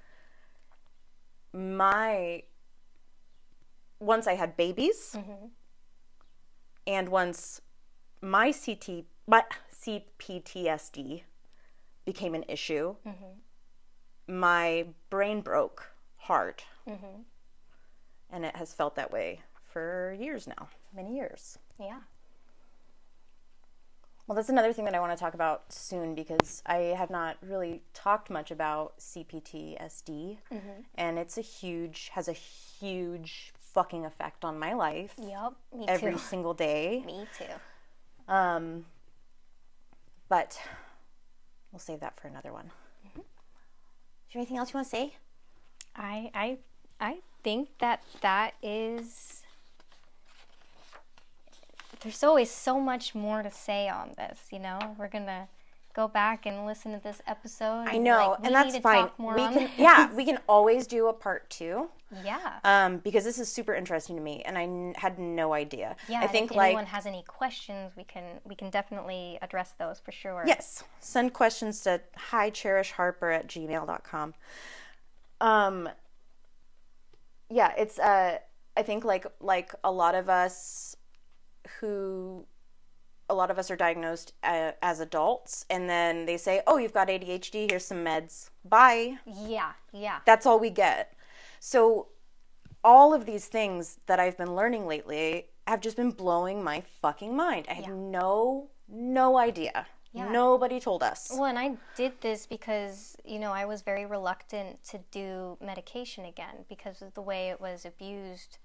my 1.53 2.41
once 3.99 4.25
I 4.25 4.33
had 4.33 4.57
babies 4.57 5.15
mm-hmm. 5.15 5.45
and 6.87 7.09
once 7.09 7.61
my 8.21 8.51
CT 8.51 9.05
my 9.27 9.43
CPTSD 9.73 11.23
became 12.05 12.35
an 12.35 12.43
issue, 12.47 12.95
mm-hmm. 13.07 14.39
my 14.39 14.87
brain 15.09 15.41
broke 15.41 15.91
hard. 16.17 16.63
Mm-hmm. 16.87 17.21
And 18.29 18.45
it 18.45 18.55
has 18.55 18.73
felt 18.73 18.95
that 18.95 19.11
way 19.11 19.41
for 19.63 20.15
years 20.19 20.47
now, 20.47 20.67
many 20.95 21.15
years. 21.15 21.57
Yeah. 21.79 21.99
Well, 24.27 24.35
that's 24.37 24.49
another 24.49 24.71
thing 24.71 24.85
that 24.85 24.95
I 24.95 24.99
want 25.01 25.11
to 25.11 25.21
talk 25.21 25.33
about 25.33 25.73
soon 25.73 26.15
because 26.15 26.63
I 26.65 26.77
have 26.97 27.09
not 27.09 27.35
really 27.41 27.81
talked 27.93 28.29
much 28.29 28.51
about 28.51 28.97
CPTSD, 28.99 30.37
and 30.95 31.19
it's 31.19 31.37
a 31.37 31.41
huge 31.41 32.09
has 32.13 32.27
a 32.29 32.33
huge 32.33 33.51
fucking 33.59 34.05
effect 34.05 34.45
on 34.45 34.57
my 34.59 34.73
life 34.73 35.13
Yep. 35.17 35.53
Me 35.75 35.85
too. 35.85 35.91
every 35.91 36.11
too. 36.13 36.17
single 36.19 36.53
day. 36.53 37.03
Me 37.05 37.27
too. 37.37 38.31
Um, 38.33 38.85
but 40.29 40.59
we'll 41.71 41.79
save 41.79 41.99
that 41.99 42.17
for 42.19 42.27
another 42.27 42.53
one. 42.53 42.71
Is 43.17 44.33
there 44.33 44.39
anything 44.39 44.57
else 44.57 44.71
you 44.71 44.77
want 44.77 44.87
to 44.87 44.91
say? 44.91 45.13
I 45.95 46.31
I 46.33 46.57
I 46.99 47.17
think 47.43 47.69
that 47.79 48.03
that 48.21 48.53
is 48.63 49.43
there's 52.03 52.23
always 52.23 52.51
so 52.51 52.79
much 52.79 53.15
more 53.15 53.41
to 53.41 53.51
say 53.51 53.89
on 53.89 54.11
this, 54.17 54.39
you 54.51 54.59
know? 54.59 54.95
We're 54.97 55.07
going 55.07 55.25
to 55.25 55.47
go 55.93 56.07
back 56.07 56.45
and 56.45 56.65
listen 56.65 56.91
to 56.91 56.99
this 56.99 57.21
episode. 57.27 57.85
I 57.87 57.97
know, 57.97 58.35
and 58.43 58.53
that's 58.53 58.77
fine. 58.77 59.09
We 59.17 59.33
can, 59.35 59.53
this. 59.53 59.71
yeah, 59.77 60.13
we 60.15 60.25
can 60.25 60.39
always 60.47 60.87
do 60.87 61.07
a 61.07 61.13
part 61.13 61.49
two. 61.49 61.89
yeah. 62.23 62.59
Um, 62.63 62.97
because 62.97 63.23
this 63.23 63.39
is 63.39 63.51
super 63.51 63.73
interesting 63.73 64.15
to 64.15 64.21
me, 64.21 64.41
and 64.43 64.57
I 64.57 64.63
n- 64.63 64.93
had 64.97 65.19
no 65.19 65.53
idea. 65.53 65.95
Yeah, 66.09 66.21
I 66.21 66.27
think 66.27 66.51
if 66.51 66.57
like 66.57 66.67
anyone 66.67 66.87
has 66.87 67.05
any 67.05 67.23
questions, 67.27 67.93
we 67.95 68.03
can 68.03 68.23
we 68.43 68.55
can 68.55 68.69
definitely 68.69 69.37
address 69.41 69.73
those 69.77 69.99
for 69.99 70.11
sure. 70.11 70.43
Yes. 70.45 70.83
Send 70.99 71.33
questions 71.33 71.81
to 71.81 72.01
hicherishharper 72.31 73.35
at 73.35 73.47
gmail.com. 73.47 74.33
Um, 75.41 75.89
yeah, 77.49 77.73
it's, 77.77 77.99
uh, 77.99 78.37
I 78.75 78.81
think 78.81 79.05
like, 79.05 79.27
like 79.39 79.75
a 79.83 79.91
lot 79.91 80.15
of 80.15 80.29
us 80.29 80.92
who, 81.79 82.45
a 83.29 83.33
lot 83.33 83.49
of 83.49 83.57
us 83.57 83.71
are 83.71 83.75
diagnosed 83.75 84.33
uh, 84.43 84.71
as 84.81 84.99
adults 84.99 85.65
and 85.69 85.89
then 85.89 86.25
they 86.25 86.37
say, 86.37 86.61
oh, 86.67 86.77
you've 86.77 86.93
got 86.93 87.07
ADHD, 87.07 87.69
here's 87.69 87.85
some 87.85 88.03
meds. 88.03 88.49
Bye. 88.65 89.17
Yeah, 89.25 89.71
yeah. 89.91 90.19
That's 90.25 90.45
all 90.45 90.59
we 90.59 90.69
get. 90.69 91.13
So 91.59 92.07
all 92.83 93.13
of 93.13 93.25
these 93.25 93.45
things 93.45 93.99
that 94.07 94.19
I've 94.19 94.37
been 94.37 94.55
learning 94.55 94.87
lately 94.87 95.47
have 95.67 95.79
just 95.79 95.95
been 95.95 96.11
blowing 96.11 96.63
my 96.63 96.83
fucking 97.01 97.35
mind. 97.35 97.67
I 97.69 97.73
had 97.73 97.89
no, 97.89 98.69
no 98.89 99.37
idea. 99.37 99.87
Yeah. 100.13 100.31
Nobody 100.31 100.79
told 100.79 101.01
us. 101.01 101.31
Well, 101.33 101.45
and 101.45 101.57
I 101.57 101.75
did 101.95 102.13
this 102.21 102.45
because, 102.45 103.15
you 103.25 103.39
know, 103.39 103.51
I 103.51 103.65
was 103.65 103.81
very 103.81 104.05
reluctant 104.05 104.83
to 104.89 104.99
do 105.09 105.57
medication 105.59 106.25
again 106.25 106.65
because 106.69 107.01
of 107.01 107.13
the 107.15 107.21
way 107.21 107.49
it 107.49 107.59
was 107.59 107.83
abused 107.85 108.59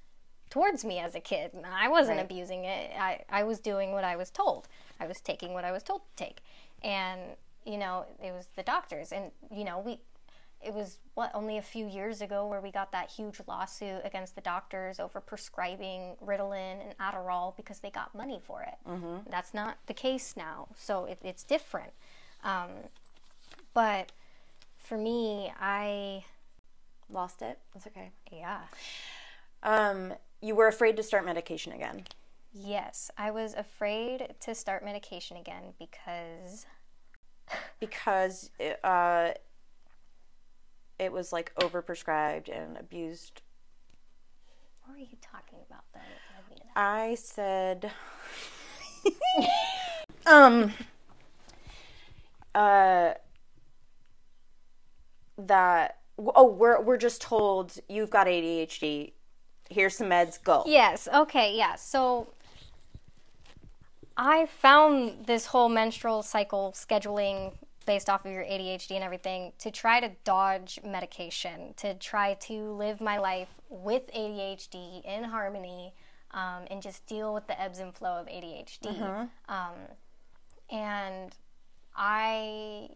towards 0.51 0.85
me 0.85 0.99
as 0.99 1.15
a 1.15 1.21
kid. 1.21 1.53
And 1.55 1.67
I 1.67 1.89
wasn't 1.89 2.17
Right. 2.19 2.25
abusing 2.25 2.65
it. 2.65 2.91
I, 2.99 3.25
I 3.29 3.43
was 3.45 3.61
doing 3.61 3.93
what 3.93 4.05
I 4.05 4.17
was 4.17 4.31
told. 4.31 4.69
I 5.01 5.07
was 5.07 5.21
taking 5.21 5.53
what 5.55 5.65
I 5.65 5.73
was 5.73 5.83
told 5.83 6.03
to 6.03 6.25
take. 6.25 6.39
And, 6.83 7.21
you 7.65 7.77
know, 7.79 8.07
it 8.23 8.33
was 8.33 8.49
the 8.57 8.63
doctors. 8.63 9.13
And, 9.13 9.31
you 9.51 9.65
know, 9.65 9.79
we, 9.79 10.01
it 10.65 10.73
was 10.75 10.99
what, 11.15 11.31
only 11.35 11.59
a 11.59 11.63
few 11.63 11.87
years 11.87 12.21
ago 12.21 12.47
where 12.47 12.61
we 12.61 12.71
got 12.73 12.91
that 12.93 13.11
huge 13.11 13.41
lawsuit 13.47 14.01
against 14.05 14.35
the 14.35 14.41
doctors 14.41 14.99
over 14.99 15.21
prescribing 15.21 16.17
Ritalin 16.25 16.79
and 16.83 16.99
Adderall 16.99 17.57
because 17.57 17.79
they 17.81 17.91
got 17.91 18.15
money 18.15 18.41
for 18.45 18.63
it. 18.63 18.75
Mm-hmm. 18.89 19.31
That's 19.31 19.55
not 19.55 19.79
the 19.87 19.95
case 19.95 20.35
now. 20.37 20.69
So 20.77 21.05
it, 21.05 21.19
it's 21.23 21.45
different. 21.45 21.93
Um, 22.43 22.71
but 23.75 24.13
for 24.79 24.97
me, 24.99 25.53
I, 25.61 26.25
Lost 27.11 27.41
it. 27.41 27.59
That's 27.73 27.87
okay. 27.87 28.11
yeah. 28.31 28.61
Um, 29.63 30.13
you 30.41 30.55
were 30.55 30.69
afraid 30.69 30.97
to 30.97 31.03
start 31.03 31.25
medication 31.25 31.73
again. 31.73 32.05
Yes, 32.53 33.11
I 33.17 33.31
was 33.31 33.55
afraid 33.55 34.35
to 34.41 34.55
start 34.55 34.85
medication 34.85 35.37
again 35.37 35.75
because 35.79 36.67
because 37.81 38.51
it, 38.59 38.83
uh, 38.85 39.33
it 40.99 41.13
was 41.13 41.33
like 41.33 41.53
overprescribed 41.61 42.49
and 42.49 42.77
abused. 42.77 43.43
what 44.85 44.95
were 44.95 44.99
you 44.99 45.17
talking 45.21 45.59
about 45.69 45.85
that 45.93 46.03
led 46.35 46.51
me 46.51 46.57
to 46.57 46.63
that? 46.63 46.73
I 46.77 47.15
said, 47.15 47.91
um, 50.27 50.73
uh, 52.55 53.15
that 55.39 55.99
oh 56.19 56.51
we're 56.51 56.81
we're 56.81 56.97
just 56.97 57.23
told 57.23 57.79
you've 57.89 58.11
got 58.11 58.27
ADHD. 58.27 59.13
Here's 59.69 59.97
some 59.97 60.09
meds. 60.09 60.43
Go. 60.43 60.65
Yes. 60.67 61.09
Okay. 61.13 61.57
Yeah. 61.57 61.75
So 61.77 62.33
I 64.17 64.47
found 64.47 65.27
this 65.27 65.47
whole 65.47 65.69
menstrual 65.69 66.23
cycle 66.23 66.73
scheduling 66.77 67.53
based 67.87 68.11
off 68.11 68.27
of 68.27 68.33
your 68.33 68.45
ADHD 68.45 68.93
and 68.93 69.05
everything 69.05 69.53
to 69.59 69.71
try 69.71 69.99
to 69.99 70.11
dodge 70.25 70.79
medication, 70.85 71.73
to 71.79 71.95
try 71.95 72.35
to 72.35 72.73
live 72.73 73.01
my 73.01 73.17
life 73.17 73.49
with 73.71 74.13
ADHD 74.15 75.03
in 75.07 75.25
harmony, 75.25 75.95
um, 76.33 76.65
and 76.71 76.83
just 76.83 77.07
deal 77.07 77.33
with 77.33 77.47
the 77.47 77.59
ebbs 77.59 77.79
and 77.79 77.95
flow 77.95 78.21
of 78.21 78.27
ADHD. 78.27 79.29
Um, 79.49 79.75
and 80.71 81.35
I 81.97 82.91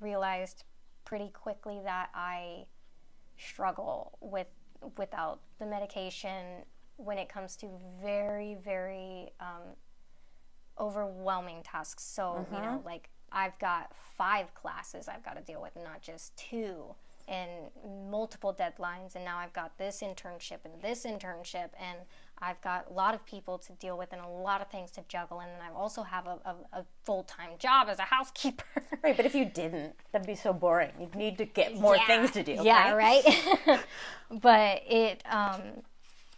realized 0.00 0.64
pretty 1.06 1.30
quickly 1.30 1.80
that 1.84 2.10
I 2.14 2.66
struggle 3.38 4.18
with 4.20 4.48
without 4.96 5.40
the 5.58 5.66
medication 5.66 6.64
when 6.96 7.18
it 7.18 7.28
comes 7.28 7.56
to 7.56 7.68
very 8.02 8.56
very 8.64 9.30
um, 9.40 9.76
overwhelming 10.78 11.62
tasks. 11.62 12.02
So 12.02 12.46
you 12.52 12.58
know, 12.58 12.82
like 12.84 13.10
I've 13.32 13.58
got 13.58 13.92
five 14.16 14.54
classes 14.54 15.08
I've 15.08 15.24
got 15.24 15.36
to 15.36 15.42
deal 15.42 15.60
with, 15.60 15.76
not 15.82 16.00
just 16.00 16.36
two, 16.36 16.94
and 17.28 17.50
multiple 18.10 18.54
deadlines. 18.54 19.14
And 19.14 19.24
now 19.24 19.38
I've 19.38 19.52
got 19.52 19.78
this 19.78 20.02
internship 20.02 20.58
and 20.64 20.80
this 20.80 21.04
internship, 21.04 21.70
and 21.80 21.98
I've 22.38 22.60
got 22.60 22.86
a 22.90 22.92
lot 22.92 23.14
of 23.14 23.24
people 23.24 23.58
to 23.58 23.72
deal 23.74 23.96
with 23.96 24.12
and 24.12 24.20
a 24.20 24.28
lot 24.28 24.60
of 24.60 24.68
things 24.70 24.90
to 24.92 25.02
juggle. 25.08 25.40
And 25.40 25.50
I 25.62 25.74
also 25.74 26.02
have 26.02 26.26
a, 26.26 26.38
a, 26.44 26.80
a 26.80 26.84
full 27.04 27.22
time 27.24 27.50
job 27.58 27.88
as 27.88 27.98
a 27.98 28.02
housekeeper. 28.02 28.64
Right, 29.02 29.16
but 29.16 29.24
if 29.26 29.34
you 29.34 29.44
didn't, 29.44 29.94
that'd 30.10 30.26
be 30.26 30.34
so 30.34 30.52
boring. 30.52 30.90
You'd 30.98 31.14
need 31.14 31.38
to 31.38 31.44
get 31.44 31.78
more 31.78 31.96
Yeah. 31.96 32.06
things 32.06 32.30
to 32.32 32.42
do. 32.42 32.56
Yeah, 32.62 32.92
right? 32.92 33.24
right. 33.66 33.80
but 34.40 34.82
it 34.88 35.22
um, 35.30 35.60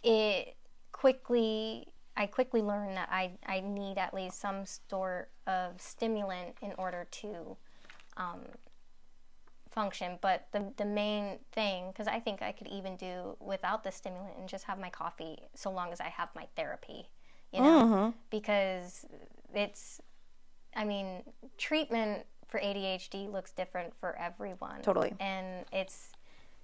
it 0.03 0.55
quickly 0.91 1.87
I 2.15 2.27
quickly 2.27 2.61
learned 2.61 2.97
that 2.97 3.09
I 3.11 3.31
I 3.45 3.61
need 3.61 3.97
at 3.97 4.13
least 4.13 4.39
some 4.39 4.65
sort 4.89 5.29
of 5.47 5.81
stimulant 5.81 6.55
in 6.61 6.73
order 6.77 7.07
to 7.09 7.57
um, 8.17 8.41
function. 9.79 10.17
But 10.21 10.47
the 10.51 10.73
the 10.77 10.85
main 10.85 11.39
thing, 11.51 11.91
because 11.91 12.07
I 12.07 12.19
think 12.19 12.41
I 12.41 12.51
could 12.51 12.67
even 12.67 12.97
do 12.97 13.37
without 13.39 13.83
the 13.83 13.91
stimulant 13.91 14.37
and 14.37 14.47
just 14.47 14.65
have 14.65 14.79
my 14.79 14.89
coffee, 14.89 15.37
so 15.55 15.71
long 15.71 15.91
as 15.91 16.01
I 16.01 16.09
have 16.09 16.29
my 16.35 16.47
therapy, 16.55 17.09
you 17.53 17.61
know, 17.61 18.13
because 18.29 19.05
it's 19.53 20.01
I 20.75 20.83
mean, 20.85 21.23
treatment 21.57 22.25
for 22.47 22.59
ADHD 22.59 23.31
looks 23.31 23.51
different 23.51 23.93
for 23.99 24.15
everyone. 24.17 24.81
Totally. 24.81 25.13
And 25.19 25.65
it's 25.71 26.11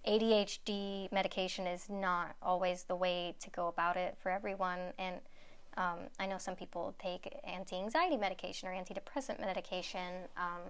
ADHD 0.07 1.11
medication 1.11 1.67
is 1.67 1.89
not 1.89 2.35
always 2.41 2.83
the 2.83 2.95
way 2.95 3.35
to 3.39 3.49
go 3.49 3.67
about 3.67 3.97
it 3.97 4.17
for 4.21 4.29
everyone. 4.31 4.79
And 4.99 5.15
um, 5.77 5.99
I 6.19 6.25
know 6.25 6.37
some 6.37 6.55
people 6.55 6.95
take 6.99 7.35
anti 7.43 7.75
anxiety 7.77 8.17
medication 8.17 8.69
or 8.69 8.73
antidepressant 8.73 9.39
medication 9.39 10.27
um, 10.37 10.61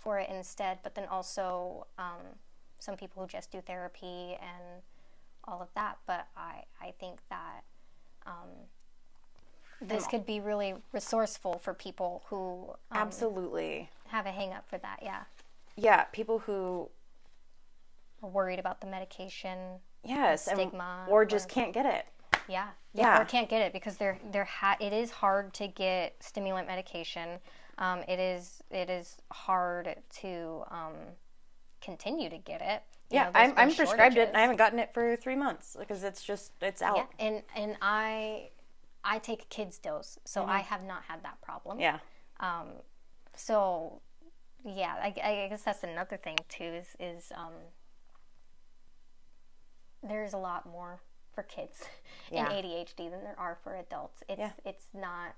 for 0.00 0.18
it 0.18 0.28
instead, 0.30 0.78
but 0.82 0.94
then 0.94 1.06
also 1.08 1.86
um, 1.98 2.38
some 2.78 2.96
people 2.96 3.22
who 3.22 3.28
just 3.28 3.50
do 3.52 3.60
therapy 3.60 4.36
and 4.40 4.82
all 5.44 5.60
of 5.62 5.68
that. 5.74 5.98
But 6.06 6.26
I, 6.36 6.64
I 6.80 6.92
think 6.98 7.18
that 7.28 7.62
um, 8.26 8.48
this 9.80 10.06
could 10.06 10.26
be 10.26 10.40
really 10.40 10.74
resourceful 10.92 11.58
for 11.58 11.74
people 11.74 12.22
who 12.28 12.70
um, 12.90 13.02
Absolutely. 13.02 13.90
have 14.08 14.26
a 14.26 14.30
hang 14.30 14.52
up 14.52 14.68
for 14.68 14.78
that, 14.78 15.00
yeah. 15.02 15.22
Yeah, 15.76 16.04
people 16.04 16.40
who 16.40 16.88
are 18.22 18.28
worried 18.28 18.58
about 18.58 18.80
the 18.80 18.86
medication, 18.86 19.58
yes, 20.04 20.46
and- 20.48 20.58
Stigma 20.58 21.06
or 21.08 21.24
just 21.24 21.46
or- 21.50 21.54
can't 21.54 21.72
get 21.72 21.86
it. 21.86 22.06
yeah. 22.48 22.68
Yeah. 22.92 23.20
Or 23.20 23.24
can't 23.24 23.48
get 23.48 23.62
it 23.62 23.72
because 23.72 23.96
they're 23.98 24.18
they're 24.32 24.44
ha- 24.44 24.76
it 24.80 24.92
is 24.92 25.12
hard 25.12 25.54
to 25.54 25.68
get 25.68 26.16
stimulant 26.20 26.66
medication. 26.66 27.38
Um, 27.80 28.02
it 28.06 28.18
is 28.20 28.62
it 28.70 28.90
is 28.90 29.16
hard 29.32 29.96
to 30.20 30.62
um, 30.70 30.94
continue 31.80 32.28
to 32.28 32.38
get 32.38 32.60
it. 32.60 32.82
You 33.10 33.16
Yeah, 33.16 33.24
know, 33.24 33.30
I'm, 33.34 33.54
I'm 33.56 33.74
prescribed 33.74 34.16
it, 34.18 34.28
and. 34.28 34.36
I 34.36 34.40
haven't 34.42 34.56
gotten 34.58 34.78
it 34.78 34.92
for 34.94 35.16
three 35.16 35.34
months 35.34 35.76
because 35.78 36.04
it's 36.04 36.22
just 36.22 36.52
it's 36.60 36.82
out. 36.82 36.96
Yeah, 36.96 37.26
and 37.26 37.42
and 37.56 37.76
I 37.80 38.50
I 39.02 39.18
take 39.18 39.48
kids 39.48 39.78
dose, 39.78 40.18
so 40.24 40.44
I 40.44 40.58
have 40.60 40.84
not 40.84 41.04
had 41.08 41.22
that 41.24 41.40
problem. 41.40 41.78
Mm-hmm. 41.78 41.82
Yeah. 41.82 41.98
Um, 42.40 42.66
so 43.34 44.00
yeah, 44.64 44.94
I, 45.02 45.06
I 45.06 45.46
guess 45.48 45.62
that's 45.62 45.82
another 45.82 46.18
thing 46.18 46.36
too. 46.50 46.64
Is 46.64 46.88
is 47.00 47.32
um, 47.34 47.54
there's 50.02 50.32
a 50.34 50.38
lot 50.38 50.66
more 50.66 51.00
for 51.34 51.42
kids 51.42 51.84
Yeah. 52.30 52.50
in 52.50 52.64
ADHD 52.64 53.10
than 53.10 53.24
there 53.24 53.38
are 53.38 53.58
for 53.64 53.74
adults. 53.76 54.22
It's 54.28 54.38
Yeah. 54.38 54.50
it's 54.64 54.86
not 54.94 55.34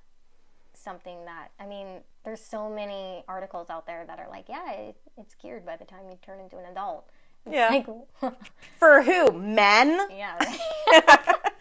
something 0.74 1.24
that 1.24 1.48
I 1.60 1.66
mean. 1.66 1.86
There's 2.24 2.40
so 2.40 2.70
many 2.70 3.24
articles 3.26 3.68
out 3.68 3.84
there 3.84 4.04
that 4.06 4.20
are 4.20 4.28
like, 4.30 4.44
yeah, 4.48 4.70
it, 4.74 4.96
it's 5.18 5.34
cured 5.34 5.66
by 5.66 5.74
the 5.76 5.84
time 5.84 6.08
you 6.08 6.16
turn 6.24 6.38
into 6.38 6.56
an 6.56 6.66
adult. 6.70 7.08
It's 7.44 7.52
Yeah. 7.56 7.68
like, 7.68 8.34
For 8.78 9.02
who? 9.02 9.32
Men? 9.32 10.06
yeah. 10.10 10.38
Right? 10.38 11.38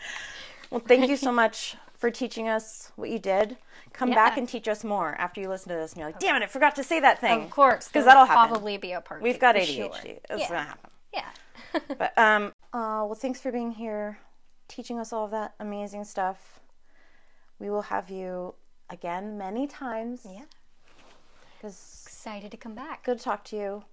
Well, 0.70 0.80
thank 0.80 1.10
you 1.10 1.18
so 1.18 1.32
much 1.34 1.76
for 1.96 2.10
teaching 2.10 2.48
us 2.48 2.92
what 2.96 3.10
you 3.10 3.20
did. 3.20 3.58
Come 3.92 4.12
back 4.12 4.38
and 4.38 4.48
teach 4.48 4.70
us 4.70 4.86
more 4.86 5.16
after 5.16 5.42
you 5.42 5.50
listen 5.50 5.68
to 5.70 5.76
this 5.76 5.92
and 5.92 6.00
you're 6.00 6.08
like, 6.08 6.20
damn 6.20 6.36
it, 6.38 6.44
I 6.44 6.48
forgot 6.48 6.76
to 6.78 6.84
say 6.84 7.02
that 7.02 7.20
thing. 7.20 7.44
Of 7.44 7.50
course, 7.50 7.88
Because 7.90 8.06
that'll 8.06 8.24
happen. 8.26 8.50
Probably 8.52 8.78
be 8.78 8.94
a 8.94 9.02
part. 9.02 9.22
We've 9.22 9.38
got 9.40 9.56
ADHD. 9.56 9.76
sure. 9.76 9.92
It's 10.04 10.24
yeah. 10.30 10.48
going 10.48 10.50
to 10.50 10.70
happen. 10.70 10.90
Yeah. 11.14 11.30
But, 11.98 12.18
um, 12.18 12.54
uh, 12.72 13.04
well, 13.04 13.16
thanks 13.16 13.42
for 13.42 13.52
being 13.52 13.72
here, 13.72 14.20
teaching 14.70 14.98
us 14.98 15.12
all 15.12 15.26
of 15.26 15.32
that 15.32 15.56
amazing 15.60 16.06
stuff. 16.06 16.62
We 17.60 17.70
will 17.70 17.82
have 17.84 18.10
you 18.10 18.56
again 18.92 19.38
many 19.38 19.66
times. 19.68 20.26
Yeah. 20.30 20.42
Because 21.58 22.04
Excited 22.06 22.52
to 22.52 22.58
come 22.58 22.76
back. 22.76 23.04
good 23.04 23.18
to 23.18 23.24
talk 23.24 23.44
to 23.46 23.56
you. 23.56 23.84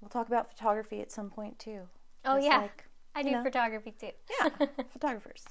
We'll 0.00 0.10
talk 0.10 0.28
about 0.28 0.50
photography 0.50 1.00
at 1.00 1.10
some 1.10 1.30
point 1.30 1.58
too. 1.58 1.80
Oh 2.24 2.36
Just 2.36 2.46
yeah, 2.46 2.58
like, 2.58 2.84
I 3.14 3.22
do 3.22 3.30
know. 3.30 3.42
photography 3.42 3.94
too. 3.98 4.10
yeah, 4.40 4.48
photographers. 4.92 5.44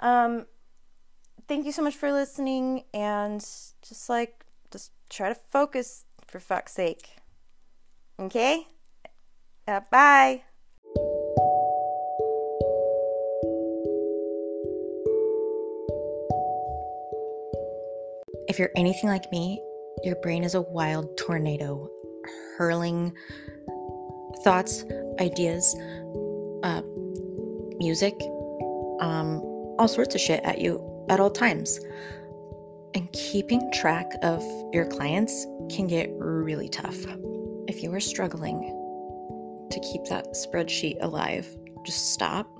Um, 0.00 0.46
thank 1.48 1.64
you 1.66 1.72
so 1.72 1.82
much 1.82 1.94
for 1.94 2.12
listening, 2.12 2.84
and 2.92 3.40
just 3.40 4.08
like, 4.08 4.44
just 4.70 4.92
try 5.08 5.28
to 5.28 5.34
focus 5.34 6.04
for 6.26 6.40
fuck's 6.40 6.72
sake. 6.72 7.16
Okay. 8.18 8.66
Uh, 9.68 9.80
bye. 9.90 10.42
If 18.50 18.58
you're 18.58 18.72
anything 18.74 19.08
like 19.08 19.30
me, 19.30 19.62
your 20.02 20.16
brain 20.22 20.42
is 20.42 20.56
a 20.56 20.60
wild 20.60 21.16
tornado 21.16 21.88
hurling 22.58 23.12
thoughts, 24.42 24.84
ideas, 25.20 25.72
uh, 26.64 26.82
music, 27.78 28.12
um, 28.98 29.40
all 29.78 29.86
sorts 29.86 30.16
of 30.16 30.20
shit 30.20 30.40
at 30.42 30.60
you 30.60 30.84
at 31.08 31.20
all 31.20 31.30
times. 31.30 31.78
And 32.96 33.08
keeping 33.12 33.70
track 33.72 34.10
of 34.22 34.42
your 34.72 34.86
clients 34.86 35.46
can 35.70 35.86
get 35.86 36.10
really 36.16 36.68
tough. 36.68 36.98
If 37.68 37.84
you 37.84 37.94
are 37.94 38.00
struggling 38.00 38.62
to 39.70 39.78
keep 39.78 40.06
that 40.06 40.26
spreadsheet 40.34 40.96
alive, 41.02 41.46
just 41.86 42.14
stop 42.14 42.50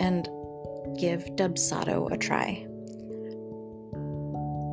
and 0.00 0.28
give 0.98 1.24
Dubsado 1.36 2.10
a 2.10 2.18
try. 2.18 2.66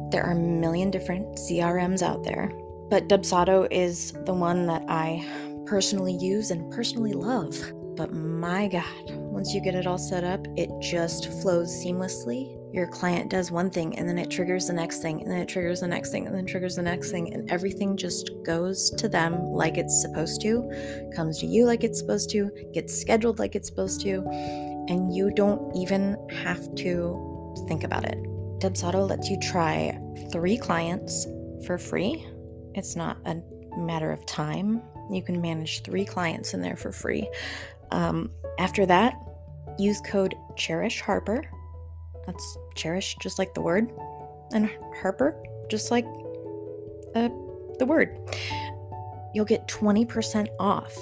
There 0.09 0.23
are 0.23 0.31
a 0.31 0.35
million 0.35 0.89
different 0.89 1.35
CRMs 1.35 2.01
out 2.01 2.23
there, 2.23 2.49
but 2.89 3.09
Dubsado 3.09 3.67
is 3.71 4.13
the 4.25 4.33
one 4.33 4.65
that 4.67 4.83
I 4.87 5.25
personally 5.65 6.15
use 6.15 6.49
and 6.49 6.71
personally 6.71 7.11
love. 7.11 7.57
But 7.97 8.13
my 8.13 8.69
God, 8.69 9.09
once 9.09 9.53
you 9.53 9.61
get 9.61 9.75
it 9.75 9.85
all 9.85 9.97
set 9.97 10.23
up, 10.23 10.47
it 10.55 10.69
just 10.81 11.29
flows 11.41 11.69
seamlessly. 11.83 12.57
Your 12.73 12.87
client 12.87 13.29
does 13.29 13.51
one 13.51 13.69
thing 13.69 13.97
and 13.97 14.07
then 14.07 14.17
it 14.17 14.29
triggers 14.29 14.67
the 14.67 14.73
next 14.73 15.01
thing, 15.01 15.21
and 15.21 15.29
then 15.29 15.39
it 15.39 15.49
triggers 15.49 15.81
the 15.81 15.87
next 15.87 16.11
thing, 16.11 16.25
and 16.25 16.33
then 16.33 16.45
triggers 16.45 16.77
the 16.77 16.83
next 16.83 17.11
thing, 17.11 17.33
and 17.33 17.51
everything 17.51 17.97
just 17.97 18.31
goes 18.45 18.89
to 18.91 19.09
them 19.09 19.41
like 19.51 19.77
it's 19.77 20.01
supposed 20.01 20.39
to, 20.43 21.09
comes 21.13 21.39
to 21.39 21.45
you 21.47 21.65
like 21.65 21.83
it's 21.83 21.99
supposed 21.99 22.29
to, 22.29 22.49
gets 22.73 22.97
scheduled 22.97 23.39
like 23.39 23.55
it's 23.55 23.67
supposed 23.67 23.99
to, 24.01 24.21
and 24.87 25.13
you 25.13 25.31
don't 25.31 25.75
even 25.75 26.15
have 26.43 26.73
to 26.75 27.55
think 27.67 27.83
about 27.83 28.05
it. 28.05 28.17
Dubsado 28.59 29.07
lets 29.07 29.29
you 29.29 29.39
try 29.39 29.99
three 30.31 30.57
clients 30.57 31.27
for 31.65 31.77
free. 31.77 32.25
It's 32.73 32.95
not 32.95 33.17
a 33.25 33.41
matter 33.77 34.11
of 34.11 34.25
time. 34.25 34.81
You 35.11 35.21
can 35.21 35.39
manage 35.41 35.83
three 35.83 36.05
clients 36.05 36.53
in 36.53 36.61
there 36.61 36.75
for 36.75 36.91
free. 36.91 37.29
Um, 37.91 38.31
after 38.57 38.85
that, 38.87 39.15
use 39.77 40.01
code 40.01 40.35
Cherish 40.55 41.01
Harper. 41.01 41.43
That's 42.25 42.57
Cherish, 42.75 43.15
just 43.21 43.37
like 43.37 43.53
the 43.53 43.61
word, 43.61 43.91
and 44.51 44.69
Harper, 45.01 45.35
just 45.69 45.91
like 45.91 46.05
a 47.15 47.29
the 47.77 47.85
word. 47.85 48.17
You'll 49.35 49.45
get 49.45 49.67
20% 49.67 50.47
off 50.59 50.97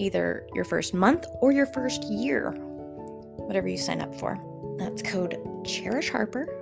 either 0.00 0.46
your 0.54 0.64
first 0.64 0.94
month 0.94 1.26
or 1.42 1.52
your 1.52 1.66
first 1.66 2.02
year, 2.04 2.52
whatever 2.52 3.68
you 3.68 3.76
sign 3.76 4.00
up 4.00 4.14
for. 4.14 4.38
That's 4.78 5.02
code 5.02 5.36
Cherish 5.64 6.08
Harper 6.08 6.57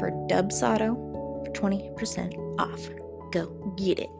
for 0.00 0.10
Dubsado 0.28 0.96
for 1.44 1.52
20% 1.52 2.58
off. 2.58 2.88
Go 3.30 3.46
get 3.76 4.00
it. 4.00 4.10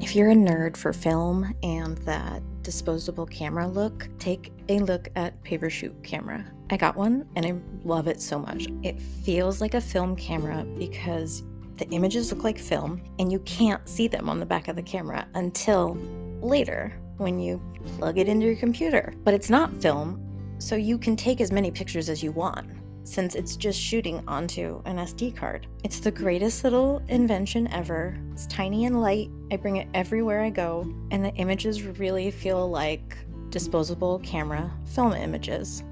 If 0.00 0.16
you're 0.16 0.30
a 0.30 0.34
nerd 0.34 0.76
for 0.76 0.92
film 0.92 1.54
and 1.62 1.96
that 1.98 2.42
disposable 2.62 3.26
camera 3.26 3.68
look, 3.68 4.08
take 4.18 4.52
a 4.68 4.78
look 4.78 5.08
at 5.14 5.40
Paper 5.42 5.70
Shoot 5.70 6.02
camera. 6.02 6.44
I 6.70 6.76
got 6.76 6.96
one 6.96 7.28
and 7.36 7.46
I 7.46 7.54
love 7.86 8.08
it 8.08 8.20
so 8.20 8.38
much. 8.38 8.66
It 8.82 9.00
feels 9.00 9.60
like 9.60 9.74
a 9.74 9.80
film 9.80 10.16
camera 10.16 10.64
because 10.78 11.42
the 11.76 11.86
images 11.90 12.32
look 12.32 12.44
like 12.44 12.58
film 12.58 13.02
and 13.18 13.30
you 13.30 13.40
can't 13.40 13.86
see 13.88 14.06
them 14.06 14.28
on 14.28 14.40
the 14.40 14.46
back 14.46 14.68
of 14.68 14.76
the 14.76 14.82
camera 14.82 15.26
until 15.34 15.96
later 16.42 16.92
when 17.16 17.38
you 17.38 17.62
plug 17.98 18.18
it 18.18 18.28
into 18.28 18.46
your 18.46 18.56
computer. 18.56 19.14
But 19.24 19.34
it's 19.34 19.50
not 19.50 19.74
film, 19.80 20.20
so 20.58 20.76
you 20.76 20.98
can 20.98 21.16
take 21.16 21.40
as 21.40 21.52
many 21.52 21.70
pictures 21.70 22.08
as 22.08 22.22
you 22.22 22.32
want 22.32 22.68
since 23.04 23.34
it's 23.34 23.56
just 23.56 23.80
shooting 23.80 24.22
onto 24.28 24.80
an 24.84 24.96
SD 24.96 25.36
card. 25.36 25.66
It's 25.84 26.00
the 26.00 26.10
greatest 26.10 26.64
little 26.64 27.02
invention 27.08 27.66
ever. 27.68 28.16
It's 28.32 28.46
tiny 28.46 28.84
and 28.84 29.00
light. 29.00 29.30
I 29.50 29.56
bring 29.56 29.76
it 29.76 29.88
everywhere 29.94 30.42
I 30.42 30.50
go, 30.50 30.92
and 31.10 31.24
the 31.24 31.34
images 31.34 31.82
really 31.82 32.30
feel 32.30 32.70
like 32.70 33.16
disposable 33.50 34.20
camera 34.20 34.72
film 34.86 35.12
images. 35.14 35.82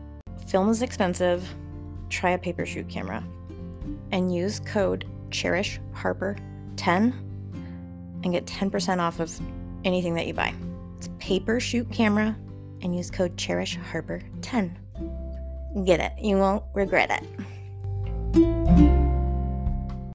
Film 0.46 0.68
is 0.68 0.82
expensive. 0.82 1.46
Try 2.08 2.30
a 2.30 2.38
paper 2.38 2.66
shoot 2.66 2.88
camera 2.88 3.24
and 4.12 4.34
use 4.34 4.60
code 4.60 5.04
Cherish 5.30 5.80
Harper 5.92 6.36
10 6.76 8.20
and 8.22 8.32
get 8.32 8.46
10% 8.46 8.98
off 8.98 9.20
of 9.20 9.30
anything 9.84 10.14
that 10.14 10.26
you 10.26 10.34
buy. 10.34 10.54
It's 10.96 11.08
paper 11.18 11.60
shoot 11.60 11.90
camera 11.90 12.36
and 12.82 12.96
use 12.96 13.10
code 13.10 13.36
Cherish 13.36 13.76
Harper 13.76 14.22
10. 14.42 14.78
Get 15.84 16.00
it. 16.00 16.12
You 16.20 16.36
won't 16.36 16.64
regret 16.74 17.10
it. 17.10 18.99